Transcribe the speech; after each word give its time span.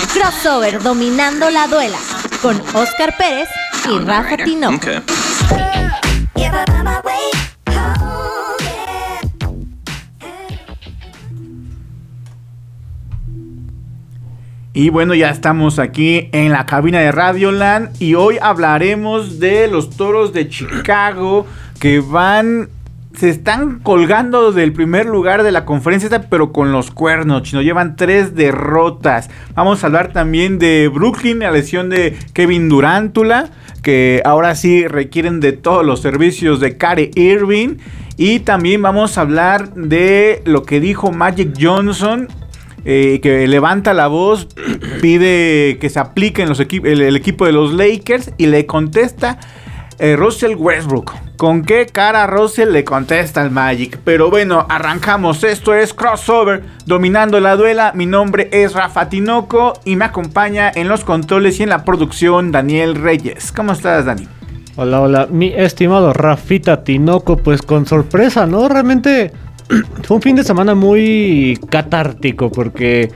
Crossover 0.00 0.82
dominando 0.82 1.48
la 1.50 1.66
duela 1.66 1.98
con 2.42 2.60
Oscar 2.74 3.16
Pérez 3.16 3.48
y 3.88 3.98
Rafa 3.98 4.36
Tinoco. 4.36 4.86
Y 14.74 14.90
bueno, 14.90 15.14
ya 15.14 15.30
estamos 15.30 15.78
aquí 15.78 16.28
en 16.32 16.52
la 16.52 16.66
cabina 16.66 17.00
de 17.00 17.10
Radioland 17.10 17.90
y 17.98 18.14
hoy 18.14 18.36
hablaremos 18.42 19.38
de 19.40 19.68
los 19.68 19.88
toros 19.96 20.34
de 20.34 20.50
Chicago 20.50 21.46
que 21.80 22.00
van 22.00 22.68
se 23.16 23.30
están 23.30 23.80
colgando 23.80 24.52
del 24.52 24.72
primer 24.72 25.06
lugar 25.06 25.42
de 25.42 25.50
la 25.50 25.64
conferencia, 25.64 26.08
pero 26.28 26.52
con 26.52 26.72
los 26.72 26.90
cuernos, 26.90 27.42
chino. 27.42 27.62
Llevan 27.62 27.96
tres 27.96 28.34
derrotas. 28.34 29.30
Vamos 29.54 29.82
a 29.82 29.86
hablar 29.86 30.12
también 30.12 30.58
de 30.58 30.90
Brooklyn, 30.92 31.38
la 31.38 31.50
lesión 31.50 31.88
de 31.88 32.16
Kevin 32.34 32.68
Durantula, 32.68 33.48
que 33.82 34.20
ahora 34.24 34.54
sí 34.54 34.86
requieren 34.86 35.40
de 35.40 35.52
todos 35.52 35.84
los 35.84 36.00
servicios 36.00 36.60
de 36.60 36.76
Care 36.76 37.10
Irving. 37.14 37.76
Y 38.18 38.40
también 38.40 38.82
vamos 38.82 39.16
a 39.16 39.22
hablar 39.22 39.74
de 39.74 40.42
lo 40.44 40.64
que 40.64 40.80
dijo 40.80 41.10
Magic 41.10 41.54
Johnson 41.60 42.28
eh, 42.88 43.18
que 43.20 43.48
levanta 43.48 43.94
la 43.94 44.06
voz, 44.06 44.46
pide 45.02 45.76
que 45.80 45.90
se 45.90 45.98
aplique 45.98 46.42
en 46.42 46.48
los 46.48 46.60
el, 46.60 47.16
equipo 47.16 47.44
de 47.44 47.50
los 47.50 47.72
Lakers 47.72 48.30
y 48.38 48.46
le 48.46 48.64
contesta 48.64 49.40
eh, 49.98 50.16
Russell 50.16 50.54
Westbrook. 50.56 51.12
¿Con 51.36 51.62
qué 51.62 51.86
cara 51.86 52.26
Russell 52.26 52.72
le 52.72 52.84
contesta 52.84 53.42
al 53.42 53.50
Magic? 53.50 53.98
Pero 54.04 54.30
bueno, 54.30 54.66
arrancamos. 54.68 55.44
Esto 55.44 55.74
es 55.74 55.92
Crossover, 55.92 56.62
dominando 56.86 57.40
la 57.40 57.56
duela. 57.56 57.92
Mi 57.94 58.06
nombre 58.06 58.48
es 58.52 58.72
Rafa 58.72 59.08
Tinoco 59.08 59.74
y 59.84 59.96
me 59.96 60.06
acompaña 60.06 60.72
en 60.74 60.88
los 60.88 61.04
controles 61.04 61.60
y 61.60 61.64
en 61.64 61.68
la 61.68 61.84
producción 61.84 62.52
Daniel 62.52 62.94
Reyes. 62.94 63.52
¿Cómo 63.52 63.72
estás, 63.72 64.06
Dani? 64.06 64.26
Hola, 64.78 65.00
hola, 65.00 65.26
mi 65.30 65.54
estimado 65.54 66.12
Rafita 66.12 66.84
Tinoco, 66.84 67.38
pues 67.38 67.62
con 67.62 67.86
sorpresa, 67.86 68.46
¿no? 68.46 68.68
Realmente 68.68 69.32
fue 70.02 70.16
un 70.16 70.22
fin 70.22 70.36
de 70.36 70.44
semana 70.44 70.74
muy 70.74 71.58
catártico 71.70 72.52
porque 72.52 73.10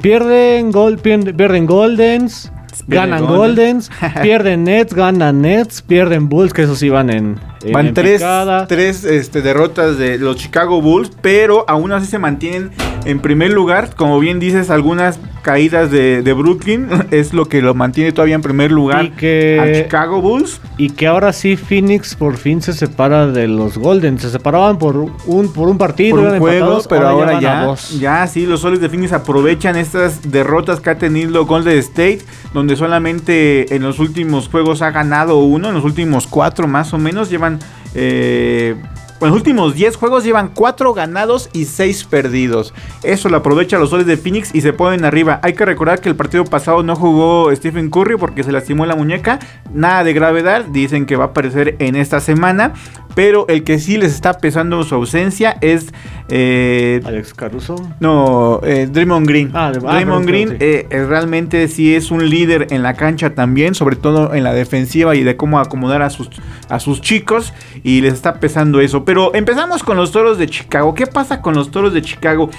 pierden, 0.00 0.72
gol, 0.72 0.98
pierden, 0.98 1.66
Goldens, 1.66 2.52
ganan 2.86 3.26
Goldens, 3.26 3.90
pierden 4.22 4.64
Nets, 4.64 4.94
ganan 4.94 5.42
Nets, 5.42 5.82
pierden 5.82 6.28
Bulls, 6.28 6.52
que 6.52 6.62
esos 6.62 6.82
iban 6.82 7.10
en, 7.10 7.38
en 7.57 7.57
Van 7.72 7.94
tres, 7.94 8.22
tres 8.68 9.04
este, 9.04 9.42
derrotas 9.42 9.98
de 9.98 10.18
los 10.18 10.36
Chicago 10.36 10.80
Bulls, 10.80 11.10
pero 11.20 11.64
aún 11.68 11.92
así 11.92 12.06
se 12.06 12.18
mantienen 12.18 12.70
en 13.04 13.20
primer 13.20 13.52
lugar. 13.52 13.94
Como 13.96 14.20
bien 14.20 14.38
dices, 14.38 14.70
algunas 14.70 15.18
caídas 15.42 15.90
de, 15.90 16.20
Brooklyn 16.36 16.88
es 17.10 17.32
lo 17.32 17.46
que 17.46 17.62
lo 17.62 17.74
mantiene 17.74 18.12
todavía 18.12 18.34
en 18.34 18.42
primer 18.42 18.70
lugar 18.70 19.06
y 19.06 19.10
que, 19.10 19.58
a 19.60 19.82
Chicago 19.82 20.20
Bulls. 20.20 20.60
Y 20.76 20.90
que 20.90 21.06
ahora 21.06 21.32
sí 21.32 21.56
Phoenix 21.56 22.14
por 22.14 22.36
fin 22.36 22.60
se 22.60 22.74
separa 22.74 23.26
de 23.26 23.48
los 23.48 23.78
Golden. 23.78 24.18
Se 24.18 24.30
separaban 24.30 24.78
por 24.78 24.96
un, 24.96 25.52
por 25.52 25.68
un 25.68 25.78
partido. 25.78 26.16
Por 26.16 26.26
un 26.26 26.38
juego, 26.38 26.82
pero 26.88 27.08
ahora, 27.08 27.40
ya, 27.40 27.74
ya, 27.98 28.26
sí, 28.26 28.46
los 28.46 28.60
soles 28.60 28.80
de 28.80 28.88
Phoenix 28.88 29.12
aprovechan 29.12 29.76
estas 29.76 30.30
derrotas 30.30 30.80
que 30.80 30.90
ha 30.90 30.98
tenido 30.98 31.46
Golden 31.46 31.78
State, 31.78 32.20
donde 32.52 32.76
solamente 32.76 33.74
en 33.74 33.82
los 33.82 33.98
últimos 33.98 34.48
juegos 34.48 34.82
ha 34.82 34.90
ganado 34.90 35.38
uno, 35.38 35.68
en 35.68 35.74
los 35.74 35.84
últimos 35.84 36.26
cuatro 36.26 36.68
más 36.68 36.92
o 36.92 36.98
menos 36.98 37.30
llevan... 37.30 37.47
Eh, 37.94 38.76
en 39.20 39.26
los 39.26 39.36
últimos 39.36 39.74
10 39.74 39.96
juegos 39.96 40.22
llevan 40.22 40.50
4 40.54 40.94
ganados 40.94 41.50
y 41.52 41.64
6 41.64 42.04
perdidos. 42.04 42.72
Eso 43.02 43.28
lo 43.28 43.38
aprovecha 43.38 43.76
los 43.78 43.90
soles 43.90 44.06
de 44.06 44.16
Phoenix 44.16 44.54
y 44.54 44.60
se 44.60 44.72
ponen 44.72 45.04
arriba. 45.04 45.40
Hay 45.42 45.54
que 45.54 45.64
recordar 45.64 46.00
que 46.00 46.08
el 46.08 46.14
partido 46.14 46.44
pasado 46.44 46.84
no 46.84 46.94
jugó 46.94 47.52
Stephen 47.54 47.90
Curry 47.90 48.16
porque 48.16 48.44
se 48.44 48.52
lastimó 48.52 48.86
la 48.86 48.94
muñeca. 48.94 49.40
Nada 49.72 50.04
de 50.04 50.12
gravedad. 50.12 50.66
Dicen 50.66 51.04
que 51.04 51.16
va 51.16 51.24
a 51.24 51.28
aparecer 51.28 51.74
en 51.80 51.96
esta 51.96 52.20
semana. 52.20 52.74
Pero 53.14 53.46
el 53.48 53.64
que 53.64 53.78
sí 53.78 53.96
les 53.96 54.14
está 54.14 54.34
pesando 54.34 54.82
su 54.84 54.94
ausencia 54.94 55.56
es. 55.60 55.86
Eh, 56.28 57.00
Alex 57.04 57.34
Caruso. 57.34 57.76
No, 58.00 58.60
eh, 58.62 58.88
Draymond 58.90 59.26
Green. 59.26 59.50
Ah, 59.54 59.72
ah 59.74 59.94
Draymond 59.94 60.26
Green 60.26 60.56
eh, 60.60 60.86
realmente 60.90 61.66
sí 61.68 61.94
es 61.94 62.10
un 62.10 62.28
líder 62.28 62.68
en 62.70 62.82
la 62.82 62.94
cancha 62.94 63.34
también, 63.34 63.74
sobre 63.74 63.96
todo 63.96 64.34
en 64.34 64.44
la 64.44 64.52
defensiva 64.52 65.16
y 65.16 65.22
de 65.22 65.36
cómo 65.36 65.58
acomodar 65.58 66.02
a 66.02 66.10
sus, 66.10 66.28
a 66.68 66.78
sus 66.80 67.00
chicos. 67.00 67.52
Y 67.82 68.02
les 68.02 68.14
está 68.14 68.40
pesando 68.40 68.80
eso. 68.80 69.04
Pero 69.04 69.34
empezamos 69.34 69.82
con 69.82 69.96
los 69.96 70.12
toros 70.12 70.38
de 70.38 70.46
Chicago. 70.46 70.94
¿Qué 70.94 71.06
pasa 71.06 71.40
con 71.40 71.54
los 71.54 71.70
toros 71.70 71.94
de 71.94 72.02
Chicago? 72.02 72.50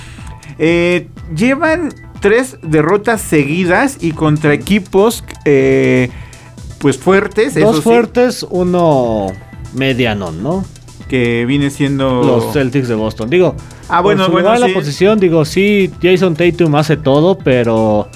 Eh, 0.57 1.07
llevan 1.35 1.93
tres 2.19 2.57
derrotas 2.61 3.21
seguidas 3.21 3.97
y 4.01 4.11
contra 4.11 4.53
equipos 4.53 5.23
pues 6.79 6.97
fuertes. 6.97 7.55
Dos 7.55 7.81
fuertes, 7.81 8.45
uno 8.49 9.27
mediano, 9.73 10.31
¿no? 10.31 10.65
Que 11.07 11.45
viene 11.45 11.69
siendo. 11.69 12.23
Los 12.23 12.53
Celtics 12.53 12.87
de 12.87 12.95
Boston. 12.95 13.29
Digo. 13.29 13.55
Ah, 13.89 14.01
bueno, 14.01 14.29
bueno. 14.29 14.55
la 14.55 14.67
posición, 14.67 15.19
digo, 15.19 15.43
sí, 15.45 15.91
Jason 16.01 16.35
Tatum 16.35 16.75
hace 16.75 16.97
todo, 16.97 17.37
pero. 17.37 18.07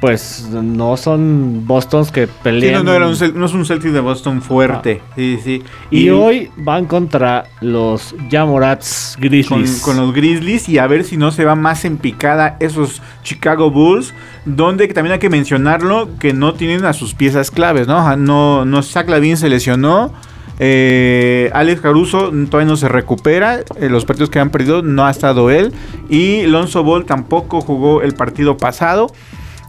Pues 0.00 0.50
no 0.50 0.98
son 0.98 1.66
Bostons 1.66 2.10
que 2.10 2.26
pelean. 2.26 2.84
no, 2.84 2.98
no, 2.98 3.10
es 3.10 3.22
un 3.22 3.64
Celtic 3.64 3.90
de 3.90 4.00
Boston 4.00 4.42
fuerte. 4.42 5.00
Ah. 5.02 5.12
Sí, 5.16 5.38
sí. 5.42 5.62
Y, 5.90 6.10
hoy 6.10 6.50
van 6.58 6.84
contra 6.84 7.44
los 7.62 8.14
Jamorats 8.30 9.16
Grizzlies. 9.18 9.80
Con, 9.80 9.96
los 9.96 10.12
Grizzlies 10.12 10.68
y 10.68 10.76
a 10.76 10.86
ver 10.88 11.04
si 11.04 11.16
no 11.16 11.30
se 11.30 11.46
va 11.46 11.54
más 11.54 11.86
en 11.86 11.96
picada 11.96 12.58
esos 12.60 13.00
Chicago 13.22 13.70
Bulls. 13.70 14.12
Donde 14.44 14.86
también 14.88 15.14
hay 15.14 15.20
que 15.20 15.30
mencionarlo 15.30 16.10
que 16.18 16.34
no 16.34 16.52
tienen 16.52 16.84
a 16.84 16.92
sus 16.92 17.14
piezas 17.14 17.50
claves, 17.50 17.88
¿no? 17.88 18.14
No, 18.18 18.66
no 18.66 18.82
Zach 18.82 19.08
Lavin 19.08 19.38
se 19.38 19.48
lesionó. 19.48 20.12
Eh, 20.60 21.50
Alex 21.52 21.80
Caruso 21.80 22.30
todavía 22.50 22.70
no 22.70 22.76
se 22.76 22.88
recupera. 22.88 23.60
Eh, 23.76 23.88
los 23.88 24.04
partidos 24.04 24.30
que 24.30 24.38
han 24.38 24.50
perdido 24.50 24.82
no 24.82 25.06
ha 25.06 25.10
estado 25.10 25.50
él. 25.50 25.72
Y 26.08 26.42
Lonzo 26.46 26.82
Ball 26.84 27.04
tampoco 27.04 27.60
jugó 27.60 28.02
el 28.02 28.14
partido 28.14 28.56
pasado. 28.56 29.08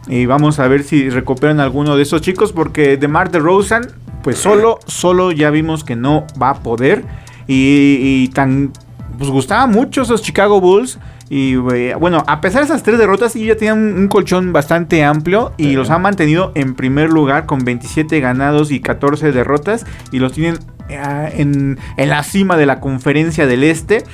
Y 0.08 0.26
vamos 0.26 0.58
a 0.60 0.68
ver 0.68 0.84
si 0.84 1.10
recuperan 1.10 1.60
alguno 1.60 1.96
de 1.96 2.02
esos 2.02 2.20
chicos. 2.20 2.52
Porque 2.52 2.96
de 2.96 3.08
Mar 3.08 3.30
de 3.30 3.38
Rosen, 3.38 3.82
pues 4.22 4.38
solo, 4.38 4.78
solo 4.86 5.32
ya 5.32 5.50
vimos 5.50 5.84
que 5.84 5.96
no 5.96 6.26
va 6.40 6.50
a 6.50 6.62
poder. 6.62 7.04
Y, 7.46 8.28
tan. 8.28 8.72
Pues 9.18 9.30
gustaba 9.30 9.66
mucho 9.66 10.02
esos 10.02 10.22
Chicago 10.22 10.60
Bulls. 10.60 10.98
Y 11.28 11.56
bueno, 11.56 12.22
a 12.26 12.40
pesar 12.40 12.60
de 12.60 12.66
esas 12.66 12.82
tres 12.82 12.98
derrotas, 12.98 13.32
sí 13.32 13.44
ya 13.44 13.56
tenían 13.56 13.78
un, 13.78 14.08
colchón 14.08 14.52
bastante 14.52 15.02
amplio 15.02 15.52
y 15.56 15.72
los 15.72 15.90
han 15.90 16.02
mantenido 16.02 16.52
en 16.54 16.74
primer 16.74 17.10
lugar 17.10 17.46
con 17.46 17.64
27 17.64 18.20
ganados 18.20 18.70
y 18.70 18.80
14 18.80 19.32
derrotas. 19.32 19.84
Y 20.12 20.20
los 20.20 20.32
tienen 20.32 20.58
eh, 20.88 21.32
en, 21.36 21.78
la 21.96 22.22
cima 22.22 22.56
de 22.56 22.66
la 22.66 22.78
conferencia 22.78 23.46
del 23.46 23.64
Este. 23.64 24.04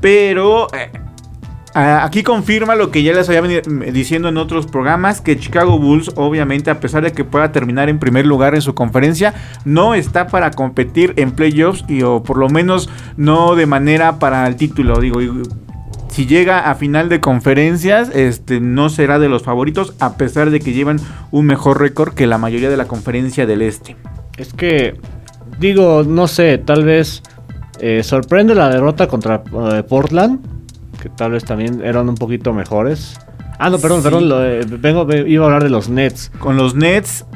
Pero 0.00 0.68
eh, 0.72 0.90
aquí 1.74 2.22
confirma 2.22 2.76
lo 2.76 2.90
que 2.90 3.02
ya 3.02 3.12
les 3.12 3.28
había 3.28 3.42
venido 3.42 3.62
diciendo 3.92 4.28
en 4.28 4.38
otros 4.38 4.66
programas, 4.66 5.20
que 5.20 5.38
Chicago 5.38 5.78
Bulls 5.78 6.12
obviamente 6.16 6.70
a 6.70 6.80
pesar 6.80 7.02
de 7.02 7.12
que 7.12 7.24
pueda 7.24 7.52
terminar 7.52 7.90
en 7.90 7.98
primer 7.98 8.24
lugar 8.24 8.54
en 8.54 8.62
su 8.62 8.74
conferencia, 8.74 9.34
no 9.66 9.94
está 9.94 10.28
para 10.28 10.52
competir 10.52 11.12
en 11.16 11.32
playoffs 11.32 11.84
y 11.88 12.02
o 12.02 12.22
por 12.22 12.38
lo 12.38 12.48
menos 12.48 12.88
no 13.18 13.54
de 13.54 13.66
manera 13.66 14.18
para 14.18 14.46
el 14.46 14.56
título. 14.56 15.00
Digo, 15.00 15.20
si 16.18 16.26
llega 16.26 16.68
a 16.68 16.74
final 16.74 17.08
de 17.08 17.20
conferencias, 17.20 18.10
este 18.12 18.58
no 18.58 18.88
será 18.88 19.20
de 19.20 19.28
los 19.28 19.44
favoritos 19.44 19.94
a 20.00 20.16
pesar 20.16 20.50
de 20.50 20.58
que 20.58 20.72
llevan 20.72 20.98
un 21.30 21.46
mejor 21.46 21.80
récord 21.80 22.12
que 22.12 22.26
la 22.26 22.38
mayoría 22.38 22.68
de 22.68 22.76
la 22.76 22.86
conferencia 22.88 23.46
del 23.46 23.62
Este. 23.62 23.94
Es 24.36 24.52
que 24.52 24.98
digo, 25.60 26.02
no 26.02 26.26
sé, 26.26 26.58
tal 26.58 26.84
vez 26.84 27.22
eh, 27.78 28.02
sorprende 28.02 28.56
la 28.56 28.68
derrota 28.68 29.06
contra 29.06 29.44
eh, 29.70 29.84
Portland, 29.84 30.40
que 31.00 31.08
tal 31.08 31.30
vez 31.30 31.44
también 31.44 31.82
eran 31.84 32.08
un 32.08 32.16
poquito 32.16 32.52
mejores. 32.52 33.16
Ah, 33.60 33.70
no, 33.70 33.78
perdón, 33.78 34.02
perdón, 34.02 34.28
vengo, 34.80 35.06
iba 35.14 35.44
a 35.44 35.46
hablar 35.46 35.62
de 35.62 35.70
los 35.70 35.88
Nets. 35.88 36.32
Con 36.40 36.56
los 36.56 36.74
Nets. 36.74 37.26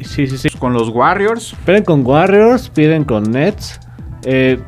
Sí, 0.00 0.26
sí, 0.28 0.38
sí. 0.38 0.48
Con 0.58 0.72
los 0.72 0.88
Warriors. 0.88 1.54
Piden 1.66 1.84
con 1.84 2.06
Warriors, 2.06 2.70
piden 2.70 3.04
con 3.04 3.30
Nets. 3.30 3.78
Eh, 4.24 4.58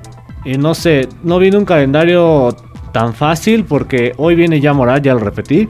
y 0.45 0.59
no 0.59 0.75
sé, 0.75 1.09
no 1.23 1.39
viene 1.39 1.57
un 1.57 1.65
calendario 1.65 2.55
tan 2.95 3.13
fácil 3.13 3.65
porque 3.65 4.15
hoy 4.19 4.37
viene 4.37 4.61
ya 4.61 4.73
Moral, 4.73 5.03
ya 5.03 5.15
lo 5.15 5.21
repetí. 5.21 5.69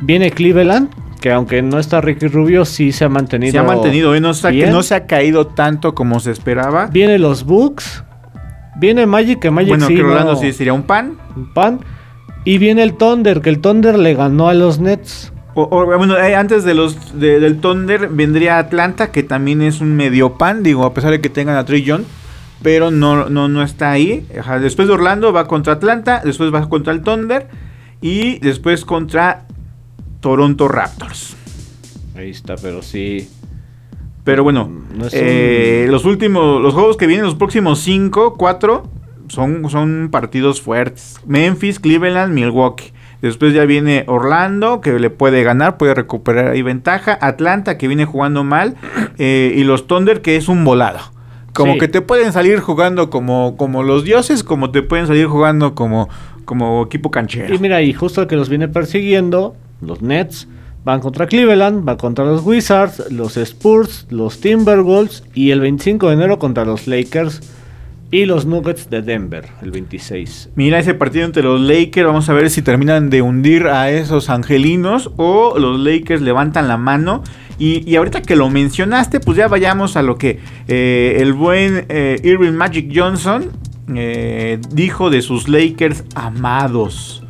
Viene 0.00 0.32
Cleveland, 0.32 0.90
que 1.20 1.30
aunque 1.30 1.62
no 1.62 1.78
está 1.78 2.00
Ricky 2.00 2.26
Rubio, 2.26 2.64
sí 2.64 2.90
se 2.90 3.04
ha 3.04 3.08
mantenido. 3.08 3.52
Se 3.52 3.58
ha 3.58 3.62
mantenido, 3.62 4.12
¿eh? 4.12 4.20
no, 4.20 4.32
que 4.34 4.66
no 4.66 4.82
se 4.82 4.96
ha 4.96 5.06
caído 5.06 5.46
tanto 5.46 5.94
como 5.94 6.18
se 6.18 6.32
esperaba. 6.32 6.88
Viene 6.88 7.18
los 7.20 7.44
Bucks. 7.44 8.02
Viene 8.76 9.06
Magic, 9.06 9.38
que 9.38 9.52
Magic 9.52 9.68
bueno, 9.68 9.86
sí. 9.86 10.02
Bueno, 10.02 10.34
sí 10.34 10.52
sería 10.52 10.72
un 10.72 10.82
pan. 10.82 11.16
Un 11.36 11.54
pan. 11.54 11.78
Y 12.44 12.58
viene 12.58 12.82
el 12.82 12.94
Thunder, 12.94 13.40
que 13.40 13.50
el 13.50 13.60
Thunder 13.60 13.96
le 13.96 14.14
ganó 14.14 14.48
a 14.48 14.54
los 14.54 14.80
Nets. 14.80 15.32
bueno, 15.54 16.18
eh, 16.18 16.34
antes 16.34 16.64
de 16.64 16.74
los 16.74 17.18
del 17.18 17.60
Thunder 17.60 18.08
vendría 18.08 18.58
Atlanta, 18.58 19.12
que 19.12 19.22
también 19.22 19.62
es 19.62 19.80
un 19.80 19.94
medio 19.94 20.32
pan, 20.34 20.64
digo, 20.64 20.84
a 20.84 20.92
pesar 20.92 21.12
de 21.12 21.20
que 21.20 21.30
tengan 21.30 21.56
a 21.56 21.64
Trey 21.64 21.84
John, 21.86 22.04
pero 22.62 22.90
no, 22.90 23.28
no, 23.28 23.48
no 23.48 23.62
está 23.62 23.90
ahí. 23.92 24.26
Después 24.60 24.88
de 24.88 24.94
Orlando 24.94 25.32
va 25.32 25.46
contra 25.46 25.74
Atlanta, 25.74 26.22
después 26.24 26.52
va 26.52 26.68
contra 26.68 26.92
el 26.92 27.02
Thunder 27.02 27.48
y 28.00 28.38
después 28.40 28.84
contra 28.84 29.46
Toronto 30.20 30.68
Raptors. 30.68 31.36
Ahí 32.16 32.30
está, 32.30 32.56
pero 32.56 32.82
sí. 32.82 33.28
Pero 34.24 34.42
bueno, 34.42 34.70
No 34.94 35.06
es 35.06 35.12
eh, 35.14 35.82
un- 35.86 35.92
los 35.92 36.04
últimos, 36.06 36.62
los 36.62 36.72
juegos 36.72 36.96
que 36.96 37.06
vienen, 37.06 37.26
los 37.26 37.34
próximos 37.34 37.80
5, 37.80 38.34
4, 38.38 38.88
son, 39.28 39.68
son 39.68 40.08
partidos 40.10 40.62
fuertes. 40.62 41.16
Memphis, 41.26 41.78
Cleveland, 41.78 42.32
Milwaukee. 42.32 42.92
Después 43.20 43.52
ya 43.54 43.64
viene 43.64 44.04
Orlando, 44.06 44.80
que 44.80 44.98
le 44.98 45.10
puede 45.10 45.42
ganar, 45.42 45.76
puede 45.76 45.94
recuperar 45.94 46.48
ahí 46.52 46.62
ventaja. 46.62 47.18
Atlanta, 47.20 47.76
que 47.78 47.88
viene 47.88 48.04
jugando 48.06 48.44
mal. 48.44 48.76
eh, 49.18 49.52
y 49.56 49.64
los 49.64 49.86
Thunder, 49.86 50.22
que 50.22 50.36
es 50.36 50.48
un 50.48 50.64
volado. 50.64 51.00
Como 51.54 51.74
Sí. 51.74 51.78
que 51.78 51.88
te 51.88 52.00
pueden 52.02 52.32
salir 52.32 52.58
jugando 52.60 53.08
como, 53.10 53.56
como 53.56 53.82
los 53.82 54.04
dioses, 54.04 54.42
como 54.42 54.70
te 54.70 54.82
pueden 54.82 55.06
salir 55.06 55.26
jugando 55.26 55.74
como, 55.74 56.08
como 56.44 56.82
equipo 56.84 57.10
canchero. 57.10 57.54
Y 57.54 57.58
mira, 57.58 57.80
y 57.80 57.92
justo 57.92 58.20
el 58.22 58.26
que 58.26 58.36
los 58.36 58.48
viene 58.48 58.68
persiguiendo, 58.68 59.54
los 59.80 60.02
Nets, 60.02 60.48
van 60.84 61.00
contra 61.00 61.26
Cleveland, 61.26 61.84
van 61.84 61.96
contra 61.96 62.24
los 62.24 62.44
Wizards, 62.44 63.10
los 63.10 63.36
Spurs, 63.36 64.06
los 64.10 64.40
Timberwolves 64.40 65.22
y 65.32 65.50
el 65.52 65.60
25 65.60 66.08
de 66.08 66.14
enero 66.14 66.38
contra 66.38 66.64
los 66.64 66.86
Lakers 66.86 67.40
y 68.10 68.26
los 68.26 68.44
Nuggets 68.46 68.90
de 68.90 69.02
Denver, 69.02 69.46
el 69.62 69.70
26. 69.70 70.50
Mira 70.56 70.78
ese 70.78 70.94
partido 70.94 71.24
entre 71.24 71.42
los 71.42 71.60
Lakers, 71.60 72.06
vamos 72.06 72.28
a 72.28 72.32
ver 72.34 72.50
si 72.50 72.62
terminan 72.62 73.10
de 73.10 73.22
hundir 73.22 73.66
a 73.66 73.90
esos 73.90 74.28
angelinos 74.28 75.10
o 75.16 75.58
los 75.58 75.80
Lakers 75.80 76.20
levantan 76.20 76.68
la 76.68 76.76
mano. 76.76 77.22
Y, 77.58 77.94
ahorita 77.94 78.22
que 78.22 78.34
lo 78.34 78.50
mencionaste, 78.50 79.20
pues 79.20 79.36
ya 79.36 79.46
vayamos 79.46 79.96
a 79.96 80.02
lo 80.02 80.18
que 80.18 80.40
eh, 80.66 81.18
el 81.20 81.32
buen 81.32 81.86
eh, 81.88 82.18
Irving 82.24 82.52
Magic 82.52 82.90
Johnson 82.92 83.50
eh, 83.94 84.58
dijo 84.70 85.10
de 85.10 85.22
sus 85.22 85.48
Lakers 85.48 86.04
amados. 86.14 87.20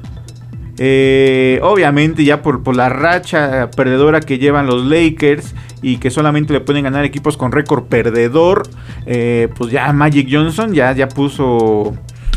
Obviamente 0.77 2.25
ya 2.25 2.43
por, 2.43 2.75
la 2.75 2.89
racha 2.89 3.71
perdedora 3.77 4.21
que 4.21 4.39
llevan 4.39 4.67
los 4.67 4.85
Lakers 4.85 5.55
y 5.83 5.99
que 5.99 6.11
solamente 6.11 6.53
le 6.53 6.61
pueden 6.61 6.85
ganar 6.85 7.05
equipos 7.05 7.37
con 7.37 7.53
récord 7.53 7.85
perdedor, 7.85 8.63
pues 9.05 9.71
ya 9.71 9.93
Magic 9.93 10.27
Johnson 10.29 10.73
ya, 10.73 10.91
ya 10.93 11.09
puso, 11.09 11.95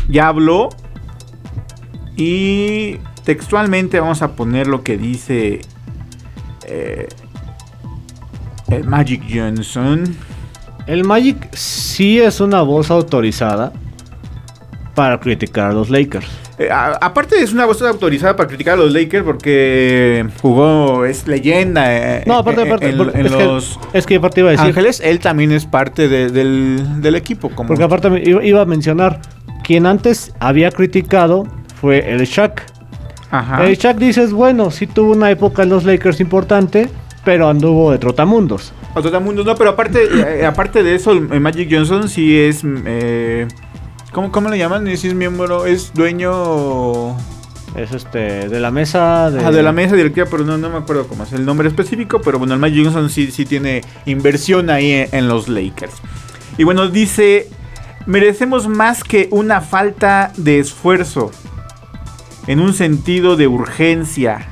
ya 0.08 0.28
habló 0.28 0.68
y 2.16 2.98
textualmente 3.24 3.98
vamos 3.98 4.22
a 4.22 4.36
poner 4.36 4.68
lo 4.68 4.84
que 4.84 4.96
dice 4.98 5.60
el 8.70 8.84
Magic 8.84 9.22
Johnson. 9.32 10.04
El 10.86 11.04
Magic 11.04 11.48
sí 11.54 12.18
es 12.18 12.40
una 12.40 12.62
voz 12.62 12.90
autorizada 12.90 13.72
para 14.94 15.20
criticar 15.20 15.70
a 15.70 15.72
los 15.72 15.90
Lakers. 15.90 16.26
Eh, 16.58 16.68
a- 16.70 16.98
aparte 17.00 17.40
es 17.40 17.52
una 17.52 17.66
voz 17.66 17.80
autorizada 17.82 18.34
para 18.34 18.48
criticar 18.48 18.74
a 18.74 18.76
los 18.78 18.92
Lakers 18.92 19.22
porque 19.24 20.26
jugó, 20.42 21.04
es 21.04 21.28
leyenda 21.28 21.84
eh, 22.18 22.24
No, 22.26 22.38
aparte, 22.38 22.62
eh, 22.62 22.66
aparte, 22.66 22.88
en, 22.88 23.26
es, 23.26 23.30
los 23.30 23.78
que, 23.92 23.98
es 23.98 24.06
que 24.06 24.16
aparte 24.16 24.40
iba 24.40 24.48
a 24.48 24.52
decir, 24.52 24.66
Ángeles, 24.66 25.00
él 25.04 25.20
también 25.20 25.52
es 25.52 25.66
parte 25.66 26.08
de- 26.08 26.30
del, 26.30 27.00
del 27.00 27.14
equipo. 27.14 27.50
Como 27.50 27.68
porque 27.68 27.84
aparte 27.84 28.22
iba 28.42 28.60
a 28.60 28.64
mencionar, 28.64 29.20
quien 29.62 29.86
antes 29.86 30.32
había 30.40 30.70
criticado 30.72 31.44
fue 31.80 32.10
el 32.12 32.24
Shaq. 32.24 32.62
Ajá. 33.30 33.64
El 33.64 33.76
Shaq 33.76 33.98
dices, 33.98 34.32
bueno, 34.32 34.70
sí 34.72 34.86
tuvo 34.88 35.12
una 35.12 35.30
época 35.30 35.62
en 35.62 35.68
los 35.68 35.84
Lakers 35.84 36.18
importante, 36.20 36.88
pero 37.28 37.50
anduvo 37.50 37.90
de 37.90 37.98
trotamundos. 37.98 38.72
A 38.94 39.20
mundo, 39.20 39.44
no, 39.44 39.54
pero 39.54 39.68
aparte, 39.68 40.08
eh, 40.40 40.46
aparte 40.46 40.82
de 40.82 40.94
eso, 40.94 41.12
el 41.12 41.40
Magic 41.40 41.68
Johnson 41.70 42.08
sí 42.08 42.34
es. 42.38 42.62
Eh, 42.64 43.46
¿cómo, 44.12 44.32
¿Cómo 44.32 44.48
le 44.48 44.56
llaman? 44.56 44.88
Es 44.88 45.04
miembro, 45.12 45.66
es 45.66 45.92
dueño 45.92 47.14
Es 47.76 47.92
este, 47.92 48.48
de 48.48 48.60
la 48.60 48.70
mesa 48.70 49.30
de... 49.30 49.44
ah, 49.44 49.50
de 49.50 49.62
la 49.62 49.72
mesa 49.72 49.94
directiva, 49.94 50.26
pero 50.30 50.42
no, 50.42 50.56
no 50.56 50.70
me 50.70 50.78
acuerdo 50.78 51.06
cómo 51.06 51.24
es 51.24 51.34
el 51.34 51.44
nombre 51.44 51.68
específico. 51.68 52.18
Pero 52.24 52.38
bueno, 52.38 52.54
el 52.54 52.60
Magic 52.60 52.84
Johnson 52.84 53.10
sí, 53.10 53.30
sí 53.30 53.44
tiene 53.44 53.82
inversión 54.06 54.70
ahí 54.70 54.90
en, 54.92 55.08
en 55.12 55.28
los 55.28 55.48
Lakers. 55.48 55.96
Y 56.56 56.64
bueno, 56.64 56.88
dice: 56.88 57.50
Merecemos 58.06 58.68
más 58.68 59.04
que 59.04 59.28
una 59.32 59.60
falta 59.60 60.32
de 60.38 60.60
esfuerzo. 60.60 61.30
En 62.46 62.60
un 62.60 62.72
sentido 62.72 63.36
de 63.36 63.48
urgencia. 63.48 64.48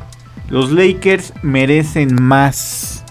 Los 0.49 0.71
Lakers 0.71 1.33
merecen 1.43 2.15
más. 2.21 3.05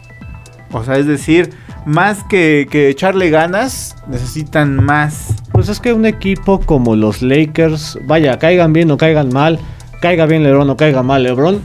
O 0.71 0.83
sea, 0.83 0.97
es 0.97 1.05
decir, 1.05 1.51
más 1.85 2.23
que, 2.23 2.67
que 2.69 2.89
echarle 2.89 3.29
ganas, 3.29 3.95
necesitan 4.07 4.83
más. 4.83 5.35
Pues 5.51 5.69
es 5.69 5.79
que 5.79 5.93
un 5.93 6.05
equipo 6.05 6.59
como 6.59 6.95
los 6.95 7.21
Lakers, 7.21 7.99
vaya, 8.05 8.37
caigan 8.39 8.73
bien 8.73 8.91
o 8.91 8.97
caigan 8.97 9.29
mal, 9.29 9.59
caiga 10.01 10.25
bien 10.25 10.43
LeBron 10.43 10.69
o 10.69 10.77
caiga 10.77 11.03
mal 11.03 11.23
LeBron, 11.23 11.61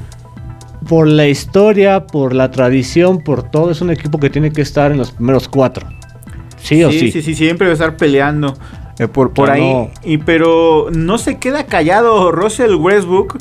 por 0.88 1.06
la 1.06 1.28
historia, 1.28 2.06
por 2.06 2.34
la 2.34 2.50
tradición, 2.50 3.22
por 3.22 3.42
todo, 3.42 3.70
es 3.70 3.80
un 3.80 3.90
equipo 3.90 4.18
que 4.18 4.30
tiene 4.30 4.52
que 4.52 4.62
estar 4.62 4.90
en 4.90 4.98
los 4.98 5.12
primeros 5.12 5.48
cuatro. 5.48 5.88
Sí, 6.58 6.82
o 6.84 6.90
sí. 6.90 7.10
Sí, 7.10 7.22
sí, 7.22 7.34
siempre 7.34 7.66
va 7.66 7.72
a 7.72 7.74
estar 7.74 7.96
peleando 7.96 8.54
eh, 8.98 9.08
por, 9.08 9.50
ahí. 9.50 9.60
no. 9.60 9.90
Y 10.04 10.18
pero 10.18 10.88
no 10.92 11.18
se 11.18 11.38
queda 11.38 11.66
callado 11.66 12.32
Russell 12.32 12.74
Westbrook. 12.74 13.38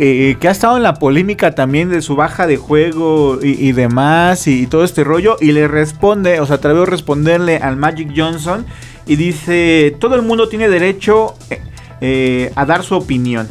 Eh, 0.00 0.36
que 0.38 0.46
ha 0.46 0.52
estado 0.52 0.76
en 0.76 0.84
la 0.84 0.94
polémica 0.94 1.56
también 1.56 1.88
de 1.88 2.02
su 2.02 2.14
baja 2.14 2.46
de 2.46 2.56
juego 2.56 3.40
y, 3.42 3.72
demás 3.72 4.46
y, 4.46 4.68
todo 4.68 4.84
este 4.84 5.02
rollo 5.02 5.36
y 5.40 5.50
le 5.50 5.66
responde, 5.66 6.38
o 6.38 6.46
sea, 6.46 6.56
atrevió 6.56 6.84
a 6.84 6.86
responderle 6.86 7.56
al 7.56 7.76
Magic 7.76 8.12
Johnson 8.16 8.64
y 9.06 9.16
dice, 9.16 9.96
todo 9.98 10.14
el 10.14 10.22
mundo 10.22 10.48
tiene 10.48 10.68
derecho 10.68 11.34
eh, 11.50 11.60
eh, 12.00 12.52
a 12.54 12.64
dar 12.64 12.84
su 12.84 12.94
opinión, 12.94 13.48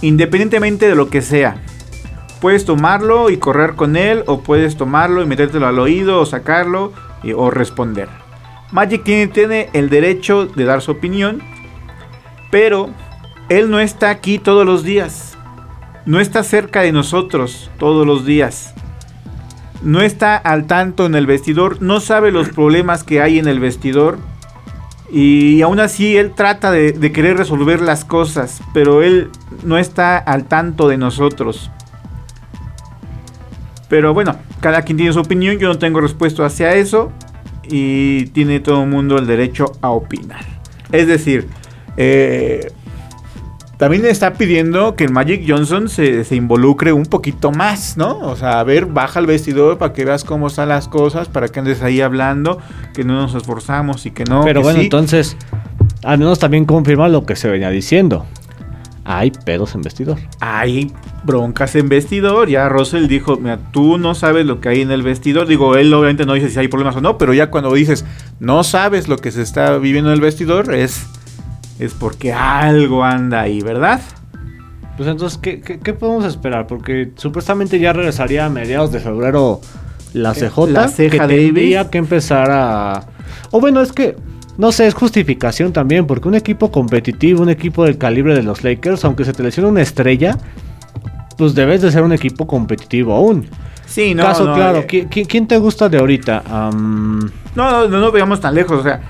independientemente 0.00 0.88
de 0.88 0.94
lo 0.94 1.10
que 1.10 1.22
sea. 1.22 1.56
Puedes 2.40 2.64
tomarlo 2.64 3.28
y 3.28 3.38
correr 3.38 3.74
con 3.74 3.96
él 3.96 4.22
o 4.26 4.42
puedes 4.42 4.76
tomarlo 4.76 5.22
y 5.22 5.26
metértelo 5.26 5.66
al 5.66 5.80
oído 5.80 6.20
o 6.20 6.26
sacarlo 6.26 6.92
o 7.34 7.50
responder. 7.50 8.08
Magic 8.70 9.02
tiene 9.02 9.70
el 9.72 9.90
derecho 9.90 10.46
de 10.46 10.64
dar 10.64 10.82
su 10.82 10.92
opinión, 10.92 11.42
pero 12.52 12.90
él 13.48 13.70
no 13.70 13.80
está 13.80 14.10
aquí 14.10 14.38
todos 14.38 14.64
los 14.64 14.84
días. 14.84 15.27
No 16.06 16.20
está 16.20 16.42
cerca 16.42 16.82
de 16.82 16.92
nosotros 16.92 17.70
todos 17.78 18.06
los 18.06 18.24
días. 18.24 18.74
No 19.82 20.00
está 20.00 20.36
al 20.36 20.66
tanto 20.66 21.06
en 21.06 21.14
el 21.14 21.26
vestidor, 21.26 21.80
no 21.82 22.00
sabe 22.00 22.32
los 22.32 22.48
problemas 22.48 23.04
que 23.04 23.20
hay 23.20 23.38
en 23.38 23.46
el 23.46 23.60
vestidor. 23.60 24.18
Y 25.10 25.62
aún 25.62 25.80
así 25.80 26.16
él 26.16 26.32
trata 26.34 26.70
de, 26.70 27.12
querer 27.12 27.36
resolver 27.36 27.80
las 27.80 28.04
cosas, 28.04 28.60
pero 28.74 29.02
él 29.02 29.30
no 29.64 29.78
está 29.78 30.18
al 30.18 30.44
tanto 30.44 30.88
de 30.88 30.98
nosotros. 30.98 31.70
Pero 33.88 34.12
bueno, 34.12 34.36
cada 34.60 34.82
quien 34.82 34.98
tiene 34.98 35.12
su 35.12 35.20
opinión, 35.20 35.58
yo 35.58 35.68
no 35.68 35.78
tengo 35.78 36.00
respuesta 36.00 36.44
hacia 36.44 36.74
eso 36.74 37.10
y 37.62 38.26
tiene 38.26 38.60
todo 38.60 38.82
el 38.82 38.90
mundo 38.90 39.16
el 39.16 39.26
derecho 39.26 39.72
a 39.80 39.90
opinar. 39.90 40.44
Es 40.92 41.06
decir, 41.06 41.48
eh, 41.96 42.72
también 43.78 44.04
está 44.06 44.34
pidiendo 44.34 44.96
que 44.96 45.04
el 45.04 45.12
Magic 45.12 45.44
Johnson 45.46 45.88
se, 45.88 46.24
se 46.24 46.34
involucre 46.34 46.92
un 46.92 47.06
poquito 47.06 47.52
más, 47.52 47.96
¿no? 47.96 48.18
O 48.18 48.34
sea, 48.34 48.58
a 48.58 48.64
ver, 48.64 48.86
baja 48.86 49.20
al 49.20 49.26
vestidor 49.26 49.78
para 49.78 49.92
que 49.92 50.04
veas 50.04 50.24
cómo 50.24 50.48
están 50.48 50.68
las 50.68 50.88
cosas, 50.88 51.28
para 51.28 51.48
que 51.48 51.60
andes 51.60 51.80
ahí 51.80 52.00
hablando, 52.00 52.58
que 52.92 53.04
no 53.04 53.14
nos 53.14 53.36
esforzamos 53.36 54.04
y 54.04 54.10
que 54.10 54.24
no. 54.24 54.42
Pero 54.42 54.60
que 54.60 54.64
bueno, 54.64 54.80
sí. 54.80 54.86
entonces, 54.86 55.36
al 56.02 56.18
menos 56.18 56.40
también 56.40 56.64
confirma 56.64 57.08
lo 57.08 57.24
que 57.24 57.36
se 57.36 57.48
venía 57.48 57.70
diciendo. 57.70 58.26
Hay 59.04 59.30
pedos 59.30 59.74
en 59.74 59.80
vestidor. 59.80 60.18
hay 60.40 60.92
broncas 61.24 61.74
en 61.76 61.88
vestidor. 61.88 62.48
Ya 62.48 62.68
Russell 62.68 63.06
dijo, 63.06 63.36
mira, 63.36 63.58
tú 63.72 63.96
no 63.96 64.14
sabes 64.14 64.44
lo 64.44 64.60
que 64.60 64.68
hay 64.68 64.80
en 64.82 64.90
el 64.90 65.02
vestidor. 65.02 65.46
Digo, 65.46 65.76
él 65.76 65.94
obviamente 65.94 66.26
no 66.26 66.34
dice 66.34 66.50
si 66.50 66.58
hay 66.58 66.68
problemas 66.68 66.96
o 66.96 67.00
no, 67.00 67.16
pero 67.16 67.32
ya 67.32 67.48
cuando 67.50 67.72
dices, 67.72 68.04
no 68.40 68.64
sabes 68.64 69.08
lo 69.08 69.16
que 69.16 69.30
se 69.30 69.40
está 69.40 69.78
viviendo 69.78 70.10
en 70.10 70.14
el 70.14 70.20
vestidor, 70.20 70.74
es, 70.74 71.06
es 71.78 71.94
porque 71.94 72.32
algo 72.32 73.04
anda 73.04 73.40
ahí, 73.42 73.60
¿verdad? 73.60 74.00
Pues 74.96 75.08
entonces, 75.08 75.38
¿qué, 75.38 75.60
qué, 75.60 75.78
qué 75.78 75.92
podemos 75.92 76.24
esperar? 76.24 76.66
Porque 76.66 77.12
supuestamente 77.16 77.78
ya 77.78 77.92
regresaría 77.92 78.46
a 78.46 78.48
mediados 78.48 78.90
de 78.90 78.98
febrero 79.00 79.60
la 80.12 80.32
Eh, 80.32 80.48
CJ. 80.50 80.66
la 80.70 80.88
ceja 80.88 81.28
que 81.28 81.36
tendría 81.36 81.88
que 81.90 81.98
empezar 81.98 82.50
a... 82.50 83.06
O 83.52 83.60
bueno, 83.60 83.80
es 83.80 83.92
que, 83.92 84.16
no 84.56 84.72
sé, 84.72 84.86
es 84.88 84.94
justificación 84.94 85.72
también, 85.72 86.06
porque 86.06 86.26
un 86.28 86.34
equipo 86.34 86.72
competitivo, 86.72 87.42
un 87.42 87.48
equipo 87.48 87.84
del 87.84 87.96
calibre 87.96 88.34
de 88.34 88.42
los 88.42 88.64
Lakers, 88.64 89.04
aunque 89.04 89.24
se 89.24 89.32
te 89.32 89.42
lesione 89.44 89.68
una 89.68 89.82
estrella, 89.82 90.36
pues 91.36 91.54
debes 91.54 91.80
de 91.82 91.92
ser 91.92 92.02
un 92.02 92.12
equipo 92.12 92.46
competitivo 92.48 93.14
aún. 93.14 93.46
Sí, 93.86 94.14
no. 94.14 94.24
Caso 94.24 94.44
no, 94.44 94.54
claro, 94.54 94.78
eh, 94.80 94.86
¿qui- 94.88 95.08
qui- 95.08 95.26
¿quién, 95.28 95.46
te 95.46 95.56
gusta 95.58 95.88
de 95.88 95.98
ahorita? 95.98 96.42
No, 96.44 97.20
no, 97.54 97.88
no, 97.88 98.00
no 98.00 98.10
veamos 98.12 98.40
tan 98.40 98.54
lejos. 98.54 98.80
O 98.80 98.82
sea, 98.82 99.00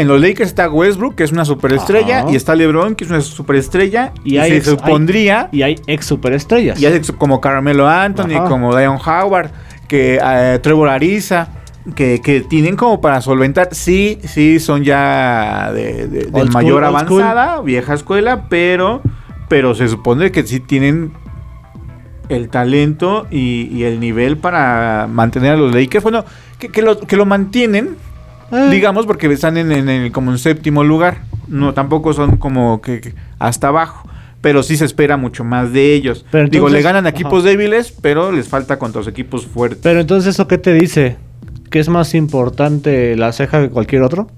en 0.00 0.08
los 0.08 0.20
Lakers 0.20 0.48
está 0.48 0.68
Westbrook, 0.70 1.14
que 1.16 1.24
es 1.24 1.32
una 1.32 1.44
superestrella, 1.44 2.20
Ajá. 2.20 2.30
y 2.30 2.36
está 2.36 2.54
LeBron, 2.54 2.94
que 2.94 3.04
es 3.04 3.10
una 3.10 3.20
superestrella, 3.20 4.12
Y 4.24 4.34
y, 4.34 4.38
hay 4.38 4.50
se 4.50 4.56
ex- 4.58 4.66
supondría, 4.66 5.48
y 5.52 5.62
hay 5.62 5.76
ex 5.86 6.06
superestrellas. 6.06 6.80
y 6.80 6.86
hay 6.86 7.00
como 7.16 7.40
Carmelo 7.40 7.88
Anthony, 7.88 8.36
Ajá. 8.36 8.44
como 8.48 8.76
Dion 8.76 8.98
Howard, 9.04 9.50
que 9.88 10.18
eh, 10.22 10.58
Trevor 10.62 10.88
Ariza, 10.88 11.48
que, 11.94 12.20
que 12.22 12.42
tienen 12.42 12.76
como 12.76 13.00
para 13.00 13.20
solventar. 13.22 13.68
Sí, 13.72 14.18
sí, 14.24 14.60
son 14.60 14.84
ya 14.84 15.70
de, 15.72 16.06
de- 16.06 16.24
de 16.26 16.40
Old 16.40 16.52
mayor 16.52 16.82
school. 16.82 16.84
avanzada, 16.84 17.60
vieja 17.62 17.94
escuela, 17.94 18.46
pero, 18.50 19.00
pero 19.48 19.74
se 19.74 19.88
supone 19.88 20.30
que 20.30 20.42
sí 20.46 20.60
tienen 20.60 21.12
el 22.28 22.50
talento 22.50 23.26
y, 23.30 23.68
y 23.72 23.84
el 23.84 24.00
nivel 24.00 24.36
para 24.36 25.08
mantener 25.10 25.52
a 25.52 25.56
los 25.56 25.74
Lakers. 25.74 26.02
Bueno, 26.02 26.24
que, 26.58 26.68
que 26.68 26.82
lo, 26.82 27.00
que 27.00 27.16
lo 27.16 27.24
mantienen, 27.24 27.96
Eh, 28.52 28.68
digamos, 28.70 29.06
porque 29.06 29.26
están 29.32 29.56
en, 29.56 29.70
en 29.72 29.88
el, 29.88 30.12
como 30.12 30.30
en 30.32 30.38
séptimo 30.38 30.84
lugar. 30.84 31.18
No, 31.48 31.74
tampoco 31.74 32.12
son 32.12 32.36
como 32.36 32.80
que, 32.80 33.14
hasta 33.38 33.68
abajo. 33.68 34.08
Pero 34.40 34.62
sí 34.62 34.76
se 34.76 34.84
espera 34.84 35.16
mucho 35.16 35.42
más 35.44 35.72
de 35.72 35.94
ellos. 35.94 36.24
Pero 36.30 36.48
Digo, 36.48 36.68
le 36.68 36.80
ganan 36.80 37.06
a 37.06 37.08
equipos 37.08 37.40
ajá. 37.40 37.48
débiles, 37.50 37.92
pero 38.00 38.30
les 38.30 38.46
falta 38.48 38.78
contra 38.78 39.00
los 39.00 39.08
equipos 39.08 39.46
fuertes. 39.46 39.80
Pero 39.82 40.00
entonces, 40.00 40.34
¿eso 40.34 40.46
qué 40.46 40.58
te 40.58 40.72
dice? 40.74 41.16
¿Que 41.70 41.80
es 41.80 41.88
más 41.88 42.14
importante 42.14 43.16
la 43.16 43.32
ceja 43.32 43.60
que 43.60 43.68
cualquier 43.70 44.02
otro? 44.02 44.28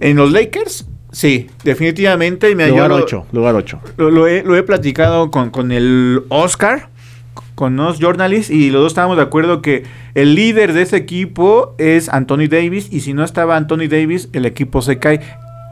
En 0.00 0.16
los 0.16 0.32
Lakers, 0.32 0.86
sí, 1.12 1.48
definitivamente. 1.64 2.50
Y 2.50 2.56
yo 2.58 2.66
lugar 2.68 2.90
lo- 2.90 2.96
8, 2.96 3.26
lugar 3.32 3.54
8. 3.54 3.80
Lo, 3.96 4.10
lo 4.10 4.26
he, 4.26 4.42
lo 4.42 4.54
he 4.56 4.62
platicado 4.62 5.30
con, 5.30 5.50
con 5.50 5.72
el 5.72 6.22
Oscar, 6.28 6.90
con 7.54 7.76
los 7.76 7.98
journalists, 7.98 8.50
y 8.50 8.70
los 8.70 8.82
dos 8.82 8.92
estábamos 8.92 9.16
de 9.16 9.22
acuerdo 9.22 9.62
que 9.62 9.84
el 10.14 10.34
líder 10.34 10.72
de 10.72 10.82
ese 10.82 10.96
equipo 10.96 11.74
es 11.78 12.08
Anthony 12.08 12.48
Davis, 12.48 12.88
y 12.90 13.00
si 13.00 13.14
no 13.14 13.24
estaba 13.24 13.56
Anthony 13.56 13.88
Davis, 13.88 14.28
el 14.32 14.46
equipo 14.46 14.82
se 14.82 14.98
cae. 14.98 15.20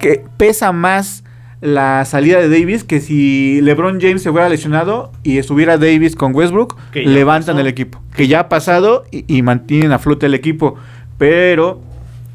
Que 0.00 0.24
pesa 0.36 0.72
más 0.72 1.24
la 1.60 2.04
salida 2.04 2.40
de 2.40 2.48
Davis 2.48 2.82
que 2.82 3.00
si 3.00 3.60
LeBron 3.62 4.00
James 4.00 4.22
se 4.22 4.30
hubiera 4.30 4.48
lesionado 4.48 5.12
y 5.22 5.38
estuviera 5.38 5.78
Davis 5.78 6.16
con 6.16 6.34
Westbrook, 6.34 6.76
levantan 6.92 7.54
pasó. 7.54 7.60
el 7.60 7.66
equipo. 7.68 8.02
Que 8.16 8.26
ya 8.26 8.40
ha 8.40 8.48
pasado 8.48 9.04
y, 9.12 9.24
y 9.28 9.42
mantienen 9.42 9.92
a 9.92 10.00
flote 10.00 10.26
el 10.26 10.34
equipo. 10.34 10.74
Pero 11.18 11.80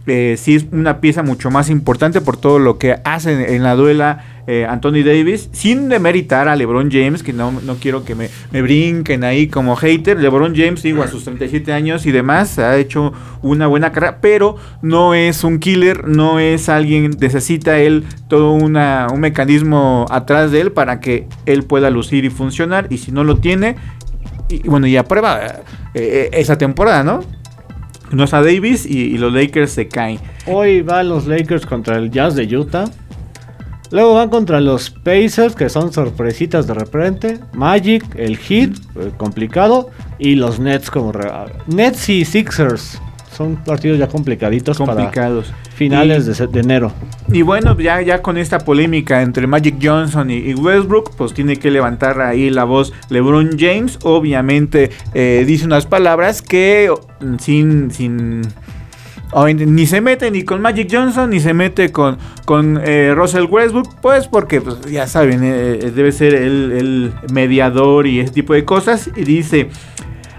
eh, 0.07 0.35
sí 0.37 0.55
es 0.55 0.65
una 0.71 1.01
pieza 1.01 1.23
mucho 1.23 1.51
más 1.51 1.69
importante 1.69 2.21
por 2.21 2.37
todo 2.37 2.57
lo 2.59 2.77
que 2.77 2.95
hacen 3.03 3.41
en 3.41 3.63
la 3.63 3.75
duela 3.75 4.23
eh, 4.47 4.65
Anthony 4.67 5.03
Davis, 5.03 5.49
sin 5.51 5.89
demeritar 5.89 6.47
a 6.47 6.55
LeBron 6.55 6.89
James, 6.89 7.21
que 7.21 7.33
no, 7.33 7.51
no 7.51 7.75
quiero 7.75 8.05
que 8.05 8.15
me, 8.15 8.29
me 8.51 8.61
brinquen 8.61 9.25
ahí 9.25 9.47
como 9.47 9.75
hater. 9.75 10.19
LeBron 10.19 10.55
James, 10.55 10.81
digo, 10.81 11.03
a 11.03 11.07
sus 11.09 11.25
37 11.25 11.73
años 11.73 12.05
y 12.05 12.13
demás, 12.13 12.57
ha 12.57 12.77
hecho 12.77 13.11
una 13.41 13.67
buena 13.67 13.91
carrera, 13.91 14.19
pero 14.21 14.55
no 14.81 15.13
es 15.13 15.43
un 15.43 15.59
killer, 15.59 16.07
no 16.07 16.39
es 16.39 16.69
alguien, 16.69 17.11
necesita 17.19 17.77
él 17.79 18.05
todo 18.29 18.53
una, 18.53 19.07
un 19.11 19.19
mecanismo 19.19 20.05
atrás 20.09 20.51
de 20.51 20.61
él 20.61 20.71
para 20.71 21.01
que 21.01 21.27
él 21.45 21.63
pueda 21.63 21.89
lucir 21.89 22.23
y 22.23 22.29
funcionar, 22.29 22.87
y 22.89 22.99
si 22.99 23.11
no 23.11 23.25
lo 23.25 23.37
tiene, 23.37 23.75
y 24.49 24.67
bueno, 24.67 24.87
y 24.87 24.95
aprueba 24.95 25.45
eh, 25.45 25.59
eh, 25.93 26.29
esa 26.31 26.57
temporada, 26.57 27.03
¿no? 27.03 27.19
No 28.11 28.23
está 28.23 28.41
Davis 28.41 28.85
y, 28.85 28.99
y 28.99 29.17
los 29.17 29.33
Lakers 29.33 29.71
se 29.71 29.89
caen. 29.89 30.19
Hoy 30.45 30.81
van 30.81 31.09
los 31.09 31.27
Lakers 31.27 31.65
contra 31.65 31.97
el 31.97 32.09
Jazz 32.09 32.35
de 32.35 32.57
Utah. 32.57 32.85
Luego 33.91 34.13
van 34.15 34.29
contra 34.29 34.59
los 34.61 34.89
Pacers, 34.89 35.55
que 35.55 35.69
son 35.69 35.93
sorpresitas 35.93 36.67
de 36.67 36.73
repente. 36.73 37.39
Magic, 37.53 38.03
el 38.15 38.37
Heat, 38.37 38.71
eh, 38.95 39.11
complicado. 39.17 39.89
Y 40.19 40.35
los 40.35 40.59
Nets 40.59 40.89
como... 40.91 41.11
re- 41.11 41.31
Nets 41.67 42.09
y 42.09 42.25
Sixers. 42.25 43.01
Son 43.35 43.55
partidos 43.57 43.99
ya 43.99 44.07
complicaditos 44.07 44.77
complicados. 44.79 45.47
para 45.49 45.57
finales 45.75 46.27
Y- 46.27 46.31
de, 46.33 46.47
de 46.47 46.59
enero. 46.59 46.91
Y 47.31 47.43
bueno, 47.43 47.77
ya, 47.79 48.01
ya 48.01 48.21
con 48.23 48.35
esta 48.37 48.57
polémica 48.59 49.21
entre 49.21 49.45
Magic 49.45 49.75
Johnson 49.81 50.31
y, 50.31 50.37
y 50.37 50.53
Westbrook, 50.55 51.11
pues 51.15 51.33
tiene 51.35 51.57
que 51.57 51.69
levantar 51.69 52.19
ahí 52.19 52.49
la 52.49 52.63
voz 52.63 52.93
LeBron 53.09 53.51
James. 53.59 53.99
Obviamente 54.01 54.89
eh, 55.13 55.43
dice 55.45 55.65
unas 55.65 55.85
palabras 55.85 56.41
que 56.41 56.89
mm, 57.21 57.35
sin, 57.37 57.91
sin 57.91 58.41
ni 59.53 59.85
se 59.87 60.01
mete 60.01 60.31
ni 60.31 60.43
con 60.43 60.61
Magic 60.61 60.87
Johnson 60.91 61.29
ni 61.29 61.39
se 61.39 61.53
mete 61.53 61.91
con, 61.91 62.17
con 62.45 62.79
eh, 62.83 63.13
Russell 63.15 63.45
Westbrook, 63.49 63.95
pues 64.01 64.27
porque 64.27 64.61
pues, 64.61 64.81
ya 64.89 65.05
saben, 65.07 65.41
eh, 65.43 65.91
debe 65.93 66.11
ser 66.11 66.33
el, 66.33 66.71
el 66.71 67.13
mediador 67.33 68.07
y 68.07 68.19
ese 68.19 68.31
tipo 68.31 68.53
de 68.53 68.63
cosas. 68.65 69.09
Y 69.15 69.23
dice... 69.23 69.69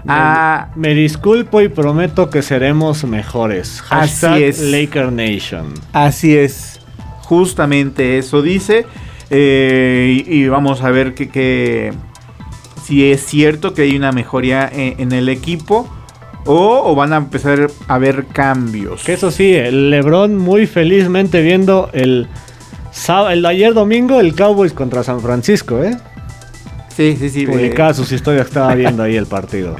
"Ah, 0.07 0.69
Me 0.75 0.95
disculpo 0.95 1.61
y 1.61 1.67
prometo 1.69 2.29
que 2.29 2.41
seremos 2.41 3.03
mejores. 3.03 3.83
Así 3.89 4.43
es. 4.43 4.59
Laker 4.61 5.11
Nation. 5.11 5.73
Así 5.93 6.35
es, 6.35 6.79
justamente 7.23 8.17
eso 8.17 8.41
dice. 8.41 8.85
eh, 9.29 10.23
y, 10.27 10.33
y 10.39 10.47
vamos 10.47 10.81
a 10.81 10.89
ver 10.89 11.13
que, 11.13 11.29
que- 11.29 11.93
si 12.83 13.11
es 13.11 13.23
cierto 13.23 13.75
que 13.75 13.83
hay 13.83 13.95
una 13.95 14.11
mejoría 14.11 14.67
en, 14.73 14.95
en 14.99 15.11
el 15.11 15.29
equipo 15.29 15.87
o, 16.45 16.81
o 16.91 16.95
van 16.95 17.13
a 17.13 17.17
empezar 17.17 17.69
a 17.87 17.93
haber 17.95 18.25
cambios. 18.27 19.03
Que 19.03 19.13
eso 19.13 19.31
sí, 19.31 19.53
el 19.53 19.89
LeBron 19.89 20.37
muy 20.37 20.67
felizmente 20.67 21.41
viendo 21.41 21.89
el, 21.93 22.27
el 23.31 23.45
ayer 23.45 23.73
domingo 23.73 24.19
el 24.19 24.35
Cowboys 24.35 24.73
contra 24.73 25.03
San 25.03 25.19
Francisco, 25.21 25.83
¿eh? 25.83 25.97
Sí, 26.95 27.15
sí, 27.17 27.29
sí. 27.29 27.43
eh, 27.43 27.47
Publicadas 27.47 27.97
sus 27.97 28.11
historias 28.11 28.47
estaba 28.47 28.73
viendo 28.75 29.03
ahí 29.03 29.15
el 29.15 29.25
partido. 29.37 29.75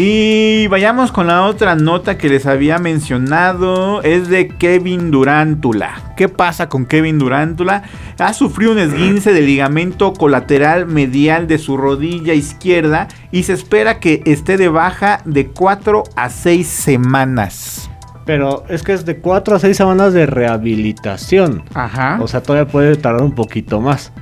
Y 0.00 0.68
vayamos 0.68 1.10
con 1.10 1.26
la 1.26 1.42
otra 1.42 1.74
nota 1.74 2.18
que 2.18 2.28
les 2.28 2.46
había 2.46 2.78
mencionado. 2.78 4.00
Es 4.04 4.28
de 4.28 4.46
Kevin 4.46 5.10
Durantula. 5.10 6.12
¿Qué 6.16 6.28
pasa 6.28 6.68
con 6.68 6.86
Kevin 6.86 7.18
Durantula? 7.18 7.82
Ha 8.16 8.32
sufrido 8.32 8.70
un 8.70 8.78
esguince 8.78 9.32
de 9.32 9.40
ligamento 9.40 10.12
colateral 10.12 10.86
medial 10.86 11.48
de 11.48 11.58
su 11.58 11.76
rodilla 11.76 12.32
izquierda 12.32 13.08
y 13.32 13.42
se 13.42 13.54
espera 13.54 13.98
que 13.98 14.22
esté 14.24 14.56
de 14.56 14.68
baja 14.68 15.20
de 15.24 15.48
4 15.48 16.04
a 16.14 16.30
6 16.30 16.64
semanas. 16.64 17.90
Pero 18.24 18.62
es 18.68 18.84
que 18.84 18.92
es 18.92 19.04
de 19.04 19.16
4 19.16 19.56
a 19.56 19.58
6 19.58 19.76
semanas 19.76 20.12
de 20.12 20.26
rehabilitación. 20.26 21.64
Ajá. 21.74 22.20
O 22.22 22.28
sea, 22.28 22.40
todavía 22.40 22.70
puede 22.70 22.94
tardar 22.94 23.22
un 23.22 23.34
poquito 23.34 23.80
más. 23.80 24.12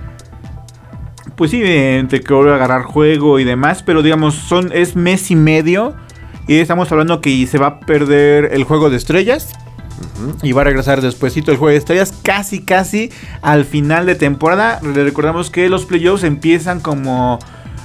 Pues 1.36 1.50
sí, 1.50 1.60
de- 1.60 1.98
entre 1.98 2.20
que 2.20 2.32
vuelve 2.32 2.52
a 2.52 2.56
agarrar 2.56 2.82
juego 2.82 3.38
y 3.38 3.44
demás, 3.44 3.82
pero 3.82 4.02
digamos, 4.02 4.34
son, 4.34 4.70
es 4.72 4.96
mes 4.96 5.30
y 5.30 5.36
medio. 5.36 5.94
Y 6.48 6.58
estamos 6.58 6.90
hablando 6.92 7.20
que 7.20 7.46
se 7.46 7.58
va 7.58 7.66
a 7.66 7.80
perder 7.80 8.50
el 8.52 8.64
juego 8.64 8.88
de 8.90 8.96
estrellas. 8.96 9.52
Y 10.42 10.52
va 10.52 10.60
a 10.60 10.64
regresar 10.64 11.00
despuesito 11.00 11.50
el 11.50 11.56
juego 11.56 11.70
de 11.72 11.76
estrellas, 11.78 12.12
casi, 12.22 12.60
casi 12.62 13.10
al 13.42 13.64
final 13.64 14.06
de 14.06 14.14
temporada. 14.14 14.80
Le 14.82 15.04
recordamos 15.04 15.50
que 15.50 15.68
los 15.68 15.84
playoffs 15.86 16.22
empiezan 16.24 16.80
como 16.80 17.38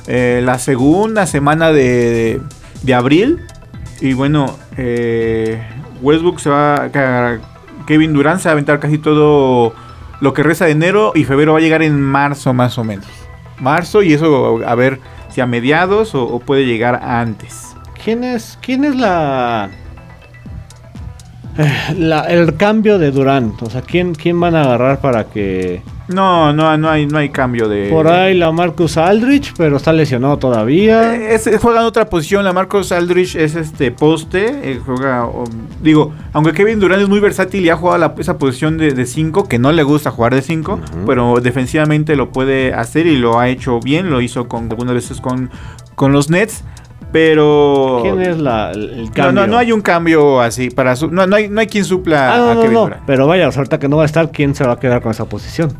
eh, 0.07 0.41
la 0.43 0.59
segunda 0.59 1.25
semana 1.25 1.71
de, 1.71 2.41
de 2.83 2.93
abril. 2.93 3.39
Y 4.01 4.13
bueno, 4.13 4.57
eh, 4.77 5.61
Westbrook 6.01 6.39
se 6.39 6.49
va 6.49 6.85
a... 6.85 7.39
Kevin 7.87 8.13
Durant 8.13 8.39
se 8.39 8.45
va 8.45 8.51
a 8.51 8.53
aventar 8.53 8.79
casi 8.79 8.97
todo 8.97 9.73
lo 10.19 10.33
que 10.33 10.43
resta 10.43 10.65
de 10.65 10.71
enero 10.71 11.13
y 11.15 11.23
febrero 11.23 11.53
va 11.53 11.59
a 11.59 11.61
llegar 11.61 11.81
en 11.81 11.99
marzo 11.99 12.53
más 12.53 12.77
o 12.77 12.83
menos. 12.83 13.07
Marzo 13.61 14.01
y 14.01 14.13
eso 14.13 14.61
a 14.65 14.75
ver 14.75 14.99
si 15.29 15.41
a 15.41 15.45
mediados 15.45 16.13
o, 16.15 16.23
o 16.23 16.39
puede 16.39 16.65
llegar 16.65 16.99
antes. 17.03 17.75
¿Quién 18.03 18.23
es, 18.23 18.57
quién 18.61 18.83
es 18.83 18.95
la, 18.95 19.69
la- 21.97 22.23
el 22.29 22.55
cambio 22.57 22.97
de 22.99 23.11
Durant? 23.11 23.61
O 23.63 23.69
sea, 23.69 23.81
¿quién, 23.81 24.13
quién 24.15 24.39
van 24.39 24.55
a 24.55 24.61
agarrar 24.63 24.99
para 25.01 25.25
que... 25.25 25.81
No, 26.07 26.51
no, 26.51 26.77
no 26.77 26.89
hay, 26.89 27.05
no 27.05 27.19
hay 27.19 27.29
cambio 27.29 27.69
de... 27.69 27.87
Por 27.89 28.07
ahí 28.09 28.35
la 28.37 28.51
Marcus 28.51 28.97
Aldrich, 28.97 29.53
pero 29.55 29.77
está 29.77 29.93
lesionado 29.93 30.35
todavía. 30.37 31.15
Eh, 31.15 31.35
Es, 31.35 31.49
juega 31.61 31.79
en 31.79 31.85
otra 31.85 32.09
posición, 32.09 32.43
la 32.43 32.51
Marcos 32.51 32.91
Aldrich 32.91 33.35
es 33.35 33.55
este 33.55 33.91
poste, 33.91 34.71
eh, 34.71 34.81
juega, 34.85 35.25
o- 35.25 35.45
digo, 35.81 36.11
aunque 36.33 36.51
Kevin 36.51 36.81
Durant 36.81 37.01
es 37.03 37.07
muy 37.07 37.21
versátil 37.21 37.63
y 37.63 37.69
ha 37.69 37.77
jugado 37.77 37.97
la- 37.99 38.15
esa 38.17 38.37
posición 38.37 38.77
de 38.77 39.05
5, 39.05 39.47
que 39.47 39.57
no 39.57 39.71
le 39.71 39.83
gusta 39.83 40.11
jugar 40.11 40.35
de 40.35 40.41
5, 40.41 40.73
Ujú. 40.73 41.05
pero 41.05 41.35
defensivamente 41.41 42.17
lo 42.17 42.29
puede 42.31 42.73
hacer 42.73 43.07
y 43.07 43.15
lo 43.17 43.39
ha 43.39 43.47
hecho 43.47 43.79
bien, 43.79 44.09
lo 44.09 44.19
hizo 44.19 44.49
con 44.49 44.69
algunas 44.69 44.95
veces 44.95 45.21
con, 45.21 45.49
con 45.95 46.11
los 46.11 46.29
Nets, 46.29 46.65
pero... 47.11 47.99
¿Quién 48.03 48.21
es 48.21 48.37
la, 48.39 48.71
el 48.71 48.89
el 48.89 49.05
No, 49.05 49.11
cambio? 49.11 49.31
no, 49.41 49.47
no 49.47 49.57
hay 49.57 49.71
un 49.71 49.81
cambio 49.81 50.41
así, 50.41 50.69
para 50.69 50.95
su- 50.95 51.09
no, 51.11 51.25
no, 51.27 51.35
hay, 51.35 51.49
no 51.49 51.59
hay 51.59 51.67
quien 51.67 51.85
supla 51.85 52.33
Ah, 52.33 52.37
no, 52.37 52.51
a 52.51 52.55
Kevin 52.55 52.73
no. 52.73 52.81
Durant. 52.83 53.03
Pero 53.05 53.27
vaya, 53.27 53.45
ahorita 53.47 53.79
que 53.79 53.87
no 53.89 53.97
va 53.97 54.03
a 54.03 54.05
estar, 54.05 54.31
¿quién 54.31 54.55
se 54.55 54.65
va 54.65 54.73
a 54.73 54.79
quedar 54.79 55.01
con 55.01 55.11
esa 55.11 55.25
posición? 55.25 55.73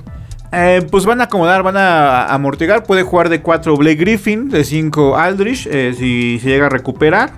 Eh, 0.53 0.85
pues 0.91 1.05
van 1.05 1.21
a 1.21 1.25
acomodar, 1.25 1.63
van 1.63 1.77
a 1.77 2.25
amortiguar. 2.33 2.83
Puede 2.83 3.03
jugar 3.03 3.29
de 3.29 3.41
4 3.41 3.77
Blake 3.77 3.95
Griffin, 3.95 4.49
de 4.49 4.65
5 4.65 5.15
Aldrich, 5.17 5.65
eh, 5.71 5.93
si 5.97 6.39
se 6.39 6.49
llega 6.49 6.65
a 6.65 6.69
recuperar. 6.69 7.31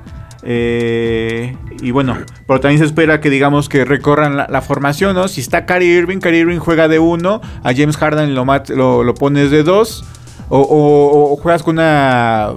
Eh, 0.46 1.56
y 1.82 1.92
bueno, 1.92 2.18
pero 2.48 2.60
también 2.60 2.80
se 2.80 2.86
espera 2.86 3.22
que 3.22 3.30
digamos 3.30 3.70
que 3.70 3.86
recorran 3.86 4.36
la, 4.36 4.48
la 4.50 4.62
formación, 4.62 5.16
¿no? 5.16 5.28
Si 5.28 5.42
está 5.42 5.66
Kyrie 5.66 5.96
Irving, 5.98 6.18
Kyrie 6.20 6.42
Irving 6.42 6.60
juega 6.60 6.88
de 6.88 7.00
1, 7.00 7.42
a 7.64 7.74
James 7.74 7.98
Harden 7.98 8.36
lo, 8.36 8.44
mat- 8.46 8.70
lo, 8.70 9.04
lo 9.04 9.14
pones 9.14 9.52
de 9.52 9.64
2, 9.64 10.04
o, 10.50 10.60
o- 10.60 11.34
o 11.34 11.36
juegas 11.38 11.64
con 11.64 11.76
una 11.76 12.54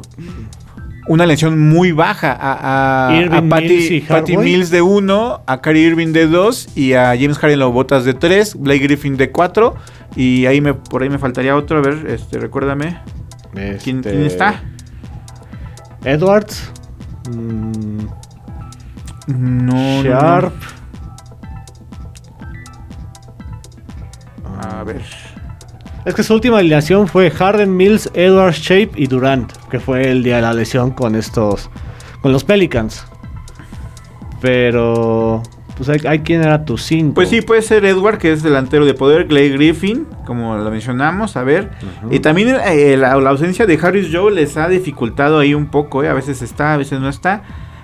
una 1.09 1.25
lesión 1.27 1.59
muy 1.69 1.93
baja 1.93 2.33
a, 2.33 2.53
a, 3.09 3.37
a 3.39 3.43
Patty, 3.49 3.69
Mills 3.69 4.09
Patty. 4.09 4.37
Mills 4.37 4.71
de 4.71 4.83
1, 4.83 5.43
a 5.47 5.61
Kyrie 5.61 5.87
Irving 5.87 6.13
de 6.13 6.27
2 6.27 6.77
y 6.77 6.95
a 6.95 7.09
James 7.19 7.39
Harden 7.39 7.59
lo 7.61 7.71
botas 7.73 8.05
de 8.05 8.15
3, 8.15 8.57
Blake 8.59 8.81
Griffin 8.81 9.17
de 9.17 9.31
4 9.31 9.75
y 10.17 10.47
ahí 10.47 10.61
me 10.61 10.75
por 10.75 11.03
ahí 11.03 11.09
me 11.11 11.19
faltaría 11.19 11.55
otro, 11.57 11.79
a 11.79 11.83
ver, 11.83 12.07
este 12.09 12.39
recuérdame. 12.39 12.99
¿Quién, 13.53 13.99
Este, 13.99 14.11
quién 14.11 14.23
está? 14.25 14.63
Edwards. 16.05 16.71
mm, 17.31 17.99
No, 19.29 19.75
no, 19.75 20.03
no. 20.03 20.03
Sharp. 20.03 20.55
A 24.61 24.85
ver. 24.85 25.03
Es 26.07 26.15
que 26.15 26.23
su 26.23 26.33
última 26.35 26.59
alineación 26.59 27.09
fue 27.09 27.31
Harden, 27.31 27.77
Mills, 27.77 28.11
Edwards, 28.15 28.59
Shape 28.61 28.91
y 28.97 29.07
Durant, 29.09 29.53
que 29.69 29.81
fue 29.81 30.09
el 30.11 30.23
día 30.23 30.37
de 30.37 30.43
la 30.43 30.55
lesión 30.55 30.93
con 30.93 31.15
estos, 31.17 31.69
con 32.23 32.33
los 32.33 32.45
Pelicans. 32.45 33.05
Pero, 34.41 35.43
pues 35.77 35.89
hay, 35.89 36.01
hay 36.07 36.19
quien 36.21 36.43
era 36.43 36.65
tu 36.65 36.79
5. 36.79 37.15
Pues 37.15 37.29
sí, 37.29 37.41
puede 37.41 37.63
ser 37.63 37.85
Edward, 37.85 38.19
que 38.19 38.33
es 38.33 38.43
delantero 38.43 38.87
de 38.87 38.95
poder, 38.95 39.27
Clay 39.27 39.51
Griffin, 39.51 40.07
como 40.27 40.57
lo 40.57 40.71
mencionamos, 40.71 41.37
a 41.37 41.43
ver. 41.43 41.71
Y 42.11 42.21
también 42.21 42.57
eh, 42.67 42.97
la, 42.97 43.17
la 43.17 43.31
ausencia 43.31 43.67
de 43.67 43.79
Harris 43.83 44.09
Joe 44.13 44.33
les 44.33 44.57
ha 44.57 44.69
dificultado 44.69 45.41
ahí 45.41 45.55
un 45.55 45.67
poco, 45.67 46.05
eh, 46.05 46.09
a 46.09 46.15
veces 46.15 46.41
está, 46.43 46.75
a 46.75 46.77
veces 46.77 47.01
no 47.01 47.09
está. 47.09 47.43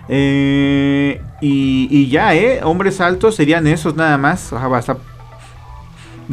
Eh, 0.08 1.20
y, 1.40 1.88
y 1.90 2.08
ya, 2.08 2.34
¿eh? 2.36 2.60
Hombres 2.62 3.00
altos 3.00 3.34
serían 3.34 3.66
esos 3.66 3.96
nada 3.96 4.18
más. 4.18 4.52
O 4.52 4.58
sea, 4.58 4.68
basta- 4.68 4.96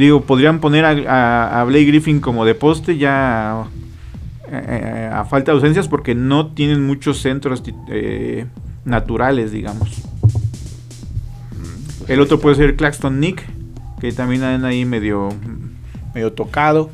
digo, 0.06 0.22
podrían 0.22 0.60
poner 0.60 0.86
a, 0.86 0.89
a, 0.91 1.62
a 1.62 1.63
Blake 1.65 1.86
Griffin 1.86 2.20
como 2.20 2.46
de 2.46 2.56
poste 2.56 2.98
ya 2.98 3.65
eh, 4.51 4.63
eh, 4.68 5.10
a 5.13 5.25
falta 5.25 5.51
de 5.51 5.58
ausencias 5.58 5.88
porque 5.88 6.15
no 6.15 6.48
tienen 6.53 6.86
muchos 6.86 7.20
centros 7.22 7.62
eh, 7.89 8.46
naturales, 8.86 9.51
digamos. 9.51 9.89
El 12.08 12.20
otro 12.22 12.39
puede 12.39 12.56
ser 12.56 12.75
Claxton 12.75 13.20
Nick, 13.20 13.44
que 14.01 14.12
también 14.12 14.44
anda 14.44 14.70
ahí 14.70 14.86
medio, 14.86 15.29
medio 16.15 16.34
tocado. 16.34 16.89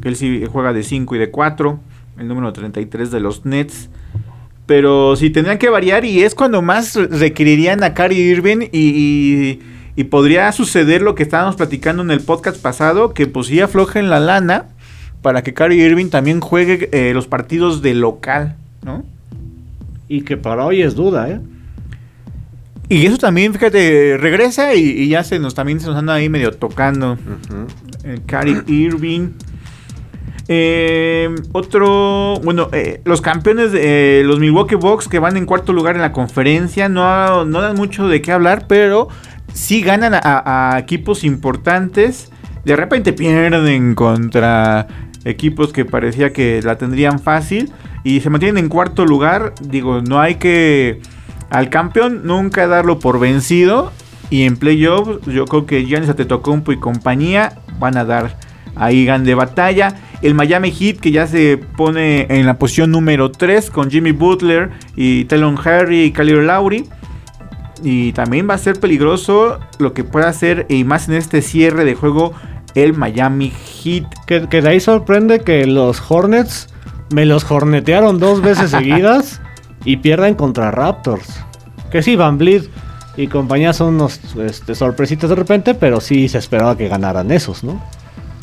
Que 0.00 0.08
él 0.08 0.16
sí 0.16 0.44
juega 0.50 0.72
de 0.72 0.82
5 0.82 1.16
y 1.16 1.18
de 1.18 1.30
4. 1.30 1.80
El 2.18 2.28
número 2.28 2.52
33 2.52 3.10
de 3.10 3.20
los 3.20 3.44
Nets. 3.44 3.88
Pero 4.66 5.16
sí 5.16 5.30
tendrían 5.30 5.58
que 5.58 5.68
variar 5.68 6.04
y 6.04 6.22
es 6.22 6.34
cuando 6.34 6.62
más 6.62 6.94
requerirían 6.94 7.82
a 7.82 7.94
Kyrie 7.94 8.30
Irving 8.30 8.68
y, 8.72 8.78
y- 8.78 9.60
y 9.96 10.04
podría 10.04 10.50
suceder 10.52 11.02
lo 11.02 11.14
que 11.14 11.22
estábamos 11.22 11.56
platicando 11.56 12.02
en 12.02 12.10
el 12.10 12.20
podcast 12.20 12.60
pasado, 12.60 13.14
que 13.14 13.26
pues 13.26 13.46
sí 13.46 13.60
aflojen 13.60 14.10
la 14.10 14.20
lana 14.20 14.66
para 15.22 15.42
que 15.42 15.54
Kyrie 15.54 15.86
Irving 15.86 16.10
también 16.10 16.40
juegue 16.40 16.88
eh, 16.92 17.14
los 17.14 17.26
partidos 17.26 17.80
de 17.80 17.94
local, 17.94 18.56
¿no? 18.82 19.04
Y 20.08 20.22
que 20.22 20.36
para 20.36 20.66
hoy 20.66 20.82
es 20.82 20.94
duda, 20.94 21.30
¿eh? 21.30 21.40
Y 22.88 23.06
eso 23.06 23.16
también, 23.16 23.52
fíjate, 23.54 24.18
regresa 24.18 24.74
y, 24.74 24.82
y 24.82 25.08
ya 25.08 25.24
se 25.24 25.38
nos 25.38 25.54
también 25.54 25.80
se 25.80 25.86
nos 25.86 25.96
anda 25.96 26.14
ahí 26.14 26.28
medio 26.28 26.52
tocando. 26.52 27.16
Kyrie 28.26 28.62
Irving. 28.66 29.30
Eh, 30.46 31.34
otro, 31.52 32.38
bueno, 32.42 32.68
eh, 32.72 33.00
los 33.04 33.22
campeones, 33.22 33.72
de, 33.72 34.20
eh, 34.20 34.24
los 34.24 34.38
Milwaukee 34.40 34.74
Bucks 34.74 35.08
que 35.08 35.18
van 35.18 35.38
en 35.38 35.46
cuarto 35.46 35.72
lugar 35.72 35.94
en 35.94 36.02
la 36.02 36.12
conferencia, 36.12 36.90
no, 36.90 37.46
no 37.46 37.62
dan 37.62 37.76
mucho 37.76 38.08
de 38.08 38.20
qué 38.20 38.32
hablar, 38.32 38.66
pero 38.68 39.08
sí 39.54 39.80
ganan 39.80 40.12
a, 40.14 40.76
equipos 40.78 41.24
importantes. 41.24 42.30
De 42.64 42.76
repente 42.76 43.12
pierden 43.12 43.94
contra 43.94 44.86
equipos 45.24 45.72
que 45.72 45.86
parecía 45.86 46.32
que 46.32 46.60
la 46.62 46.76
tendrían 46.76 47.18
fácil 47.18 47.72
y 48.02 48.20
se 48.20 48.28
mantienen 48.28 48.64
en 48.64 48.68
cuarto 48.68 49.06
lugar. 49.06 49.54
Digo, 49.62 50.02
no 50.02 50.20
hay 50.20 50.34
que 50.34 51.00
al 51.48 51.70
campeón 51.70 52.22
nunca 52.24 52.66
darlo 52.66 52.98
por 52.98 53.18
vencido 53.18 53.92
y 54.28 54.42
en 54.42 54.56
playoffs 54.56 55.24
yo 55.26 55.46
creo 55.46 55.66
que 55.66 55.84
Giannis 55.84 56.10
Antetokounmpo 56.10 56.72
y 56.72 56.78
compañía 56.78 57.60
van 57.78 57.96
a 57.96 58.04
dar 58.04 58.36
ahí 58.76 59.04
gan 59.04 59.24
de 59.24 59.34
batalla. 59.34 59.94
El 60.22 60.34
Miami 60.34 60.72
Heat 60.72 60.98
que 60.98 61.10
ya 61.10 61.26
se 61.26 61.58
pone 61.58 62.26
en 62.30 62.46
la 62.46 62.58
posición 62.58 62.90
número 62.90 63.30
3 63.30 63.70
con 63.70 63.90
Jimmy 63.90 64.12
Butler 64.12 64.70
y 64.96 65.26
Talon 65.26 65.58
Harry 65.64 66.04
y 66.04 66.12
Khalil 66.12 66.46
Lowry. 66.46 66.86
Y 67.84 68.12
también 68.12 68.48
va 68.48 68.54
a 68.54 68.58
ser 68.58 68.80
peligroso 68.80 69.60
lo 69.78 69.92
que 69.92 70.02
pueda 70.02 70.28
hacer 70.28 70.66
y 70.68 70.84
más 70.84 71.08
en 71.08 71.14
este 71.14 71.42
cierre 71.42 71.84
de 71.84 71.94
juego 71.94 72.32
el 72.74 72.94
Miami 72.94 73.50
Heat. 73.50 74.06
Que, 74.26 74.48
que 74.48 74.62
de 74.62 74.70
ahí 74.70 74.80
sorprende 74.80 75.40
que 75.40 75.66
los 75.66 76.02
Hornets 76.10 76.68
me 77.10 77.26
los 77.26 77.48
hornetearon 77.48 78.18
dos 78.18 78.40
veces 78.40 78.70
seguidas 78.72 79.40
y 79.84 79.98
pierden 79.98 80.34
contra 80.34 80.70
Raptors. 80.70 81.28
Que 81.90 82.02
sí, 82.02 82.16
Van 82.16 82.38
Vliet 82.38 82.68
y 83.16 83.28
compañía 83.28 83.72
son 83.72 83.94
unos 83.94 84.20
este, 84.36 84.74
sorpresitas 84.74 85.30
de 85.30 85.36
repente, 85.36 85.74
pero 85.74 86.00
sí 86.00 86.28
se 86.28 86.38
esperaba 86.38 86.76
que 86.76 86.88
ganaran 86.88 87.30
esos, 87.30 87.62
¿no? 87.62 87.80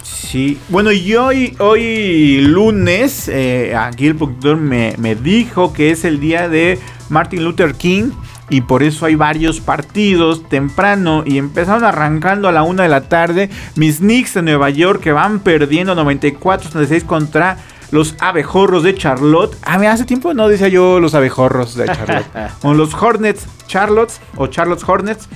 Sí, 0.04 0.58
bueno, 0.70 0.92
y 0.92 1.14
hoy, 1.16 1.56
hoy 1.60 2.40
lunes, 2.42 3.28
eh, 3.28 3.76
aquí 3.76 4.08
el 4.08 4.16
productor 4.16 4.58
me, 4.58 4.96
me 4.98 5.16
dijo 5.16 5.74
que 5.74 5.92
es 5.92 6.06
el 6.06 6.20
día 6.20 6.48
de 6.48 6.80
Martin 7.10 7.44
Luther 7.44 7.76
King 7.76 8.12
y 8.52 8.62
por 8.62 8.84
eso 8.84 9.06
hay 9.06 9.16
varios 9.16 9.62
partidos 9.62 10.48
temprano 10.50 11.24
y 11.26 11.38
empezaron 11.38 11.86
arrancando 11.86 12.50
a 12.50 12.52
la 12.52 12.64
una 12.64 12.84
de 12.84 12.90
la 12.90 13.08
tarde. 13.08 13.50
Mis 13.76 14.00
Knicks 14.00 14.34
de 14.36 14.42
Nueva 14.42 14.70
York 14.70 15.02
que 15.02 15.14
van 15.14 15.40
perdiendo 15.40 15.96
94-36 15.96 17.06
contra 17.06 17.58
los 17.92 18.16
abejorros 18.20 18.84
de 18.84 18.94
Charlotte. 18.94 19.58
Ah, 19.64 19.78
mira, 19.78 19.94
hace 19.94 20.06
tiempo 20.06 20.34
no 20.34 20.50
decía 20.50 20.68
yo 20.68 21.00
los 21.00 21.16
abejorros 21.16 21.76
de 21.76 21.86
Charlotte. 21.86 22.28
o 22.62 22.74
los 22.74 22.94
Hornets 22.94 23.48
Charlotte 23.68 24.12
o 24.36 24.48
Charlotte 24.48 24.84
Hornets. 24.86 25.30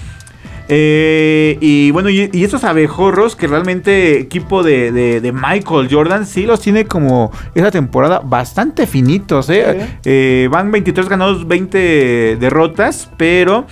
Eh, 0.67 1.57
y 1.61 1.91
bueno, 1.91 2.09
y, 2.09 2.29
y 2.33 2.43
estos 2.43 2.63
abejorros 2.63 3.35
que 3.35 3.45
realmente 3.47 4.19
equipo 4.19 4.63
de, 4.63 4.91
de- 4.91 5.21
de 5.21 5.31
Michael 5.31 5.87
Jordan 5.91 6.25
sí 6.25 6.45
los 6.45 6.59
tiene 6.59 6.85
como 6.85 7.31
esa 7.53 7.69
temporada 7.71 8.19
bastante 8.23 8.87
finitos. 8.87 9.49
¿eh? 9.49 9.99
Eh, 10.05 10.47
van 10.51 10.71
23 10.71 11.07
ganados, 11.07 11.47
20 11.47 12.37
derrotas, 12.39 13.11
pero 13.17 13.65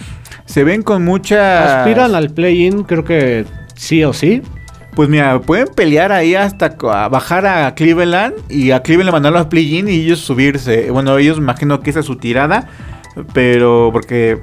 se 0.46 0.64
ven 0.64 0.84
con 0.84 1.04
mucha... 1.04 1.82
Aspiran 1.82 2.14
al 2.16 2.30
play-in, 2.30 2.84
creo 2.84 3.04
que 3.04 3.46
sí 3.76 4.04
o 4.04 4.14
sí. 4.14 4.42
Pues 4.96 5.10
mira, 5.10 5.40
pueden 5.42 5.70
pelear 5.76 6.12
ahí 6.12 6.36
hasta 6.36 6.76
a 6.92 7.08
bajar 7.10 7.48
a 7.48 7.74
Cleveland 7.74 8.36
y 8.50 8.70
a 8.70 8.84
Cleveland 8.84 9.12
mandarlo 9.14 9.40
a 9.40 9.50
play-in 9.50 9.88
y 9.90 10.02
ellos 10.02 10.20
subirse. 10.20 10.92
Bueno, 10.92 11.18
ellos 11.18 11.40
imagino 11.40 11.80
que 11.80 11.90
esa 11.90 12.02
es 12.02 12.06
su 12.06 12.18
tirada, 12.18 12.68
pero 13.34 13.90
porque... 13.92 14.38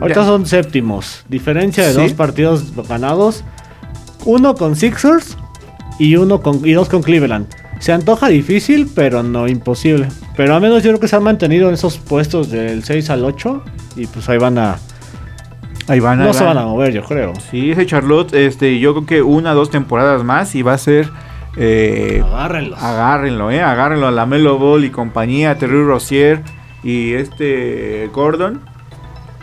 Ahorita 0.00 0.20
ya- 0.20 0.26
son 0.26 0.46
séptimos. 0.46 1.24
Diferencia 1.28 1.84
de 1.86 1.92
Sí. 1.94 2.00
dos 2.00 2.12
partidos 2.12 2.72
ganados. 2.88 3.44
Uno 4.24 4.54
con 4.54 4.76
Sixers 4.76 5.36
y 5.98 6.16
uno 6.16 6.40
con 6.42 6.66
y 6.66 6.72
dos 6.72 6.88
con 6.88 7.02
Cleveland. 7.02 7.46
Se 7.78 7.92
antoja 7.92 8.28
difícil, 8.28 8.90
pero 8.94 9.22
no 9.22 9.48
imposible. 9.48 10.08
Pero 10.36 10.54
al 10.54 10.60
menos 10.62 10.82
yo 10.82 10.90
creo 10.90 11.00
que 11.00 11.08
se 11.08 11.16
han 11.16 11.22
mantenido 11.22 11.68
en 11.68 11.74
esos 11.74 11.98
puestos 11.98 12.50
del 12.50 12.84
6 12.84 13.10
al 13.10 13.24
8. 13.24 13.62
Y 13.96 14.06
pues 14.06 14.28
ahí 14.28 14.38
van 14.38 14.58
a. 14.58 14.76
ahí 15.88 16.00
van 16.00 16.18
No 16.18 16.24
ahí 16.26 16.34
se 16.34 16.44
van. 16.44 16.58
a 16.58 16.62
mover, 16.64 16.92
yo 16.92 17.02
creo. 17.04 17.32
Sí, 17.50 17.70
ese 17.70 17.86
Charlotte, 17.86 18.34
este, 18.34 18.78
yo 18.80 18.92
creo 18.94 19.06
que 19.06 19.22
una 19.22 19.52
o 19.52 19.54
dos 19.54 19.70
temporadas 19.70 20.24
más 20.24 20.54
y 20.54 20.62
va 20.62 20.74
a 20.74 20.78
ser. 20.78 21.08
eh, 21.58 22.22
Agárrenlos. 22.22 22.82
agárrenlo, 22.82 23.50
eh, 23.50 23.62
agárrenlo 23.62 24.06
a 24.08 24.10
la 24.10 24.26
Melo 24.26 24.58
Ball 24.58 24.84
y 24.84 24.90
compañía, 24.90 25.56
Terry 25.56 25.82
Rozier 25.84 26.42
y 26.82 27.14
este 27.14 28.10
Gordon. 28.12 28.60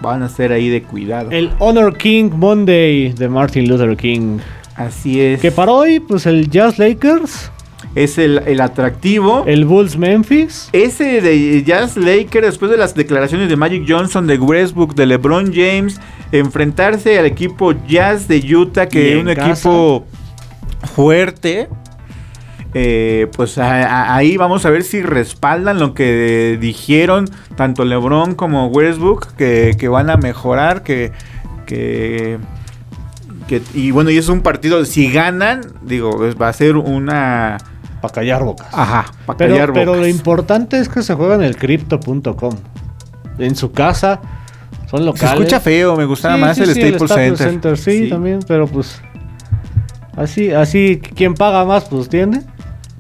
Van 0.04 0.22
a 0.22 0.28
ser 0.30 0.52
ahí 0.52 0.68
de 0.70 0.84
cuidado. 0.84 1.32
El 1.32 1.50
Honor 1.60 1.98
King 1.98 2.30
Monday 2.36 3.14
de 3.14 3.30
Martin 3.30 3.68
Luther 3.70 3.96
King. 3.96 4.38
Así 4.76 5.22
es. 5.22 5.40
Que 5.40 5.50
para 5.50 5.72
hoy, 5.72 6.00
pues 6.02 6.26
el 6.26 6.50
Jazz 6.50 6.78
Lakers, 6.78 7.50
Es 7.96 8.18
el, 8.18 8.40
el 8.46 8.60
atractivo. 8.60 9.44
el 9.48 9.64
Bulls 9.66 9.96
Memphis. 9.98 10.68
Ese 10.74 11.22
de 11.22 11.64
Jazz 11.64 11.96
Lakers, 11.96 12.48
después 12.48 12.70
de 12.70 12.78
las 12.78 12.96
declaraciones 12.96 13.48
de 13.50 13.56
Magic 13.56 13.86
Johnson, 13.88 14.28
de 14.28 14.38
Westbrook, 14.38 14.94
de 14.96 15.06
LeBron 15.06 15.54
James, 15.54 16.02
enfrentarse 16.34 17.18
al 17.18 17.26
equipo 17.26 17.74
Jazz 17.88 18.28
de 18.28 18.40
Utah, 18.56 18.88
que 18.88 19.14
es 19.14 19.26
un 19.26 19.34
casa. 19.34 19.52
equipo 19.52 20.06
fuerte. 20.96 21.70
Eh, 22.74 23.28
pues 23.36 23.58
a- 23.58 23.86
a- 23.86 24.16
ahí 24.16 24.36
vamos 24.38 24.66
a 24.66 24.70
ver 24.70 24.84
si 24.84 25.02
respaldan 25.02 25.80
lo 25.80 25.94
que 25.94 26.58
dijeron 26.60 27.30
tanto 27.56 27.86
LeBron 27.86 28.36
como 28.36 28.68
Westbrook, 28.68 29.34
que, 29.36 29.76
que 29.78 29.88
van 29.88 30.10
a 30.10 30.18
mejorar, 30.18 30.84
que, 30.84 31.12
que, 31.66 32.38
que- 33.48 33.62
y 33.74 33.92
bueno, 33.92 34.10
y 34.10 34.18
es 34.18 34.28
un 34.30 34.42
partido, 34.42 34.84
si 34.86 35.12
ganan, 35.12 35.62
digo, 35.84 36.18
pues, 36.18 36.36
va 36.36 36.50
a 36.50 36.54
ser 36.54 36.76
una... 36.78 37.58
Para 38.02 38.14
callar 38.16 38.44
bocas. 38.44 38.68
Ajá, 38.74 39.06
para 39.26 39.38
Pero, 39.38 39.54
callar 39.54 39.72
pero 39.74 39.86
lo 39.94 39.98
bocas. 40.00 40.10
importante 40.10 40.78
es 40.80 40.90
que 40.90 41.02
se 41.04 41.14
juega 41.14 41.36
en 41.36 41.44
el 41.44 41.56
crypto.com. 41.56 42.54
En 43.40 43.56
su 43.56 43.72
casa. 43.72 44.20
Son 44.90 45.00
Se 45.00 45.06
locales. 45.06 45.34
escucha 45.40 45.60
feo, 45.62 45.96
me 45.96 46.04
gustaba 46.06 46.36
Sí, 46.36 46.42
más 46.42 46.58
sí, 46.58 46.64
el 46.64 46.74
sí, 46.74 46.82
Staples 46.82 47.38
Center. 47.40 47.78
Sí, 47.78 48.10
también, 48.10 48.40
pero 48.46 48.68
pues. 48.68 49.02
Así, 50.18 50.52
así, 50.52 51.00
quien 51.16 51.34
paga 51.34 51.64
más, 51.66 51.86
pues 51.86 52.10
tiene. 52.10 52.42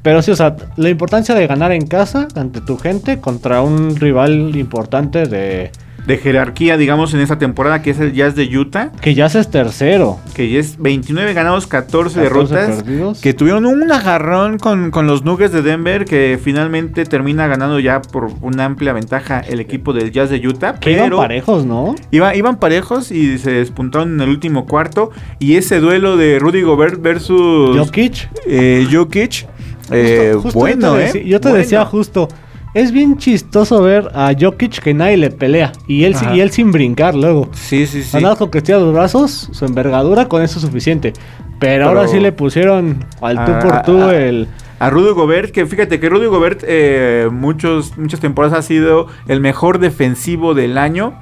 Pero 0.04 0.22
sí, 0.22 0.32
o 0.32 0.36
sea, 0.36 0.56
la 0.76 0.90
importancia 0.90 1.34
de 1.34 1.48
ganar 1.48 1.72
en 1.72 1.88
casa 1.88 2.28
ante 2.36 2.62
tu 2.62 2.78
gente 2.78 3.20
contra 3.20 3.62
un 3.62 3.96
rival 3.96 4.54
importante 4.56 5.26
de, 5.26 5.72
de 6.06 6.18
jerarquía, 6.18 6.76
digamos, 6.76 7.14
en 7.14 7.22
esta 7.22 7.38
temporada, 7.40 7.82
que 7.82 7.92
es 7.92 8.00
el 8.02 8.12
Jazz 8.12 8.36
de 8.36 8.44
Utah, 8.58 8.92
Que 9.00 9.14
ya 9.14 9.28
es 9.28 9.50
tercero. 9.50 10.20
que 10.36 10.60
es 10.60 10.78
29 10.78 11.34
ganados, 11.34 11.66
14, 11.68 12.16
14 12.16 12.20
derrotas, 12.22 12.84
perdidos. 12.84 13.22
que 13.22 13.34
tuvieron 13.34 13.66
un 13.66 13.90
agarrón 13.90 14.60
con, 14.60 14.92
con 14.92 15.08
los 15.08 15.24
Nuggets 15.24 15.54
de 15.54 15.62
Denver, 15.62 16.04
que 16.04 16.38
finalmente 16.44 17.06
termina 17.06 17.48
ganando 17.48 17.80
ya 17.80 18.02
por 18.02 18.30
una 18.42 18.66
amplia 18.66 18.92
ventaja 18.92 19.40
el 19.40 19.62
equipo 19.62 19.94
del 19.94 20.12
Jazz 20.12 20.30
de 20.30 20.46
Utah, 20.46 20.74
Que 20.82 20.92
iban 20.92 21.12
parejos, 21.12 21.66
¿no? 21.66 21.96
iba- 22.12 22.36
iban 22.36 22.60
parejos 22.60 23.10
y 23.10 23.38
se 23.38 23.52
despuntaron 23.52 24.16
en 24.16 24.20
el 24.20 24.28
último 24.30 24.66
cuarto, 24.66 25.12
y 25.40 25.56
ese 25.56 25.80
duelo 25.80 26.18
de 26.18 26.40
Rudy 26.40 26.64
Gobert 26.64 27.02
versus 27.02 27.78
Jokic. 27.78 28.30
eh, 28.48 28.86
Jokic, 28.92 29.48
eh, 29.92 30.32
Justo- 30.34 30.42
justo 30.44 30.60
bueno, 30.60 31.00
yo 31.00 31.12
te, 31.12 31.20
eh, 31.20 31.24
yo 31.28 31.40
te 31.42 31.50
bueno. 31.50 31.64
decía 31.64 31.86
justo, 31.86 32.28
es 32.74 32.92
bien 32.92 33.18
chistoso 33.18 33.82
ver 33.84 34.10
a 34.16 34.32
Jokic 34.40 34.80
que 34.80 34.94
nadie 34.94 35.18
le 35.18 35.30
pelea 35.30 35.72
y 35.88 36.06
él, 36.06 36.16
si- 36.16 36.26
Ajá. 36.26 36.36
y 36.36 36.42
él 36.42 36.52
sin 36.52 36.72
brincar 36.72 37.14
luego. 37.16 37.50
Sí, 37.54 37.86
sí, 37.86 38.02
sí. 38.04 38.18
Nada 38.22 38.36
con 38.36 38.50
que 38.50 38.60
estira 38.60 38.80
los 38.80 38.94
brazos, 38.94 39.50
su 39.52 39.66
envergadura, 39.66 40.28
con 40.28 40.42
eso 40.42 40.58
es 40.60 40.66
suficiente. 40.66 41.14
Pero, 41.60 41.88
ahora 41.88 42.08
sí 42.08 42.20
le 42.20 42.32
pusieron 42.32 43.06
al 43.22 43.46
tú 43.46 43.52
por 43.62 43.82
tú 43.84 44.02
ah, 44.02 44.16
el... 44.16 44.48
A 44.80 44.90
Rudy 44.90 45.12
Gobert, 45.14 45.52
que 45.52 45.66
fíjate 45.66 46.00
que 46.02 46.10
Rudy 46.10 46.26
Gobert 46.26 46.62
eh, 46.68 47.30
muchos, 47.32 47.98
muchas 47.98 48.20
temporadas 48.20 48.58
ha 48.60 48.62
sido 48.64 49.08
el 49.30 49.40
mejor 49.40 49.80
defensivo 49.80 50.56
del 50.56 50.78
año 50.78 51.14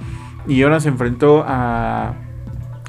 y 0.47 0.63
ahora 0.63 0.79
se 0.79 0.87
enfrentó 0.87 1.43
a, 1.45 2.15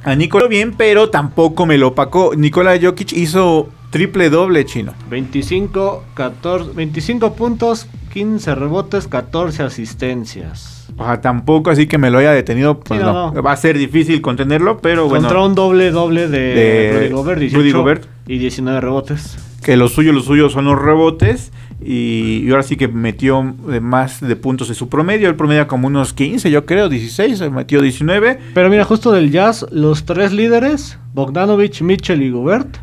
a 0.04 0.14
bien, 0.48 0.72
pero 0.74 1.10
tampoco 1.10 1.66
me 1.66 1.76
lo 1.76 1.88
opacó. 1.88 2.32
Nikola 2.34 2.78
Jokic 2.80 3.12
hizo 3.12 3.68
triple 3.92 4.30
doble 4.30 4.64
chino. 4.64 4.94
25, 5.10 6.02
14, 6.14 6.70
25 6.74 7.34
puntos, 7.34 7.86
15 8.12 8.54
rebotes, 8.56 9.06
14 9.06 9.62
asistencias. 9.62 10.88
O 10.96 11.04
sea, 11.04 11.20
tampoco 11.20 11.70
así 11.70 11.86
que 11.86 11.98
me 11.98 12.10
lo 12.10 12.18
haya 12.18 12.32
detenido. 12.32 12.80
Pues 12.80 12.98
Sí, 13.00 13.06
no. 13.06 13.32
Va 13.42 13.52
a 13.52 13.56
ser 13.56 13.78
difícil 13.78 14.20
contenerlo, 14.20 14.78
pero 14.78 15.08
bueno. 15.08 15.26
Contra 15.28 15.44
un 15.44 15.54
doble 15.54 15.90
doble 15.90 16.26
de, 16.28 16.38
De 16.38 16.92
Rudy 16.98 17.08
Gobert, 17.10 17.38
Rudy 17.38 17.46
18 17.48 17.78
Gobert. 17.78 18.04
y 18.26 18.38
19 18.38 18.80
rebotes. 18.80 19.38
que 19.62 19.76
lo 19.76 19.88
suyo, 19.88 20.12
lo 20.12 20.20
suyo 20.20 20.48
son 20.48 20.64
los 20.64 20.80
rebotes. 20.80 21.52
Y, 21.84 22.44
y 22.46 22.50
ahora 22.50 22.62
sí 22.62 22.76
que 22.76 22.86
metió 22.88 23.42
más 23.42 24.20
de 24.20 24.36
puntos 24.36 24.68
de 24.68 24.74
su 24.74 24.88
promedio. 24.88 25.28
El 25.28 25.34
promedio 25.34 25.66
como 25.66 25.88
unos 25.88 26.12
15, 26.12 26.50
yo 26.50 26.64
creo, 26.64 26.88
16, 26.88 27.38
se 27.38 27.50
metió 27.50 27.80
19. 27.82 28.38
Pero 28.54 28.70
mira, 28.70 28.84
justo 28.84 29.12
del 29.12 29.30
Jazz, 29.32 29.66
los 29.70 30.04
tres 30.04 30.32
líderes, 30.32 30.98
Bogdanovich, 31.14 31.82
Mitchell 31.82 32.22
y 32.22 32.30
Gobert, 32.30 32.76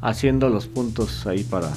haciendo 0.00 0.48
los 0.48 0.66
puntos 0.66 1.26
ahí 1.26 1.44
para... 1.44 1.68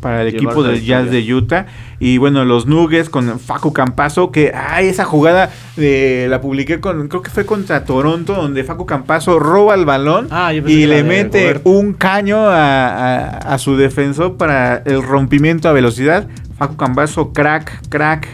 Para 0.00 0.22
el 0.22 0.28
equipo 0.28 0.62
del 0.62 0.84
Jazz 0.84 1.10
de 1.10 1.34
Utah. 1.34 1.66
Y 1.98 2.18
bueno, 2.18 2.44
los 2.44 2.66
Nuggets 2.66 3.08
con 3.08 3.40
Facu 3.40 3.72
Campazo. 3.72 4.30
Que, 4.30 4.52
ay, 4.54 4.88
esa 4.88 5.04
jugada 5.04 5.50
eh, 5.78 6.26
la 6.28 6.40
publiqué 6.42 6.80
con, 6.80 7.08
creo 7.08 7.22
que 7.22 7.30
fue 7.30 7.46
contra 7.46 7.84
Toronto, 7.84 8.34
donde 8.34 8.62
Facu 8.62 8.84
Campazo 8.86 9.38
roba 9.40 9.74
el 9.74 9.84
balón 9.86 10.28
Ah, 10.30 10.52
y 10.52 10.60
le 10.86 11.02
mete 11.02 11.60
un 11.64 11.94
caño 11.94 12.38
a, 12.38 12.86
a- 12.88 13.38
a 13.54 13.58
su 13.58 13.76
defensor 13.76 14.36
para 14.36 14.76
el 14.84 15.02
rompimiento 15.02 15.68
a 15.68 15.72
velocidad. 15.72 16.28
Facu 16.58 16.76
Campazo, 16.76 17.32
crack, 17.32 17.88
crack. 17.88 18.28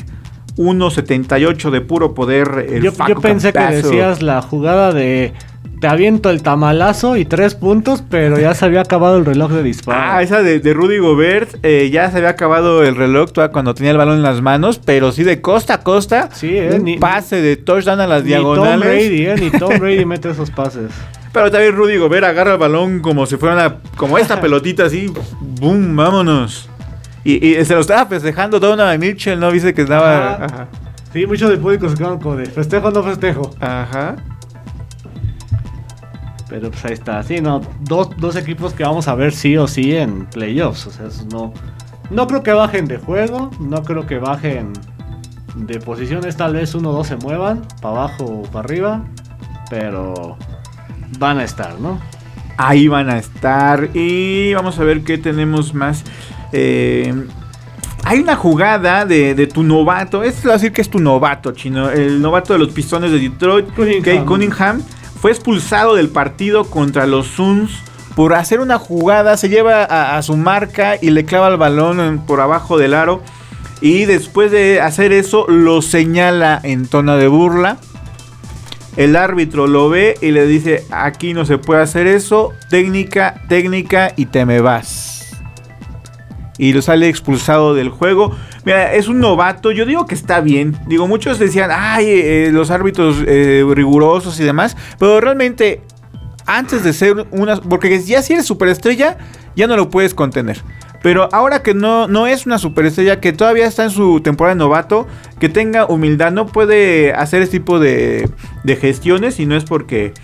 1.78 0.59 1.71
de 1.71 1.81
puro 1.81 2.13
poder. 2.15 2.67
El 2.69 2.83
Yo, 2.83 2.93
Facu 2.93 3.13
yo 3.13 3.21
pensé 3.21 3.53
que 3.53 3.61
decías 3.61 4.21
la 4.23 4.43
jugada 4.43 4.93
de... 4.93 5.33
Te 5.83 5.89
aviento 5.89 6.31
el 6.31 6.45
tamalazo 6.45 7.17
y 7.17 7.25
tres 7.25 7.57
puntos, 7.57 8.05
pero 8.09 8.39
ya 8.39 8.55
se 8.55 8.65
había 8.65 8.83
acabado 8.83 9.17
el 9.19 9.25
reloj 9.25 9.51
de 9.51 9.65
disparo. 9.65 9.99
Ah, 10.01 10.23
esa 10.23 10.41
de, 10.41 10.61
de 10.61 10.73
Rudy 10.75 10.99
Gobert, 10.99 11.57
eh, 11.65 11.91
ya 11.93 12.09
se 12.09 12.19
había 12.19 12.29
acabado 12.29 12.85
el 12.85 12.95
reloj 12.95 13.31
cuando 13.53 13.75
tenía 13.75 13.91
el 13.91 13.97
balón 13.99 14.15
en 14.19 14.23
las 14.23 14.41
manos, 14.43 14.79
pero 14.79 15.11
sí 15.11 15.25
de 15.25 15.41
costa 15.41 15.75
a 15.75 15.79
costa, 15.81 16.29
Sí, 16.33 16.57
eh, 16.57 16.71
un 16.77 16.85
ni- 16.85 16.99
pase 16.99 17.43
de 17.43 17.57
touchdown 17.57 17.99
a 18.01 18.07
las 18.07 18.23
Ni 18.23 18.31
Tom 18.31 18.39
diagonales. 18.55 18.79
Brady, 19.09 19.27
eh, 19.27 19.35
ni 19.41 19.51
Tom 19.51 19.77
Brady 19.81 20.05
mete 20.05 20.31
esos 20.31 20.53
pases. 20.53 20.93
Pero 21.33 21.51
también 21.51 21.75
Rudy 21.75 21.97
Gobert 21.97 22.27
agarra 22.27 22.53
el 22.53 22.59
balón 22.59 23.01
como 23.01 23.27
si 23.27 23.37
fuera 23.37 23.57
una, 23.57 23.77
como 23.97 24.19
esta 24.19 24.41
pelotita 24.41 24.85
así, 24.85 25.13
boom, 25.41 25.97
vámonos. 25.97 26.69
Y, 27.25 27.45
y 27.59 27.65
se 27.65 27.75
lo 27.75 27.81
estaba 27.81 28.07
festejando 28.07 28.61
Donovan 28.61 29.01
Mitchell, 29.01 29.41
¿no? 29.41 29.51
Viste 29.51 29.75
que 29.75 29.83
estaba... 29.83 30.35
Ajá. 30.35 30.45
Ajá. 30.45 30.69
Sí, 31.13 31.27
muchos 31.27 31.51
del 31.51 31.59
público 31.59 31.89
se 31.89 31.97
quedaron 31.97 32.21
como 32.21 32.37
de 32.37 32.47
festejo 32.47 32.87
o 32.87 32.91
no 32.93 33.03
festejo. 33.03 33.51
Ajá. 33.61 34.15
Pero 36.53 36.71
pues 36.71 36.85
ahí 36.85 36.93
está. 36.93 37.23
Sí, 37.23 37.41
no. 37.41 37.63
Dos, 37.81 38.11
dos 38.19 38.37
equipos 38.37 38.75
que 38.75 38.85
vamos 38.85 39.09
a 39.09 39.15
ver 39.15 39.33
sí 39.33 39.57
o 39.57 39.67
sí 39.67 39.97
en 39.97 40.27
playoffs. 40.27 40.87
O 40.87 40.91
sea, 40.91 41.07
eso 41.07 41.25
no. 41.33 41.55
No 42.11 42.27
creo 42.27 42.43
que 42.43 42.53
bajen 42.53 42.87
de 42.87 42.99
juego. 42.99 43.51
No 43.59 43.83
creo 43.83 44.07
que 44.07 44.19
bajen 44.19 44.75
de 45.57 45.81
posiciones. 45.81 46.37
Tal 46.37 46.53
vez 46.53 46.75
uno 46.75 46.91
o 46.91 46.93
dos 46.93 47.07
se 47.07 47.17
muevan. 47.17 47.63
Para 47.81 47.97
abajo 47.97 48.25
o 48.25 48.43
para 48.43 48.67
arriba. 48.67 49.03
Pero 49.71 50.37
van 51.19 51.39
a 51.39 51.45
estar, 51.45 51.81
¿no? 51.81 51.99
Ahí 52.59 52.87
van 52.87 53.09
a 53.09 53.17
estar. 53.17 53.89
Y 53.95 54.53
vamos 54.53 54.79
a 54.79 54.85
ver 54.85 55.05
qué 55.05 55.17
tenemos 55.17 55.73
más. 55.73 56.05
Eh, 56.53 57.15
hay 58.05 58.21
una 58.21 58.37
jugada 58.37 59.07
de, 59.07 59.35
de 59.35 59.47
tu 59.47 59.63
novato. 59.63 60.23
Es 60.23 60.43
decir 60.43 60.71
que 60.71 60.83
es 60.83 60.91
tu 60.91 60.99
novato, 60.99 61.53
chino. 61.53 61.89
El 61.89 62.21
novato 62.21 62.53
de 62.53 62.59
los 62.59 62.75
pistones 62.75 63.11
de 63.11 63.21
Detroit, 63.21 63.73
Cunningham. 63.75 64.03
Kate 64.03 64.25
Cunningham, 64.27 64.83
fue 65.23 65.31
expulsado 65.31 65.95
del 65.95 66.09
partido 66.09 66.65
contra 66.65 67.07
los 67.07 67.29
Suns 67.29 67.71
por 68.17 68.35
hacer 68.35 68.59
una 68.59 68.81
jugada. 68.81 69.37
Se 69.37 69.49
lleva 69.49 69.85
a, 69.85 70.21
su 70.23 70.37
marca 70.37 70.97
y 71.01 71.11
le 71.11 71.25
clava 71.25 71.47
el 71.47 71.59
balón 71.59 72.25
por 72.27 72.41
abajo 72.41 72.77
del 72.77 72.93
aro. 72.93 73.23
Y 73.81 74.05
después 74.07 74.51
de 74.51 74.81
hacer 74.81 75.13
eso, 75.13 75.47
lo 75.49 75.81
señala 75.81 76.61
en 76.65 76.89
tono 76.89 77.17
de 77.19 77.29
burla. 77.29 77.77
El 78.97 79.15
árbitro 79.15 79.69
lo 79.69 79.89
ve 79.89 80.17
y 80.21 80.33
le 80.33 80.45
dice, 80.45 80.85
aquí 80.91 81.35
no 81.35 81.45
se 81.45 81.57
puede 81.57 81.83
hacer 81.83 82.09
eso, 82.09 82.51
técnica, 82.69 83.43
técnica 83.49 84.13
y 84.17 84.27
te 84.27 84.45
me 84.45 84.61
vas. 84.61 85.37
Y 86.59 86.73
lo 86.73 86.83
sale 86.83 87.09
expulsado 87.09 87.75
del 87.75 87.91
juego. 87.91 88.37
Mira, 88.65 88.95
es 88.95 89.09
un 89.09 89.19
novato, 89.19 89.73
yo 89.73 89.85
digo 89.85 90.07
que 90.07 90.15
está 90.15 90.41
bien. 90.41 90.77
Digo, 90.87 91.09
muchos 91.09 91.39
decían, 91.39 91.71
ay, 91.73 92.07
eh, 92.09 92.51
los 92.53 92.71
árbitros 92.71 93.17
eh, 93.27 93.65
rigurosos 93.75 94.39
y 94.39 94.45
demás. 94.45 94.77
Pero 94.99 95.21
realmente, 95.21 95.83
antes 96.47 96.85
de 96.85 96.93
ser 96.93 97.27
una... 97.33 97.57
Porque 97.57 98.01
ya 98.03 98.23
si 98.23 98.35
eres 98.35 98.47
superestrella, 98.47 99.19
ya 99.57 99.67
no 99.67 99.77
lo 99.77 99.91
puedes 99.91 100.15
contener. 100.15 100.63
Pero 101.03 101.29
ahora 101.33 101.63
que 101.63 101.75
no, 101.75 102.07
no 102.07 102.29
es 102.29 102.47
una 102.47 102.59
superestrella, 102.59 103.21
que 103.21 103.33
todavía 103.33 103.67
está 103.67 103.83
en 103.83 103.91
su 103.91 104.21
temporada 104.21 104.55
de 104.55 104.61
novato, 104.61 105.09
que 105.41 105.49
tenga 105.49 105.87
humildad, 105.87 106.31
no 106.31 106.47
puede 106.47 107.13
hacer 107.13 107.43
este 107.43 107.59
tipo 107.59 107.81
de, 107.81 108.31
de 108.63 108.77
gestiones 108.77 109.41
y 109.41 109.47
no 109.47 109.57
es 109.57 109.65
porque 109.65 110.15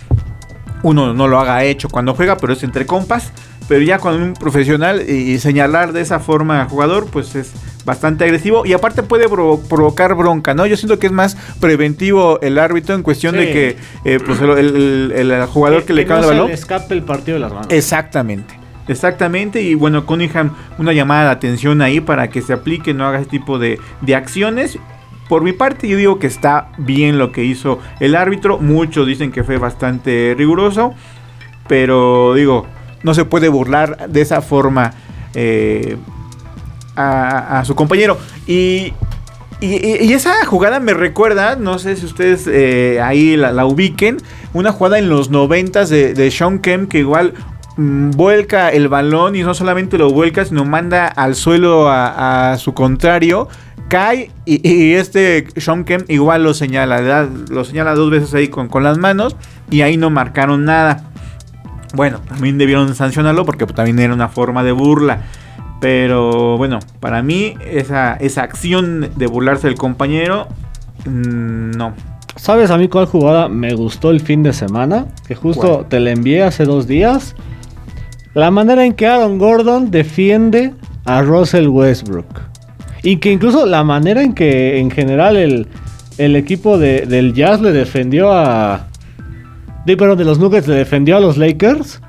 uno 0.81 1.13
no 1.13 1.27
lo 1.27 1.37
haga 1.37 1.65
hecho 1.65 1.89
cuando 1.89 2.13
juega, 2.13 2.37
pero 2.37 2.53
es 2.53 2.63
entre 2.63 2.85
compas. 2.85 3.33
Pero 3.67 3.81
ya 3.81 3.99
con 3.99 4.19
un 4.19 4.33
profesional 4.33 5.07
y 5.07 5.37
señalar 5.37 5.91
de 5.93 6.01
esa 6.01 6.19
forma 6.19 6.61
al 6.61 6.69
jugador, 6.69 7.07
pues 7.11 7.35
es 7.35 7.53
bastante 7.85 8.23
agresivo. 8.25 8.65
Y 8.65 8.73
aparte 8.73 9.03
puede 9.03 9.27
provo- 9.27 9.61
provocar 9.67 10.13
bronca, 10.15 10.53
¿no? 10.53 10.65
Yo 10.65 10.77
siento 10.77 10.99
que 10.99 11.07
es 11.07 11.13
más 11.13 11.35
preventivo 11.59 12.39
el 12.41 12.57
árbitro 12.59 12.95
en 12.95 13.03
cuestión 13.03 13.35
de 13.35 13.51
que 13.51 13.77
eh, 14.05 14.19
pues 14.25 14.39
el, 14.41 14.49
el- 14.51 15.11
el- 15.15 15.31
el 15.31 15.45
jugador 15.47 15.83
que, 15.83 15.93
le 15.93 16.05
cae 16.05 16.17
no 16.17 16.23
el 16.23 16.29
se 16.29 16.29
balón. 16.35 16.47
le 16.49 16.53
escape 16.53 16.93
el 16.93 17.03
partido 17.03 17.35
de 17.35 17.39
las 17.41 17.51
manos. 17.53 17.67
Exactamente. 17.71 18.55
Exactamente, 18.87 19.61
y 19.61 19.75
bueno, 19.75 20.07
Cunningham, 20.07 20.55
una 20.79 20.93
llamada 20.93 21.25
de 21.25 21.29
atención 21.29 21.79
ahí 21.83 21.99
para 21.99 22.31
que 22.31 22.41
se 22.41 22.53
aplique, 22.53 22.91
no 22.95 23.05
haga 23.05 23.19
ese 23.19 23.29
tipo 23.29 23.59
de, 23.59 23.79
de 24.01 24.15
acciones. 24.15 24.79
Por 25.27 25.43
mi 25.43 25.53
parte, 25.53 25.87
yo 25.87 25.95
digo 25.95 26.17
que 26.17 26.25
está 26.25 26.69
bien 26.79 27.19
lo 27.19 27.31
que 27.31 27.43
hizo 27.43 27.77
el 27.99 28.15
árbitro. 28.15 28.57
Muchos 28.57 29.05
dicen 29.05 29.31
que 29.31 29.43
fue 29.43 29.57
bastante 29.57 30.33
riguroso, 30.35 30.95
pero 31.67 32.33
digo, 32.33 32.65
no 33.03 33.13
se 33.13 33.25
puede 33.25 33.47
burlar 33.49 34.09
de 34.09 34.21
esa 34.21 34.41
forma 34.41 34.93
eh, 35.35 35.97
a, 36.99 37.63
su 37.65 37.75
compañero. 37.75 38.17
Y, 38.47 38.93
y- 39.61 40.13
esa 40.13 40.45
jugada 40.45 40.79
me 40.79 40.93
recuerda, 40.93 41.55
no 41.55 41.79
sé 41.79 41.95
si 41.95 42.05
ustedes 42.05 42.47
eh, 42.47 42.99
ahí 43.01 43.35
la, 43.35 43.65
ubiquen, 43.65 44.17
una 44.53 44.71
jugada 44.71 44.99
en 44.99 45.09
los 45.09 45.29
noventas 45.29 45.89
de, 45.89 46.13
de 46.13 46.31
Sean 46.31 46.59
Kemp 46.59 46.89
que 46.89 46.99
igual 46.99 47.33
mm, 47.77 48.11
vuelca 48.11 48.69
el 48.69 48.87
balón 48.87 49.35
y 49.35 49.43
no 49.43 49.53
solamente 49.53 49.97
lo 49.97 50.11
vuelca, 50.11 50.45
sino 50.45 50.65
manda 50.65 51.07
al 51.07 51.35
suelo 51.35 51.87
a, 51.89 52.55
su 52.57 52.73
contrario. 52.73 53.47
Cae 53.89 54.29
y, 54.45 54.93
este 54.93 55.47
Sean 55.57 55.83
Kemp 55.83 56.09
igual 56.11 56.43
lo 56.43 56.53
señala, 56.53 57.27
lo 57.49 57.65
señala 57.65 57.95
dos 57.95 58.11
veces 58.11 58.33
ahí 58.35 58.47
con, 58.47 58.67
con 58.67 58.83
las 58.83 58.99
manos 58.99 59.35
y 59.71 59.81
ahí 59.81 59.97
no 59.97 60.09
marcaron 60.11 60.63
nada. 60.65 61.05
Bueno, 61.93 62.19
también 62.27 62.57
debieron 62.57 62.93
sancionarlo 62.93 63.45
porque 63.45 63.65
también 63.65 63.97
era 63.99 64.13
una 64.13 64.29
forma 64.29 64.63
de 64.63 64.71
burla. 64.71 65.23
Pero 65.79 66.57
bueno, 66.57 66.79
para 66.99 67.21
mí 67.21 67.55
esa, 67.65 68.15
esa 68.15 68.43
acción 68.43 69.11
de 69.15 69.27
burlarse 69.27 69.67
del 69.67 69.77
compañero, 69.77 70.47
mm, 71.05 71.71
no. 71.71 71.93
¿Sabes 72.35 72.71
a 72.71 72.77
mí 72.77 72.87
cuál 72.87 73.05
jugada 73.05 73.49
me 73.49 73.73
gustó 73.73 74.11
el 74.11 74.21
fin 74.21 74.43
de 74.43 74.53
semana? 74.53 75.07
Que 75.27 75.35
justo 75.35 75.75
¿Cuál? 75.75 75.89
te 75.89 75.99
la 75.99 76.11
envié 76.11 76.43
hace 76.43 76.63
dos 76.63 76.87
días. 76.87 77.35
La 78.33 78.51
manera 78.51 78.85
en 78.85 78.93
que 78.93 79.07
Aaron 79.07 79.37
Gordon 79.39 79.91
defiende 79.91 80.73
a 81.05 81.21
Russell 81.21 81.67
Westbrook. 81.67 82.27
Y 83.03 83.17
que 83.17 83.31
incluso 83.31 83.65
la 83.65 83.83
manera 83.83 84.21
en 84.21 84.33
que 84.33 84.79
en 84.79 84.91
general 84.91 85.37
el, 85.37 85.67
el 86.17 86.35
equipo 86.35 86.77
de, 86.77 87.05
del 87.05 87.33
Jazz 87.33 87.61
le 87.61 87.71
defendió 87.71 88.31
a... 88.31 88.87
De, 89.85 89.97
perdón, 89.97 90.17
de 90.17 90.25
los 90.25 90.39
Nuggets 90.39 90.67
le 90.67 90.75
defendió 90.75 91.17
a 91.17 91.19
los 91.19 91.37
Lakers. 91.37 92.01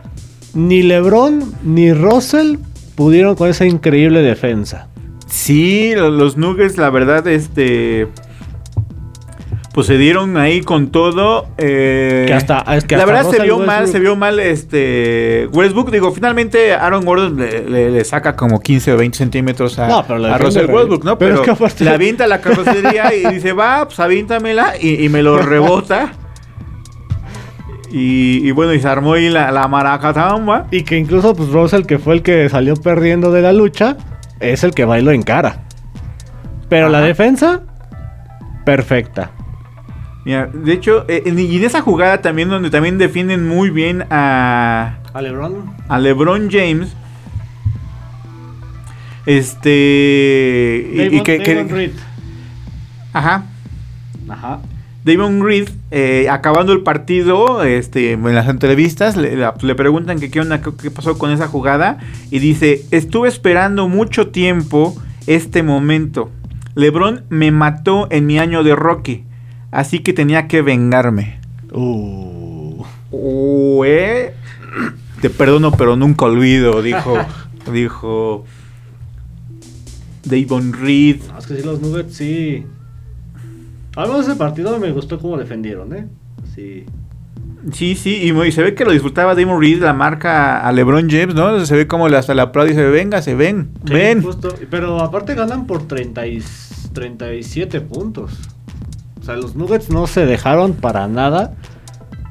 Ni 0.55 0.83
LeBron 0.83 1.43
ni 1.63 1.93
Russell 1.93 2.57
pudieron 3.01 3.35
con 3.35 3.49
esa 3.49 3.65
increíble 3.65 4.21
defensa. 4.21 4.89
Sí, 5.27 5.95
lo- 5.95 6.11
los 6.11 6.37
Nuggets, 6.37 6.77
la 6.77 6.91
verdad, 6.91 7.27
este. 7.29 8.09
Pues 9.73 9.87
se 9.87 9.97
dieron 9.97 10.37
ahí 10.37 10.61
con 10.61 10.91
todo. 10.91 11.47
eh, 11.57 12.25
Que 12.27 12.35
hasta- 12.35 12.59
es 12.77 12.85
que 12.85 12.97
la 12.97 13.05
hasta 13.05 13.13
verdad 13.15 13.31
se 13.31 13.41
vio 13.43 13.59
mal, 13.61 13.85
Westbrook- 13.87 13.93
se 13.93 14.01
vio 14.01 14.17
mal 14.17 14.39
este 14.41 15.49
Westbrook. 15.53 15.91
Digo, 15.93 16.13
finalmente 16.13 16.75
Aaron 16.75 17.05
Gordon 17.07 17.37
le, 17.39 17.65
le- 17.71 17.91
le 17.91 18.05
saca 18.05 18.37
como 18.37 18.61
15 18.61 18.93
o 18.93 18.97
20 18.99 19.17
centímetros 19.17 19.79
a, 19.79 19.89
No, 19.89 19.99
a 20.27 20.37
Russell 20.39 20.67
Westbrook, 20.71 21.05
¿no? 21.05 21.17
pero 21.17 21.31
Pero, 21.31 21.35
es 21.37 21.41
que 21.47 21.51
aparte- 21.53 21.85
le 21.85 21.91
avienta 21.91 22.27
la 22.27 22.43
carrocería 22.43 23.15
y 23.15 23.25
dice, 23.33 23.55
va, 23.55 23.87
pues 23.87 23.99
avíntamela 24.01 24.75
y, 24.79 25.05
y 25.05 25.09
me 25.09 25.23
lo 25.23 25.39
rebota. 25.43 26.13
Y, 27.91 28.47
y 28.47 28.51
bueno, 28.53 28.73
y 28.73 28.81
se 28.81 28.89
armó 28.89 29.15
ahí 29.15 29.29
la, 29.29 29.51
la 29.51 29.67
maracatamba. 29.69 30.67
Y 30.71 30.83
que 30.85 30.97
incluso 30.97 31.35
pues 31.35 31.49
Russell, 31.51 31.83
que 31.85 31.99
fue 31.99 32.15
el 32.15 32.23
que 32.23 32.49
salió 32.49 32.75
perdiendo 32.77 33.33
de 33.33 33.43
la 33.43 33.53
lucha, 33.53 33.97
es 34.39 34.63
el 34.65 34.73
que 34.73 34.85
bailó 34.85 35.11
en 35.11 35.23
cara. 35.23 35.63
Pero 36.69 36.89
la 36.89 37.01
defensa, 37.01 37.63
perfecta. 38.65 39.33
Mira, 40.25 40.49
de 40.53 40.73
hecho, 40.73 41.05
eh, 41.09 41.23
en- 41.27 41.39
y 41.39 41.57
en 41.57 41.65
esa 41.65 41.81
jugada 41.81 42.21
también 42.21 42.49
donde 42.49 42.71
también 42.71 42.97
defienden 42.99 43.49
muy 43.49 43.71
bien 43.71 44.05
a, 44.11 44.99
A 45.13 45.21
LeBron. 45.23 45.75
a 45.89 45.99
LeBron 45.99 46.49
James. 46.51 46.95
Este. 49.27 50.91
y- 50.95 51.17
y 51.17 51.21
que, 51.23 51.39
que- 51.39 51.65
Reed. 51.65 51.91
ajá. 53.13 53.45
Ajá. 54.29 54.61
Damon 55.05 55.43
Reed, 55.45 55.69
eh, 55.91 56.29
acabando 56.31 56.73
el 56.73 56.83
partido, 56.83 57.65
este, 57.65 58.13
en 58.13 58.35
las 58.35 58.49
entrevistas, 58.49 59.17
le, 59.17 59.75
preguntan 59.75 60.21
que 60.21 60.31
qué, 60.31 60.41
onda, 60.41 60.61
qué- 60.61 60.73
qué 60.81 60.91
pasó 60.91 61.17
con 61.17 61.31
esa 61.31 61.49
jugada. 61.49 61.99
Y 62.31 62.39
dice: 62.39 62.85
Estuve 62.91 63.29
esperando 63.29 63.89
mucho 63.89 64.29
tiempo 64.29 64.95
este 65.27 65.63
momento. 65.63 66.31
LeBron 66.75 67.25
me 67.31 67.51
mató 67.51 68.09
en 68.11 68.27
mi 68.27 68.39
año 68.39 68.63
de 68.63 68.77
Rocky. 68.77 69.25
Así 69.71 70.01
que 70.01 70.13
tenía 70.13 70.49
que 70.49 70.63
vengarme. 70.63 71.41
Uh. 71.73 72.85
Uh, 73.11 73.85
eh. 73.85 74.35
Te 75.21 75.31
perdono, 75.31 75.73
pero 75.73 75.97
nunca 75.97 76.27
olvido, 76.27 76.83
dijo. 76.83 77.17
dijo. 77.73 78.45
Davon 80.25 80.73
Reed. 80.75 81.21
No, 81.29 81.39
es 81.39 81.47
que 81.47 81.57
sí, 81.57 81.63
los 81.65 81.81
Nuggets 81.81 82.15
sí. 82.15 82.67
Al 83.97 84.09
menos 84.09 84.27
ese 84.29 84.37
partido 84.37 84.79
me 84.79 84.93
gustó 84.93 85.19
cómo 85.19 85.37
defendieron, 85.37 85.95
¿eh? 85.95 86.07
Sí. 86.55 86.85
Sí, 87.73 87.95
sí, 87.95 88.15
y, 88.17 88.53
se 88.53 88.63
ve 88.63 88.75
que 88.75 88.87
lo 88.87 88.93
disfrutaba 88.93 89.35
Damon 89.35 89.61
Reed, 89.61 89.83
la 89.83 89.93
marca 89.93 90.67
a 90.67 90.73
LeBron 90.73 91.11
James, 91.11 91.35
¿no? 91.35 91.65
Se 91.67 91.77
ve 91.77 91.87
como 91.87 92.07
hasta 92.07 92.35
la 92.35 92.45
aplaude 92.45 92.71
y 92.71 92.75
dice, 92.75 92.89
venga, 92.89 93.21
se 93.21 93.35
ven, 93.35 93.73
Sí, 93.87 93.93
ven. 93.93 94.23
justo. 94.23 94.55
Pero 94.71 95.01
aparte 95.01 95.35
ganan 95.35 95.67
por 95.67 95.87
30 95.87 96.27
y 96.27 96.43
37 96.95 97.83
puntos. 97.83 98.33
O 99.21 99.25
sea, 99.25 99.37
los 99.37 99.57
Nuggets 99.57 99.91
no 99.91 100.07
se 100.07 100.25
dejaron 100.25 100.73
para 100.73 101.07
nada 101.07 101.55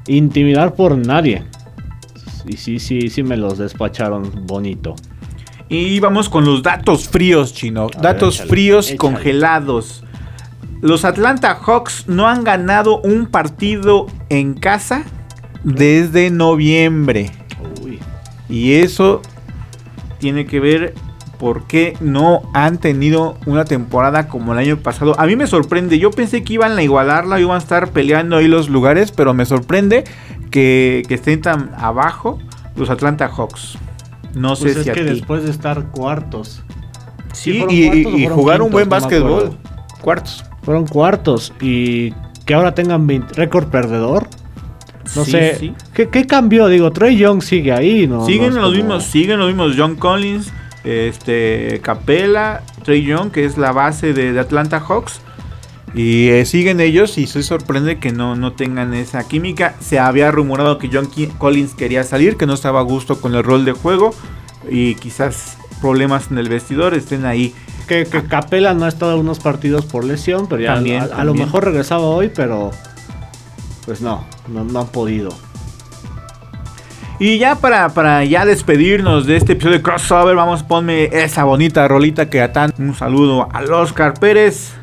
intimidar 0.08 0.74
por 0.74 0.98
nadie. 0.98 1.44
Y 2.48 2.58
sí, 2.58 2.80
sí, 2.80 3.10
sí 3.10 3.22
me 3.22 3.38
los 3.38 3.60
despacharon 3.60 4.48
bonito. 4.48 4.96
Y 5.68 6.00
vamos 6.00 6.30
con 6.30 6.46
los 6.46 6.64
datos 6.64 7.08
fríos, 7.08 7.54
chino. 7.54 7.84
A 7.84 7.86
ver, 7.88 8.02
datos 8.02 8.36
échale, 8.36 8.50
fríos 8.50 8.86
échale. 8.88 8.98
congelados. 8.98 10.04
Los 10.82 11.04
Atlanta 11.06 11.56
Hawks 11.56 12.06
no 12.08 12.28
han 12.28 12.44
ganado 12.44 13.02
un 13.02 13.26
partido 13.26 14.08
en 14.30 14.54
casa 14.54 15.04
desde 15.64 16.30
noviembre. 16.32 17.32
Uy. 17.84 18.00
Y 18.48 18.76
eso 18.76 19.22
tiene 20.20 20.46
que 20.46 20.60
ver 20.60 20.94
por 21.38 21.68
qué 21.68 21.96
no 22.02 22.42
han 22.54 22.78
tenido 22.80 23.38
una 23.46 23.66
temporada 23.66 24.28
como 24.28 24.54
el 24.54 24.60
año 24.60 24.78
pasado. 24.78 25.16
A 25.20 25.26
mí 25.26 25.36
me 25.36 25.48
sorprende. 25.48 26.00
Yo 26.00 26.12
pensé 26.12 26.44
que 26.44 26.54
iban 26.54 26.78
a 26.78 26.84
igualarla, 26.84 27.40
iban 27.40 27.56
a 27.56 27.60
estar 27.60 27.92
peleando 27.92 28.38
ahí 28.38 28.48
los 28.48 28.70
lugares, 28.70 29.12
pero 29.12 29.34
me 29.34 29.46
sorprende 29.46 30.04
que, 30.52 31.04
que 31.08 31.16
estén 31.16 31.42
tan 31.42 31.72
abajo 31.78 32.40
los 32.76 32.90
Atlanta 32.90 33.28
Hawks. 33.30 33.78
No 34.34 34.50
Pues 34.50 34.60
sé 34.60 34.80
es 34.80 34.84
si 34.84 34.90
a 34.90 34.94
que 34.94 35.02
ti. 35.02 35.08
después 35.10 35.44
de 35.44 35.52
estar 35.52 35.88
cuartos. 35.92 36.62
Sí, 37.34 37.60
¿fueron 37.60 37.76
y, 37.76 38.04
cuartos 38.04 38.32
jugar 38.34 38.62
un 38.62 38.72
buen 38.72 38.86
No 38.86 38.92
básquetbol. 38.92 39.58
Cuartos. 40.02 40.44
Fueron 40.70 40.86
cuartos. 40.86 41.52
Y 41.60 42.14
que 42.46 42.54
ahora 42.54 42.76
tengan 42.76 43.08
20 43.08 43.34
récord 43.34 43.70
perdedor. 43.70 44.28
No 45.16 45.26
Sí, 45.26 45.32
sé. 45.32 45.56
sí. 45.60 45.74
¿qué, 45.96 46.10
qué 46.10 46.28
cambió? 46.28 46.68
Digo, 46.68 46.92
Trey 46.92 47.18
Young 47.18 47.42
sigue 47.42 47.72
ahí, 47.72 48.06
¿no? 48.06 48.24
siguen 48.28 48.54
No 48.54 48.62
los 48.62 48.66
como- 48.66 48.76
mismos, 48.76 49.04
siguen 49.06 49.40
los 49.40 49.48
mismos 49.48 49.74
John 49.76 49.96
Collins, 49.96 50.54
este 50.84 51.80
Capela, 51.82 52.62
Trey 52.84 53.02
Young, 53.04 53.32
que 53.32 53.46
es 53.46 53.58
la 53.58 53.72
base 53.72 54.14
de, 54.14 54.32
de 54.32 54.40
Atlanta 54.40 54.80
Hawks. 54.80 55.22
Y 55.96 56.28
eh, 56.28 56.46
siguen 56.46 56.80
ellos 56.82 57.18
y 57.18 57.26
se 57.26 57.42
sorprende 57.42 57.98
que 57.98 58.12
no, 58.12 58.36
no 58.36 58.54
tengan 58.54 58.94
esa 58.94 59.28
química. 59.28 59.74
Se 59.80 59.98
había 59.98 60.30
rumorado 60.30 60.78
que 60.78 60.88
John 60.94 61.08
Ki- 61.10 61.32
Collins 61.40 61.74
quería 61.74 62.04
salir, 62.04 62.38
que 62.38 62.46
no 62.46 62.54
estaba 62.54 62.80
a 62.82 62.84
gusto 62.84 63.20
con 63.20 63.34
el 63.34 63.44
rol 63.44 63.66
de 63.66 63.72
juego. 63.72 64.14
Y 64.70 64.94
quizás 64.94 65.58
problemas 65.82 66.30
en 66.30 66.38
el 66.38 66.48
vestidor 66.48 66.94
estén 66.94 67.26
ahí. 67.26 67.56
Que, 67.90 68.06
que 68.06 68.24
Capela 68.24 68.74
no 68.76 68.86
ha 68.86 68.88
estado 68.88 69.14
en 69.16 69.20
unos 69.20 69.40
partidos 69.40 69.84
por 69.86 70.06
lesión, 70.06 70.48
pero 70.48 70.62
ya 70.62 70.76
También, 70.76 71.02
a, 71.02 71.06
a 71.22 71.24
lo 71.26 71.34
mejor 71.34 71.66
regresaba 71.66 72.04
hoy, 72.06 72.30
pero 72.34 72.70
pues 73.86 74.00
no, 74.00 74.24
no, 74.48 74.64
no 74.64 74.80
han 74.82 74.88
podido. 74.88 75.30
Y 77.20 77.38
ya 77.38 77.56
para, 77.56 77.90
para 77.90 78.24
ya 78.24 78.46
despedirnos 78.46 79.26
de 79.26 79.36
este 79.36 79.54
episodio 79.54 79.78
de 79.78 79.82
crossover, 79.84 80.36
vamos, 80.36 80.64
ponme 80.64 81.06
esa 81.06 81.44
bonita 81.44 81.86
rolita 81.88 82.30
que 82.30 82.42
atan. 82.42 82.72
Un 82.78 82.94
saludo 82.96 83.50
al 83.52 83.74
Oscar 83.74 84.14
Pérez. 84.14 84.74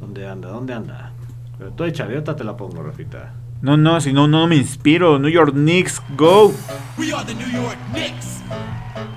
¿Dónde 0.00 0.28
anda? 0.28 0.50
¿Dónde 0.50 0.72
anda? 0.74 1.12
Pero 1.58 1.70
tú 1.72 1.84
échale, 1.84 2.12
ahorita 2.14 2.36
te 2.36 2.44
la 2.44 2.56
pongo, 2.56 2.82
Rafita. 2.82 3.32
No, 3.62 3.76
no, 3.76 4.00
si 4.00 4.12
no, 4.12 4.28
no 4.28 4.46
me 4.46 4.56
inspiro. 4.56 5.18
New 5.18 5.30
York 5.30 5.52
Knicks, 5.54 6.00
go. 6.16 6.52
We 6.98 7.12
are 7.12 7.24
the 7.24 7.34
New 7.34 7.48
York 7.50 7.78
Knicks. 7.92 8.42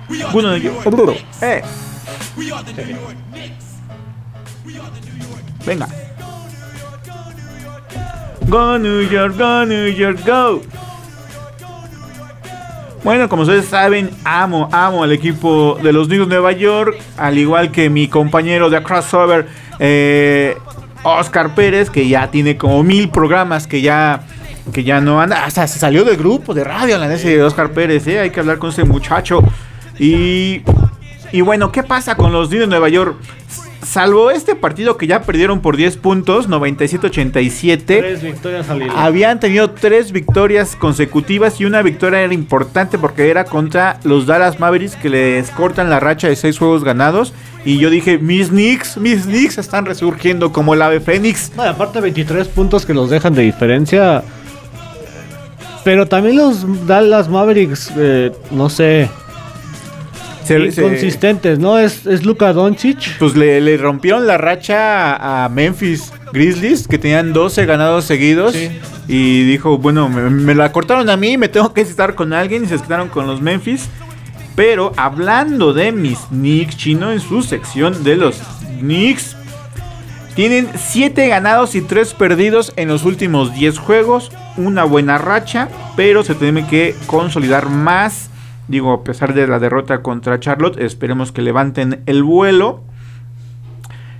We 0.08 0.22
are 0.22 0.32
Bueno, 0.32 0.50
the 0.52 0.58
New 0.60 0.72
yo- 0.72 0.82
York 0.82 0.96
Knicks. 1.20 1.42
eh, 1.42 1.62
venga. 5.66 5.88
Go 8.48 8.78
New 8.78 9.02
York, 9.02 9.36
go 9.36 9.64
New 9.66 9.88
York, 9.92 10.20
go. 10.24 10.62
Bueno, 13.04 13.28
como 13.28 13.42
ustedes 13.42 13.66
saben, 13.66 14.10
amo, 14.24 14.68
amo 14.72 15.02
al 15.02 15.12
equipo 15.12 15.78
de 15.82 15.92
los 15.92 16.08
Knicks 16.08 16.22
de 16.22 16.28
Nueva 16.28 16.52
York, 16.52 16.96
al 17.16 17.38
igual 17.38 17.70
que 17.70 17.90
mi 17.90 18.08
compañero 18.08 18.70
de 18.70 18.82
crossover, 18.82 19.46
eh, 19.78 20.56
Oscar 21.02 21.54
Pérez, 21.54 21.90
que 21.90 22.08
ya 22.08 22.30
tiene 22.30 22.56
como 22.56 22.82
mil 22.82 23.08
programas 23.10 23.66
que 23.66 23.80
ya 23.80 24.22
que 24.72 24.84
ya 24.84 25.00
no 25.00 25.20
anda, 25.20 25.44
hasta 25.44 25.66
se 25.66 25.78
salió 25.78 26.04
del 26.04 26.16
grupo 26.16 26.52
de 26.52 26.64
radio, 26.64 26.98
la 26.98 27.08
de 27.08 27.42
Oscar 27.42 27.70
Pérez, 27.70 28.06
eh, 28.06 28.18
hay 28.18 28.30
que 28.30 28.40
hablar 28.40 28.58
con 28.58 28.70
ese 28.70 28.84
muchacho. 28.84 29.42
Y, 29.98 30.62
y 31.32 31.40
bueno, 31.40 31.72
¿qué 31.72 31.82
pasa 31.82 32.16
con 32.16 32.32
los 32.32 32.48
Knicks 32.48 32.62
de 32.62 32.66
Nueva 32.66 32.88
York? 32.88 33.16
Salvo 33.82 34.30
este 34.30 34.54
partido 34.54 34.96
que 34.96 35.06
ya 35.06 35.22
perdieron 35.22 35.60
por 35.60 35.76
10 35.76 35.96
puntos, 35.98 36.48
97-87. 36.48 37.84
Tres 37.86 38.22
victorias 38.22 38.68
al 38.68 38.82
hilo. 38.82 38.92
Habían 38.96 39.38
tenido 39.40 39.70
tres 39.70 40.12
victorias 40.12 40.76
consecutivas 40.76 41.60
y 41.60 41.64
una 41.64 41.80
victoria 41.82 42.20
era 42.20 42.34
importante 42.34 42.98
porque 42.98 43.30
era 43.30 43.44
contra 43.44 44.00
los 44.02 44.26
Dallas 44.26 44.58
Mavericks 44.58 44.96
que 44.96 45.08
les 45.08 45.50
cortan 45.50 45.90
la 45.90 46.00
racha 46.00 46.28
de 46.28 46.36
seis 46.36 46.58
juegos 46.58 46.82
ganados. 46.84 47.32
Y 47.64 47.78
yo 47.78 47.88
dije, 47.88 48.18
mis 48.18 48.48
Knicks, 48.48 48.96
mis 48.98 49.22
Knicks 49.22 49.58
están 49.58 49.86
resurgiendo 49.86 50.52
como 50.52 50.74
el 50.74 50.82
ave 50.82 51.00
fénix. 51.00 51.52
No, 51.56 51.62
aparte 51.62 52.00
23 52.00 52.48
puntos 52.48 52.84
que 52.84 52.94
los 52.94 53.10
dejan 53.10 53.34
de 53.34 53.42
diferencia. 53.42 54.22
Pero 55.84 56.06
también 56.06 56.36
los 56.36 56.86
Dallas 56.86 57.28
Mavericks, 57.28 57.92
eh, 57.96 58.32
no 58.50 58.68
sé, 58.68 59.08
Se- 60.48 60.72
se- 60.72 60.80
inconsistentes, 60.82 61.58
¿no? 61.58 61.78
Es, 61.78 62.06
es 62.06 62.24
Luka 62.24 62.52
Doncic. 62.52 63.16
pues 63.18 63.36
le, 63.36 63.60
le 63.60 63.76
rompieron 63.76 64.26
la 64.26 64.36
racha 64.38 65.14
a, 65.14 65.44
a 65.44 65.48
Memphis 65.48 66.12
Grizzlies 66.32 66.88
que 66.88 66.98
tenían 66.98 67.32
12 67.32 67.64
ganados 67.66 68.04
seguidos. 68.04 68.54
Sí. 68.54 68.70
Y 69.06 69.44
dijo, 69.44 69.78
bueno, 69.78 70.08
me, 70.08 70.28
me 70.28 70.54
la 70.54 70.72
cortaron 70.72 71.08
a 71.08 71.16
mí, 71.16 71.36
me 71.38 71.48
tengo 71.48 71.72
que 71.72 71.80
estar 71.82 72.14
con 72.14 72.32
alguien. 72.32 72.64
Y 72.64 72.66
se 72.66 72.78
quedaron 72.78 73.08
con 73.08 73.26
los 73.26 73.40
Memphis. 73.40 73.88
Pero 74.56 74.92
hablando 74.96 75.72
de 75.72 75.92
mis 75.92 76.18
Knicks, 76.30 76.76
chino, 76.76 77.12
en 77.12 77.20
su 77.20 77.42
sección 77.42 78.02
de 78.02 78.16
los 78.16 78.36
Knicks, 78.80 79.36
tienen 80.34 80.68
7 80.76 81.26
ganados 81.28 81.74
y 81.74 81.80
3 81.80 82.14
perdidos 82.14 82.72
en 82.76 82.88
los 82.88 83.04
últimos 83.04 83.54
10 83.54 83.78
juegos. 83.78 84.30
Una 84.56 84.84
buena 84.84 85.18
racha, 85.18 85.68
pero 85.96 86.22
se 86.24 86.34
tiene 86.34 86.66
que 86.66 86.94
consolidar 87.06 87.68
más. 87.68 88.30
Digo, 88.68 88.92
a 88.92 89.02
pesar 89.02 89.32
de 89.32 89.46
la 89.46 89.58
derrota 89.58 90.02
contra 90.02 90.38
Charlotte, 90.40 90.78
esperemos 90.78 91.32
que 91.32 91.42
levanten 91.42 92.02
el 92.06 92.22
vuelo. 92.22 92.82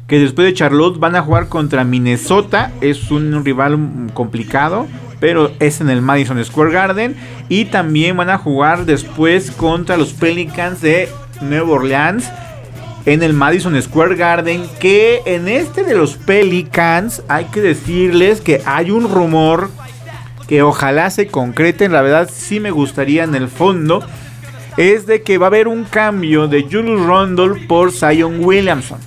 que 0.06 0.18
después 0.18 0.46
de 0.46 0.54
Charlotte 0.54 0.98
van 0.98 1.16
a 1.16 1.22
jugar 1.22 1.48
contra 1.48 1.84
Minnesota. 1.84 2.72
Es 2.80 3.11
un 3.11 3.44
rival 3.44 3.78
complicado, 4.14 4.87
pero 5.20 5.50
es 5.61 5.82
en 5.82 5.90
el 5.90 6.00
Madison 6.00 6.42
Square 6.42 6.72
Garden. 6.72 7.14
Y 7.50 7.66
también 7.66 8.16
van 8.16 8.30
a 8.30 8.38
jugar 8.38 8.87
después 8.87 9.50
contra 9.50 9.98
los 9.98 10.14
Pelicans 10.14 10.80
de 10.80 11.11
Nueva 11.42 11.72
Orleans 11.72 12.32
en 13.04 13.22
el 13.22 13.34
Madison 13.34 13.80
Square 13.82 14.16
Garden. 14.16 14.62
Que 14.80 15.20
en 15.26 15.46
este 15.46 15.84
de 15.84 15.94
los 15.94 16.16
Pelicans 16.16 17.22
hay 17.28 17.44
que 17.44 17.61
decirles 17.61 18.40
que 18.40 18.62
hay 18.64 18.90
un 18.90 19.12
rumor 19.12 19.68
que 20.48 20.62
ojalá 20.62 21.11
se 21.11 21.26
concrete. 21.26 21.87
La 21.90 22.00
verdad 22.00 22.30
sí 22.32 22.61
me 22.61 22.70
gustaría 22.70 23.24
en 23.24 23.34
el 23.34 23.48
fondo. 23.48 24.02
Es 24.79 25.05
de 25.07 25.21
que 25.23 25.37
va 25.37 25.47
a 25.47 25.49
haber 25.49 25.69
un 25.69 25.85
cambio 25.85 26.49
de 26.49 26.62
Julius 26.62 27.05
Randle 27.07 27.67
por 27.67 27.93
Zion 27.93 28.43
Williamson. 28.43 28.99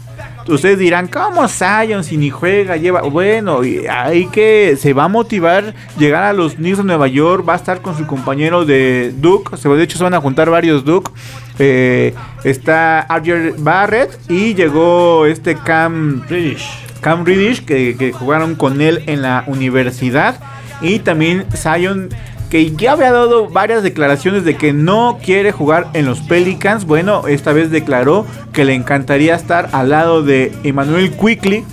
Ustedes 0.48 0.78
dirán, 0.80 1.08
¿cómo 1.08 1.48
Zion 1.48 2.04
si 2.04 2.18
ni 2.18 2.30
juega? 2.30 2.76
Lleva. 2.76 3.02
Bueno, 3.04 3.64
y 3.64 3.86
ahí 3.88 4.26
que 4.28 4.76
se 4.78 4.92
va 4.94 5.06
a 5.06 5.08
motivar 5.08 5.74
llegar 5.98 6.24
a 6.24 6.34
los 6.34 6.56
Knicks 6.56 6.80
de 6.80 6.84
Nueva 6.84 7.08
York. 7.08 7.48
Va 7.48 7.54
a 7.54 7.58
estar 7.58 7.82
con 7.82 7.98
su 7.98 8.06
compañero 8.06 8.66
de 8.66 9.14
Duke. 9.16 9.56
Se- 9.56 9.70
De 9.70 9.84
hecho, 9.84 9.98
se 9.98 10.04
van 10.04 10.14
a 10.16 10.20
juntar 10.20 10.50
varios 10.50 10.84
Duke. 10.84 11.12
Eh, 11.60 12.14
está 12.44 13.00
Archer 13.02 13.54
Barrett 13.60 14.18
y 14.30 14.54
llegó 14.56 15.26
este 15.26 15.56
Cam 15.56 16.22
British. 16.28 16.68
Cam 17.02 17.24
Reddish, 17.26 17.64
que, 17.66 17.96
que 17.98 18.12
jugaron 18.12 18.56
con 18.56 18.82
él 18.82 19.04
en 19.08 19.22
la 19.22 19.44
universidad. 19.48 20.40
Y 20.82 21.00
también 21.00 21.46
Zion, 21.56 22.10
que 22.52 22.70
ya 22.72 22.92
había 22.92 23.14
dado 23.14 23.48
varias 23.48 23.82
declaraciones 23.82 24.44
de 24.44 24.58
que 24.58 24.74
no 24.74 25.20
quiere 25.24 25.54
jugar 25.54 25.88
en 25.94 26.06
los 26.06 26.20
Pelicans. 26.20 26.86
Bueno, 26.86 27.26
esta 27.28 27.54
vez 27.54 27.72
declaró 27.72 28.26
que 28.52 28.66
le 28.66 28.74
encantaría 28.74 29.36
estar 29.36 29.70
al 29.72 29.90
lado 29.90 30.22
de 30.22 30.52
Emmanuel 30.66 31.12
Quickly. 31.12 31.64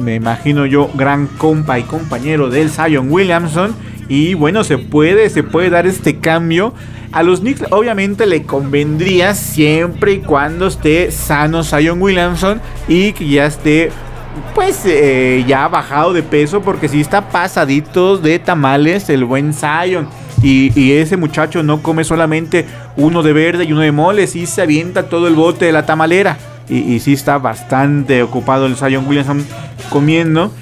Me 0.00 0.14
imagino 0.14 0.66
yo, 0.66 0.88
gran 0.94 1.26
compa 1.26 1.80
y 1.80 1.82
compañero 1.82 2.48
del 2.48 2.70
Zion 2.70 3.10
Williamson. 3.10 3.74
Y 4.08 4.34
bueno, 4.34 4.62
se 4.62 4.78
puede, 4.78 5.28
se 5.30 5.42
puede 5.42 5.68
dar 5.68 5.88
este 5.88 6.20
cambio. 6.20 6.72
A 7.10 7.24
los 7.24 7.40
Knicks 7.40 7.64
obviamente 7.70 8.24
le 8.26 8.44
convendría 8.44 9.34
siempre 9.34 10.12
y 10.12 10.18
cuando 10.20 10.68
esté 10.68 11.10
sano 11.10 11.64
Zion 11.64 12.00
Williamson 12.00 12.60
y 12.86 13.14
que 13.14 13.28
ya 13.28 13.46
esté 13.46 13.90
pues 14.54 14.82
eh, 14.84 15.44
ya 15.46 15.66
bajado 15.68 16.12
de 16.12 16.22
peso 16.22 16.60
porque 16.62 16.88
si 16.88 17.00
está 17.00 17.28
pasadito 17.28 18.18
de 18.18 18.38
tamales 18.38 19.08
el 19.10 19.24
buen 19.24 19.52
Zion. 19.54 20.08
Y, 20.42 20.92
ese 20.92 21.16
muchacho 21.16 21.62
no 21.62 21.82
come 21.82 22.04
solamente 22.04 22.66
uno 22.96 23.22
de 23.22 23.32
verde 23.32 23.64
y 23.64 23.72
uno 23.72 23.80
de 23.80 23.90
mole, 23.90 24.26
sí 24.26 24.46
se 24.46 24.62
avienta 24.62 25.08
todo 25.08 25.26
el 25.28 25.34
bote 25.34 25.64
de 25.64 25.72
la 25.72 25.86
tamalera. 25.86 26.36
Y, 26.68 26.78
y 26.94 27.00
sí 27.00 27.12
está 27.14 27.38
bastante 27.38 28.22
ocupado 28.22 28.66
el 28.66 28.76
Zion 28.76 29.06
Williamson 29.08 29.44
comiendo. 29.90 30.52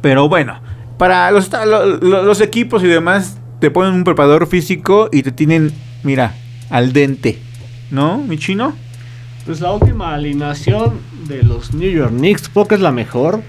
Pero 0.00 0.28
bueno, 0.28 0.60
para 0.98 1.30
los, 1.30 1.50
lo- 1.52 1.86
lo- 1.98 2.22
los 2.24 2.40
equipos 2.40 2.82
y 2.82 2.86
demás, 2.88 3.38
te 3.60 3.70
ponen 3.70 3.94
un 3.94 4.04
preparador 4.04 4.46
físico 4.46 5.08
y 5.12 5.22
te 5.22 5.30
tienen, 5.32 5.72
mira, 6.02 6.34
al 6.68 6.92
dente. 6.92 7.38
¿No, 7.90 8.18
mi 8.18 8.38
chino? 8.38 8.74
Pues 9.50 9.60
la 9.62 9.72
última 9.72 10.14
alineación 10.14 10.92
de 11.26 11.42
los 11.42 11.74
New 11.74 11.90
York 11.90 12.12
Knicks, 12.12 12.48
porque 12.50 12.76
es 12.76 12.80
la 12.80 12.92
mejor. 12.92 13.40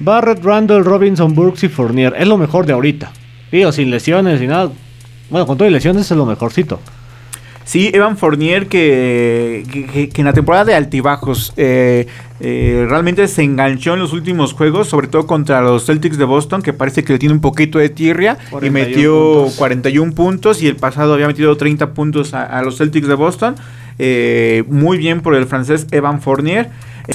Barrett, 0.00 0.42
Randall, 0.42 0.82
Robinson, 0.82 1.34
Burks 1.34 1.62
y 1.64 1.68
Fournier. 1.68 2.14
Es 2.16 2.26
lo 2.26 2.38
mejor 2.38 2.64
de 2.64 2.72
ahorita. 2.72 3.12
Digo, 3.52 3.70
sin 3.70 3.90
lesiones 3.90 4.40
y 4.40 4.46
nada. 4.46 4.70
Bueno, 5.28 5.46
con 5.46 5.58
todas 5.58 5.70
las 5.70 5.76
lesiones 5.84 6.10
es 6.10 6.16
lo 6.16 6.24
mejorcito. 6.24 6.80
Sí, 7.66 7.90
Evan 7.92 8.16
Fournier 8.16 8.66
que, 8.68 9.62
que- 9.70 10.10
en 10.20 10.24
la 10.24 10.32
temporada 10.32 10.64
de 10.64 10.74
altibajos 10.74 11.52
eh, 11.58 12.06
eh, 12.40 12.86
realmente 12.88 13.28
se 13.28 13.42
enganchó 13.42 13.92
en 13.92 13.98
los 14.00 14.14
últimos 14.14 14.54
juegos, 14.54 14.88
sobre 14.88 15.08
todo 15.08 15.26
contra 15.26 15.60
los 15.60 15.84
Celtics 15.84 16.16
de 16.16 16.24
Boston, 16.24 16.62
que 16.62 16.72
parece 16.72 17.04
que 17.04 17.12
le 17.12 17.18
tiene 17.18 17.34
un 17.34 17.42
poquito 17.42 17.78
de 17.78 17.90
tirria 17.90 18.38
y 18.46 18.50
41 18.52 18.72
metió 18.72 19.12
puntos. 19.42 19.56
41 19.58 20.14
puntos 20.14 20.62
y 20.62 20.68
el 20.68 20.76
pasado 20.76 21.12
había 21.12 21.26
metido 21.26 21.54
30 21.58 21.92
puntos 21.92 22.32
a, 22.32 22.44
a 22.44 22.62
los 22.62 22.78
Celtics 22.78 23.06
de 23.06 23.14
Boston. 23.14 23.54
Eh, 23.98 24.64
muy 24.68 24.98
bien 24.98 25.20
por 25.20 25.34
el 25.34 25.46
francés 25.46 25.86
Evan 25.90 26.20
Fournier. 26.20 26.70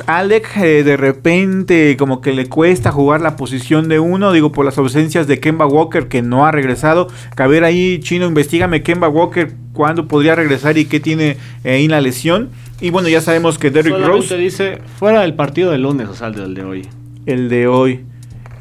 Alec 0.08 0.56
eh, 0.58 0.84
de 0.84 0.96
repente 0.96 1.98
como 1.98 2.22
que 2.22 2.32
le 2.32 2.48
cuesta 2.48 2.92
jugar 2.92 3.22
la 3.22 3.36
posición 3.36 3.90
de 3.90 4.00
uno, 4.00 4.32
digo 4.32 4.52
por 4.52 4.64
las 4.66 4.78
ausencias 4.78 5.28
de 5.28 5.40
Kemba 5.40 5.66
Walker 5.66 6.08
que 6.08 6.22
no 6.22 6.46
ha 6.46 6.52
regresado. 6.52 7.08
Ver 7.36 7.64
ahí, 7.66 8.00
Chino, 8.00 8.28
investigame 8.28 8.84
Kemba 8.84 9.10
Walker 9.10 9.52
cuándo 9.74 10.08
podría 10.08 10.36
regresar 10.36 10.78
y 10.78 10.86
qué 10.86 11.00
tiene 11.00 11.38
eh, 11.64 11.74
ahí 11.74 11.88
la 11.88 12.00
lesión. 12.00 12.50
Y 12.80 12.90
bueno, 12.90 13.10
ya 13.10 13.22
sabemos 13.22 13.60
que 13.60 13.70
Derrick 13.70 13.98
Rose, 14.06 14.38
dice 14.38 14.80
fuera 14.98 15.22
del 15.22 15.34
partido 15.34 15.72
del 15.72 15.82
lunes, 15.82 16.08
o 16.08 16.16
sea, 16.16 16.28
el 16.28 16.36
del 16.36 16.54
de 16.56 16.64
hoy. 16.64 16.88
el 17.26 17.50
de 17.50 17.68
hoy. 17.68 18.06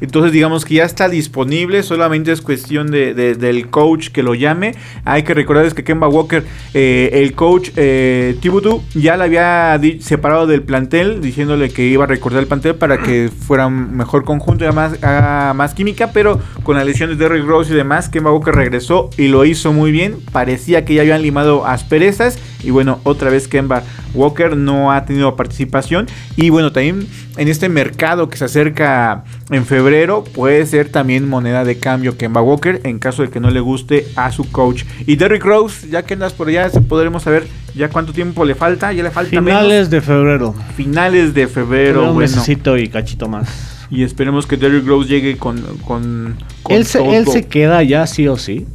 Entonces 0.01 0.31
digamos 0.31 0.65
que 0.65 0.75
ya 0.75 0.83
está 0.83 1.07
disponible, 1.07 1.83
solamente 1.83 2.31
es 2.31 2.41
cuestión 2.41 2.91
de, 2.91 3.13
de- 3.13 3.35
del 3.35 3.69
coach 3.69 4.09
que 4.09 4.23
lo 4.23 4.33
llame. 4.35 4.75
Hay 5.05 5.23
que 5.23 5.33
recordarles 5.33 5.73
que 5.73 5.83
Kemba 5.83 6.07
Walker, 6.09 6.43
eh, 6.73 7.09
el 7.13 7.33
coach 7.33 7.69
eh, 7.75 8.35
Thibodeau, 8.41 8.81
ya 8.95 9.15
le 9.15 9.23
había 9.25 9.79
separado 10.01 10.47
del 10.47 10.63
plantel, 10.63 11.21
diciéndole 11.21 11.69
que 11.69 11.85
iba 11.87 12.03
a 12.03 12.07
recordar 12.07 12.41
el 12.41 12.47
plantel 12.47 12.75
para 12.75 12.97
que 12.97 13.29
fuera 13.47 13.67
un 13.67 13.95
mejor 13.95 14.23
conjunto 14.23 14.65
y 14.65 14.67
haga 14.67 15.53
más 15.53 15.73
química, 15.73 16.11
pero 16.11 16.39
con 16.63 16.75
la 16.75 16.83
lesión 16.83 17.09
de 17.09 17.15
Derrick 17.15 17.45
Rose 17.45 17.71
y 17.71 17.75
demás, 17.75 18.09
Kemba 18.09 18.31
Walker 18.31 18.53
regresó 18.55 19.09
y 19.17 19.27
lo 19.27 19.45
hizo 19.45 19.71
muy 19.73 19.91
bien. 19.91 20.15
Parecía 20.31 20.83
que 20.85 20.95
ya 20.95 21.01
habían 21.01 21.21
limado 21.21 21.65
asperezas 21.65 22.39
y 22.63 22.71
bueno, 22.71 22.99
otra 23.03 23.29
vez 23.29 23.47
Kemba 23.47 23.83
Walker 24.13 24.57
no 24.57 24.91
ha 24.91 25.05
tenido 25.05 25.35
participación 25.35 26.07
y 26.35 26.49
bueno, 26.49 26.71
también 26.71 27.07
en 27.37 27.47
este 27.47 27.69
mercado 27.69 28.29
que 28.29 28.37
se 28.37 28.45
acerca 28.45 29.23
en 29.49 29.65
febrero 29.65 30.23
puede 30.23 30.65
ser 30.65 30.89
también 30.89 31.27
moneda 31.29 31.63
de 31.63 31.77
cambio 31.79 32.17
Kemba 32.17 32.41
Walker 32.41 32.81
en 32.83 32.99
caso 32.99 33.21
de 33.23 33.29
que 33.29 33.39
no 33.39 33.49
le 33.51 33.59
guste 33.61 34.07
a 34.15 34.31
su 34.31 34.51
coach. 34.51 34.83
Y 35.07 35.15
Derrick 35.15 35.43
Rose, 35.45 35.87
ya 35.89 36.03
que 36.03 36.13
andas 36.15 36.33
por 36.33 36.49
allá, 36.49 36.69
podremos 36.89 37.23
saber 37.23 37.47
ya 37.73 37.87
cuánto 37.89 38.11
tiempo 38.11 38.43
le 38.43 38.53
falta, 38.55 38.91
ya 38.91 39.03
le 39.03 39.11
falta 39.11 39.29
Finales 39.29 39.89
de 39.89 40.01
febrero. 40.01 40.53
finales 40.75 41.33
de 41.33 41.47
febrero, 41.47 42.01
un 42.09 42.15
bueno. 42.15 42.19
mesecito 42.19 42.77
y 42.77 42.89
cachito 42.89 43.29
más. 43.29 43.47
Y 43.89 44.03
esperemos 44.03 44.45
que 44.47 44.57
Derrick 44.57 44.85
Rose 44.87 45.07
llegue 45.09 45.37
con 45.37 45.61
con, 45.85 46.35
con 46.63 46.75
Él 46.75 46.85
se, 46.85 47.03
él 47.17 47.27
se 47.27 47.47
queda 47.47 47.81
ya 47.83 48.07
sí 48.07 48.27
o 48.27 48.37
sí. 48.37 48.65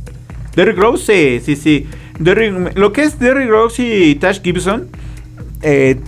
Derrick 0.55 0.79
Rose, 0.79 1.41
sí, 1.45 1.57
sí, 1.57 1.57
sí. 1.63 1.87
Derrick- 2.19 2.75
lo 2.75 2.93
que 2.93 3.03
es 3.03 3.19
Derrick 3.19 3.51
Rose 3.51 3.83
y 3.83 4.15
Tash 4.15 4.41
Gibson, 4.43 4.89
eh, 5.63 6.01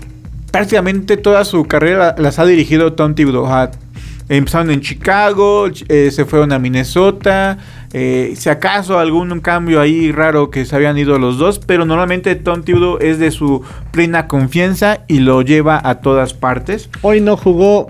prácticamente 0.51 1.17
toda 1.17 1.45
su 1.45 1.65
carrera 1.65 2.15
las 2.19 2.39
ha 2.39 2.47
dirigido 2.47 2.93
Tom 2.95 3.15
Thibodeau. 3.15 3.47
Empezaron 4.31 4.71
en 4.71 4.83
Chicago, 4.83 5.69
ch- 5.69 5.87
eh, 5.89 6.11
se 6.11 6.25
fueron 6.27 6.53
a 6.53 6.59
Minnesota. 6.59 7.57
eh, 7.95 8.35
si 8.37 8.51
acaso 8.51 8.99
algún 8.99 9.41
cambio 9.41 9.81
ahí 9.81 10.13
raro 10.13 10.51
que 10.51 10.67
se 10.67 10.77
habían 10.77 10.99
ido 10.99 11.19
los 11.19 11.39
dos, 11.39 11.59
pero 11.59 11.87
normalmente 11.87 12.35
Tom 12.35 12.63
Thibodeau 12.63 12.99
es 13.01 13.19
de 13.19 13.31
su 13.31 13.63
plena 13.91 14.29
confianza 14.29 15.01
y 15.09 15.21
lo 15.21 15.41
lleva 15.41 15.81
a 15.83 16.01
todas 16.01 16.35
partes. 16.35 16.91
Hoy 17.01 17.23
no 17.23 17.39
jugó, 17.39 17.87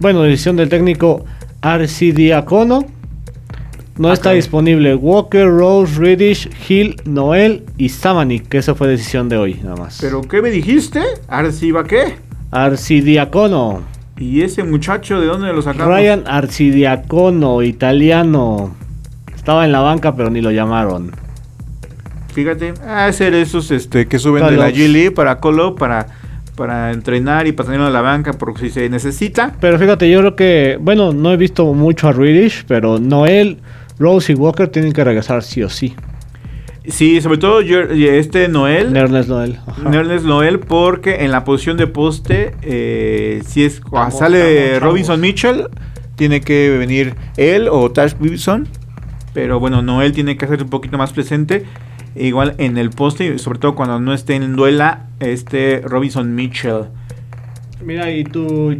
bueno, 0.00 0.20
decisión 0.22 0.56
del 0.56 0.68
técnico 0.68 1.24
Arcidiacono. 1.62 2.84
No 3.98 4.08
Ah, 4.08 4.14
está 4.14 4.30
disponible 4.30 4.94
Walker, 4.94 5.46
Rose, 5.46 5.98
Reddish, 5.98 6.48
Hill, 6.68 6.96
Noel 7.04 7.64
y 7.76 7.90
Samanik, 7.90 8.48
que 8.48 8.58
esa 8.58 8.74
fue 8.74 8.88
decisión 8.88 9.28
de 9.28 9.36
hoy, 9.36 9.60
nada 9.62 9.76
más. 9.76 9.98
¿Pero 10.00 10.22
qué 10.22 10.40
me 10.40 10.50
dijiste? 10.50 11.00
¿Arciba 11.28 11.84
qué? 11.84 12.16
Arcidiacono. 12.50 13.82
¿Y 14.18 14.42
ese 14.42 14.62
muchacho 14.62 15.20
de 15.20 15.26
dónde 15.26 15.52
lo 15.52 15.62
sacamos? 15.62 15.88
Ryan 15.94 16.24
Arcidiacono, 16.26 17.62
italiano. 17.62 18.74
Estaba 19.34 19.64
en 19.64 19.72
la 19.72 19.80
banca, 19.80 20.14
pero 20.14 20.30
ni 20.30 20.40
lo 20.40 20.50
llamaron. 20.50 21.10
Fíjate, 22.32 22.72
a 22.86 23.06
hacer 23.06 23.34
esos 23.34 23.70
este, 23.70 24.06
que 24.06 24.18
suben 24.18 24.44
de 24.46 24.52
la 24.52 24.66
Call-ups. 24.66 24.78
G 24.78 24.88
League 24.88 25.10
para 25.10 25.38
call 25.38 25.74
para, 25.74 26.06
para 26.56 26.92
entrenar 26.92 27.46
y 27.46 27.52
para 27.52 27.66
tenerlo 27.66 27.88
en 27.88 27.92
la 27.92 28.00
banca 28.00 28.32
por 28.32 28.58
si 28.58 28.70
se 28.70 28.88
necesita. 28.88 29.54
Pero 29.60 29.78
fíjate, 29.78 30.10
yo 30.10 30.20
creo 30.20 30.36
que, 30.36 30.78
bueno, 30.80 31.12
no 31.12 31.32
he 31.32 31.36
visto 31.36 31.72
mucho 31.74 32.08
a 32.08 32.12
Reddish, 32.12 32.64
pero 32.66 32.98
Noel, 32.98 33.58
Rose 33.98 34.32
y 34.32 34.34
Walker 34.34 34.68
tienen 34.68 34.92
que 34.92 35.04
regresar 35.04 35.42
sí 35.42 35.62
o 35.62 35.68
sí. 35.68 35.94
Sí, 36.86 37.20
sobre 37.20 37.38
todo 37.38 37.60
yo- 37.60 37.80
este 37.80 38.48
Noel, 38.48 38.92
Nernes 38.92 39.28
Noel. 39.28 39.58
Nerles 39.88 40.24
Noel, 40.24 40.58
porque 40.58 41.24
en 41.24 41.30
la 41.30 41.44
posición 41.44 41.76
de 41.76 41.86
poste, 41.86 42.56
eh, 42.62 43.40
si 43.46 43.64
es 43.64 43.74
Estamos- 43.76 44.18
sale 44.18 44.80
Robinson 44.80 45.20
Mitchell, 45.20 45.68
tiene 46.16 46.40
que 46.40 46.76
venir 46.76 47.14
él 47.36 47.68
o 47.70 47.90
Tash 47.92 48.14
Gibson. 48.20 48.66
Pero 49.32 49.60
bueno, 49.60 49.80
Noel 49.80 50.12
tiene 50.12 50.36
que 50.36 50.46
ser 50.48 50.62
un 50.62 50.70
poquito 50.70 50.98
más 50.98 51.12
presente. 51.12 51.64
Igual 52.16 52.54
en 52.58 52.76
el 52.76 52.90
poste, 52.90 53.26
y 53.26 53.38
sobre 53.38 53.58
todo 53.60 53.74
cuando 53.74 53.98
no 54.00 54.12
esté 54.12 54.34
en 54.34 54.54
duela, 54.56 55.06
este 55.20 55.80
Robinson 55.84 56.34
Mitchell. 56.34 56.86
Mira, 57.82 58.10
y 58.10 58.24
tu 58.24 58.74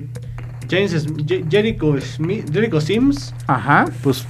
James 0.73 1.07
Jericho, 1.51 1.95
Smith- 2.01 2.51
Jericho 2.51 2.81
Sims, 2.81 3.35
Ajá. 3.47 3.85
pues 4.03 4.27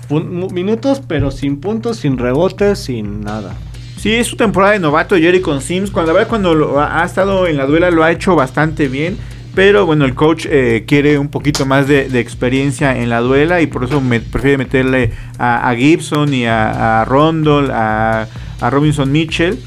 minutos, 0.52 1.00
pero 1.06 1.30
sin 1.30 1.60
puntos, 1.60 1.98
sin 1.98 2.18
rebotes, 2.18 2.80
sin 2.80 3.20
nada. 3.20 3.54
Sí, 3.96 4.12
es 4.14 4.26
su 4.26 4.34
temporada 4.36 4.72
de 4.72 4.80
novato 4.80 5.16
Jerry 5.16 5.40
con 5.40 5.60
Sims. 5.60 5.92
Cuando, 5.92 6.10
la 6.10 6.14
verdad, 6.18 6.28
cuando 6.28 6.54
lo 6.54 6.80
ha, 6.80 7.02
ha 7.02 7.06
estado 7.06 7.46
en 7.46 7.56
la 7.56 7.66
duela 7.66 7.92
lo 7.92 8.02
ha 8.02 8.10
hecho 8.10 8.34
bastante 8.34 8.88
bien. 8.88 9.16
Pero 9.54 9.84
bueno, 9.86 10.06
el 10.06 10.14
coach 10.14 10.46
eh, 10.50 10.84
quiere 10.88 11.18
un 11.18 11.28
poquito 11.28 11.66
más 11.66 11.86
de, 11.86 12.08
de 12.08 12.18
experiencia 12.20 12.96
en 12.98 13.10
la 13.10 13.20
duela 13.20 13.60
y 13.60 13.66
por 13.66 13.84
eso 13.84 14.00
me, 14.00 14.18
prefiere 14.18 14.56
meterle 14.58 15.12
a, 15.38 15.68
a 15.68 15.76
Gibson 15.76 16.32
y 16.34 16.46
a, 16.46 17.02
a 17.02 17.04
Rondell, 17.04 17.70
a, 17.70 18.26
a 18.60 18.70
Robinson 18.70 19.12
Mitchell. 19.12 19.58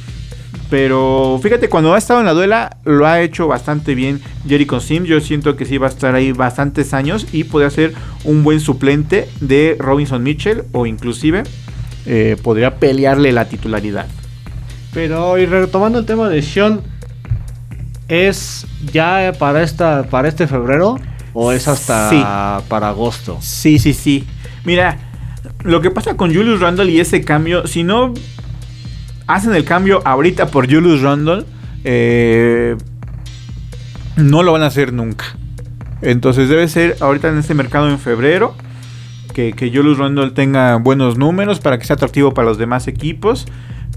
Pero 0.76 1.40
fíjate, 1.42 1.70
cuando 1.70 1.94
ha 1.94 1.98
estado 1.98 2.20
en 2.20 2.26
la 2.26 2.34
duela, 2.34 2.76
lo 2.84 3.08
ha 3.08 3.22
hecho 3.22 3.48
bastante 3.48 3.96
bien 3.96 4.20
Jericho 4.46 4.82
Sims. 4.82 5.08
Yo 5.08 5.22
siento 5.22 5.56
que 5.56 5.64
sí 5.64 5.78
va 5.78 5.88
a 5.88 5.90
estar 5.90 6.14
ahí 6.16 6.34
bastantes 6.34 6.94
años 6.94 7.28
y 7.32 7.46
podría 7.46 7.70
ser 7.70 7.94
un 8.26 8.44
buen 8.44 8.60
suplente 8.60 9.30
de 9.40 9.78
Robinson 9.80 10.22
Mitchell 10.22 10.64
o 10.74 10.86
inclusive 10.86 11.44
eh, 12.06 12.36
podría 12.44 12.76
pelearle 12.76 13.32
la 13.32 13.48
titularidad. 13.48 14.06
Pero 14.94 15.38
y 15.38 15.46
retomando 15.46 15.98
el 16.00 16.06
tema 16.06 16.28
de 16.28 16.42
Sean, 16.42 16.82
¿es 18.10 18.68
ya 18.92 19.32
para 19.40 19.64
esta 19.64 20.04
para 20.10 20.28
este 20.28 20.46
febrero 20.46 21.00
o 21.32 21.54
es 21.54 21.70
hasta 21.70 22.10
Sí. 22.10 22.22
para 22.68 22.90
agosto? 22.90 23.38
Sí, 23.40 23.80
sí, 23.80 23.94
sí. 23.94 24.28
Mira, 24.66 24.98
lo 25.64 25.80
que 25.80 25.90
pasa 25.90 26.18
con 26.18 26.36
Julius 26.36 26.60
Randle 26.60 26.92
y 26.92 27.00
ese 27.00 27.24
cambio, 27.24 27.66
si 27.66 27.84
no 27.84 28.14
hacen 29.28 29.56
el 29.56 29.66
cambio 29.66 30.02
ahorita 30.06 30.48
por 30.48 30.72
Julius 30.72 31.02
Randle, 31.02 31.46
eh, 31.84 32.76
no 34.18 34.44
lo 34.44 34.52
van 34.52 34.64
a 34.64 34.68
hacer 34.68 34.94
nunca. 34.94 35.26
Entonces 36.02 36.50
debe 36.50 36.68
ser 36.68 36.98
ahorita 37.00 37.30
en 37.30 37.38
este 37.38 37.54
mercado 37.54 37.90
en 37.90 38.00
febrero. 38.00 38.56
Que, 39.34 39.52
que 39.52 39.70
Julius 39.70 39.98
Randle 39.98 40.32
tenga 40.32 40.78
buenos 40.78 41.18
números 41.18 41.60
para 41.60 41.78
que 41.78 41.84
sea 41.84 41.96
atractivo 41.96 42.34
para 42.34 42.48
los 42.48 42.58
demás 42.58 42.88
equipos. 42.88 43.46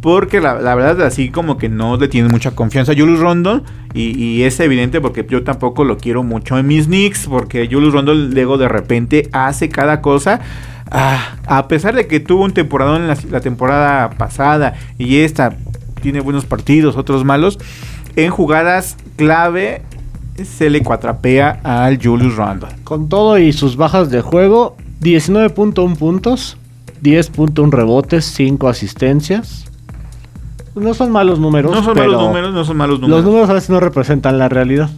Porque 0.00 0.40
la, 0.40 0.60
la 0.60 0.74
verdad, 0.74 1.02
así 1.06 1.30
como 1.30 1.58
que 1.58 1.68
no 1.68 1.96
le 1.96 2.08
tienen 2.08 2.30
mucha 2.30 2.52
confianza 2.52 2.92
a 2.92 2.94
Julius 2.96 3.20
Randle. 3.20 3.62
Y, 3.94 4.42
es 4.42 4.60
evidente 4.60 5.00
porque 5.00 5.26
yo 5.28 5.42
tampoco 5.42 5.84
lo 5.84 5.98
quiero 5.98 6.22
mucho 6.22 6.58
en 6.58 6.66
mis 6.66 6.86
Knicks. 6.86 7.26
Porque 7.26 7.68
Julius 7.70 7.94
Randle 7.94 8.30
luego 8.30 8.58
de 8.58 8.68
repente 8.68 9.28
hace 9.32 9.68
cada 9.68 10.00
cosa. 10.00 10.40
Ah, 10.90 11.36
a 11.46 11.68
pesar 11.68 11.94
de 11.94 12.06
que 12.06 12.20
tuvo 12.20 12.44
un 12.44 12.52
temporadón 12.52 13.02
en 13.02 13.08
la, 13.08 13.18
la 13.30 13.40
temporada 13.40 14.10
pasada. 14.10 14.74
Y 14.98 15.18
esta 15.18 15.56
tiene 16.00 16.20
buenos 16.20 16.44
partidos, 16.44 16.96
otros 16.96 17.24
malos. 17.24 17.58
En 18.16 18.30
jugadas 18.30 18.96
clave 19.16 19.82
se 20.44 20.70
le 20.70 20.82
cuatrapea 20.82 21.60
al 21.62 22.02
Julius 22.02 22.36
Randle. 22.36 22.68
Con 22.84 23.08
todo 23.08 23.38
y 23.38 23.52
sus 23.52 23.76
bajas 23.76 24.10
de 24.10 24.20
juego, 24.20 24.76
19.1 25.00 25.96
puntos, 25.96 26.56
10.1 27.02 27.70
rebotes, 27.70 28.24
5 28.24 28.68
asistencias. 28.68 29.64
No 30.74 30.94
son 30.94 31.10
malos 31.10 31.40
números. 31.40 31.72
No 31.72 31.82
son 31.82 31.94
pero 31.94 32.06
malos 32.06 32.22
números, 32.22 32.54
no 32.54 32.64
son 32.64 32.76
malos 32.76 33.00
números. 33.00 33.16
Los 33.18 33.24
números 33.24 33.50
a 33.50 33.54
veces 33.54 33.70
no 33.70 33.80
representan 33.80 34.38
la 34.38 34.48
realidad. 34.48 34.90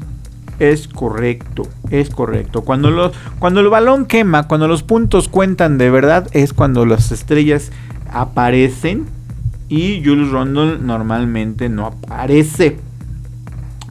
Es 0.60 0.88
correcto, 0.88 1.62
es 1.90 2.10
correcto. 2.10 2.62
Cuando, 2.62 2.90
los, 2.90 3.12
cuando 3.38 3.60
el 3.60 3.68
balón 3.68 4.04
quema, 4.04 4.46
cuando 4.46 4.68
los 4.68 4.82
puntos 4.82 5.26
cuentan 5.26 5.78
de 5.78 5.90
verdad, 5.90 6.28
es 6.32 6.52
cuando 6.52 6.84
las 6.84 7.10
estrellas 7.12 7.72
aparecen. 8.12 9.06
Y 9.70 10.02
Julius 10.04 10.32
Randle 10.32 10.78
normalmente 10.78 11.70
no 11.70 11.86
aparece. 11.86 12.76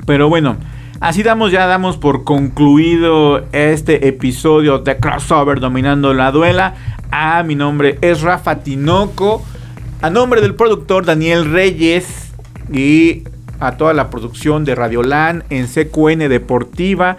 Pero 0.06 0.30
bueno, 0.30 0.58
así 1.00 1.24
damos, 1.24 1.52
ya 1.52 1.66
damos 1.66 1.98
por 1.98 2.24
concluido 2.24 3.46
este 3.52 4.08
episodio 4.08 4.78
de 4.78 4.98
Crossover 4.98 5.60
Dominando 5.60 6.14
la 6.14 6.32
Duela. 6.32 6.76
Ah, 7.12 7.42
mi 7.44 7.56
nombre 7.56 7.98
es 8.02 8.22
Rafa 8.22 8.60
Tinoco. 8.60 9.44
A 10.04 10.12
nombre 10.12 10.42
del 10.42 10.54
productor 10.54 11.04
Daniel 11.04 11.52
Reyes 11.52 12.32
y 12.72 13.24
a 13.60 13.78
toda 13.78 13.94
la 13.94 14.10
producción 14.10 14.66
de 14.66 14.76
Radiolan 14.76 15.44
en 15.50 15.68
CQN 15.68 16.30
Deportiva. 16.30 17.18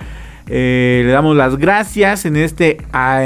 eh, 0.49 1.03
le 1.05 1.12
damos 1.12 1.36
las 1.36 1.57
gracias 1.59 2.24
en 2.24 2.36
este 2.36 2.78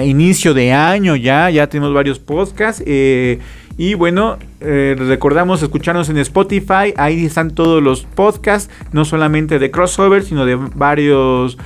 inicio 0.05 0.53
de 0.53 0.73
año 0.73 1.17
ya. 1.17 1.49
Ya 1.51 1.69
tenemos 1.69 1.95
varios 1.95 2.19
podcasts. 2.19 2.83
eh, 2.87 3.39
y 3.77 3.95
bueno, 3.95 4.39
eh, 4.61 4.95
recordamos 4.97 5.61
escucharnos 5.61 6.09
en 6.09 6.19
Spotify. 6.19 6.95
Ahí 6.97 7.25
están 7.25 7.51
todos 7.51 7.83
los 7.83 8.05
podcasts, 8.05 8.73
no 8.93 9.05
solamente 9.05 9.59
de 9.59 9.73
crossover, 9.73 10.23
sino 10.23 10.45
de 10.47 10.55
varios 10.57 11.59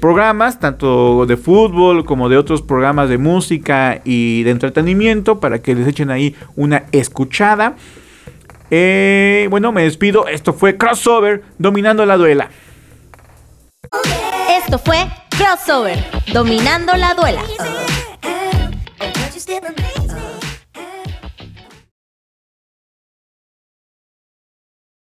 programas, 0.00 0.60
tanto 0.60 1.24
de 1.24 1.38
fútbol 1.38 2.04
como 2.04 2.28
de 2.28 2.36
otros 2.36 2.60
programas 2.60 3.08
de 3.08 3.16
música 3.16 4.02
y 4.04 4.42
de 4.42 4.50
entretenimiento, 4.50 5.40
para 5.40 5.60
que 5.60 5.74
les 5.74 5.88
echen 5.88 6.10
ahí 6.10 6.34
una 6.56 6.84
escuchada. 6.92 7.76
Eh, 8.70 9.46
bueno, 9.50 9.72
me 9.72 9.82
despido. 9.84 10.26
Esto 10.28 10.52
fue 10.52 10.76
Crossover, 10.76 11.42
dominando 11.58 12.04
la 12.06 12.16
duela. 12.16 12.50
Esto 14.50 14.78
fue 14.78 15.06
Crossover, 15.30 16.04
dominando 16.32 16.94
la 16.94 17.14
duela. 17.14 17.42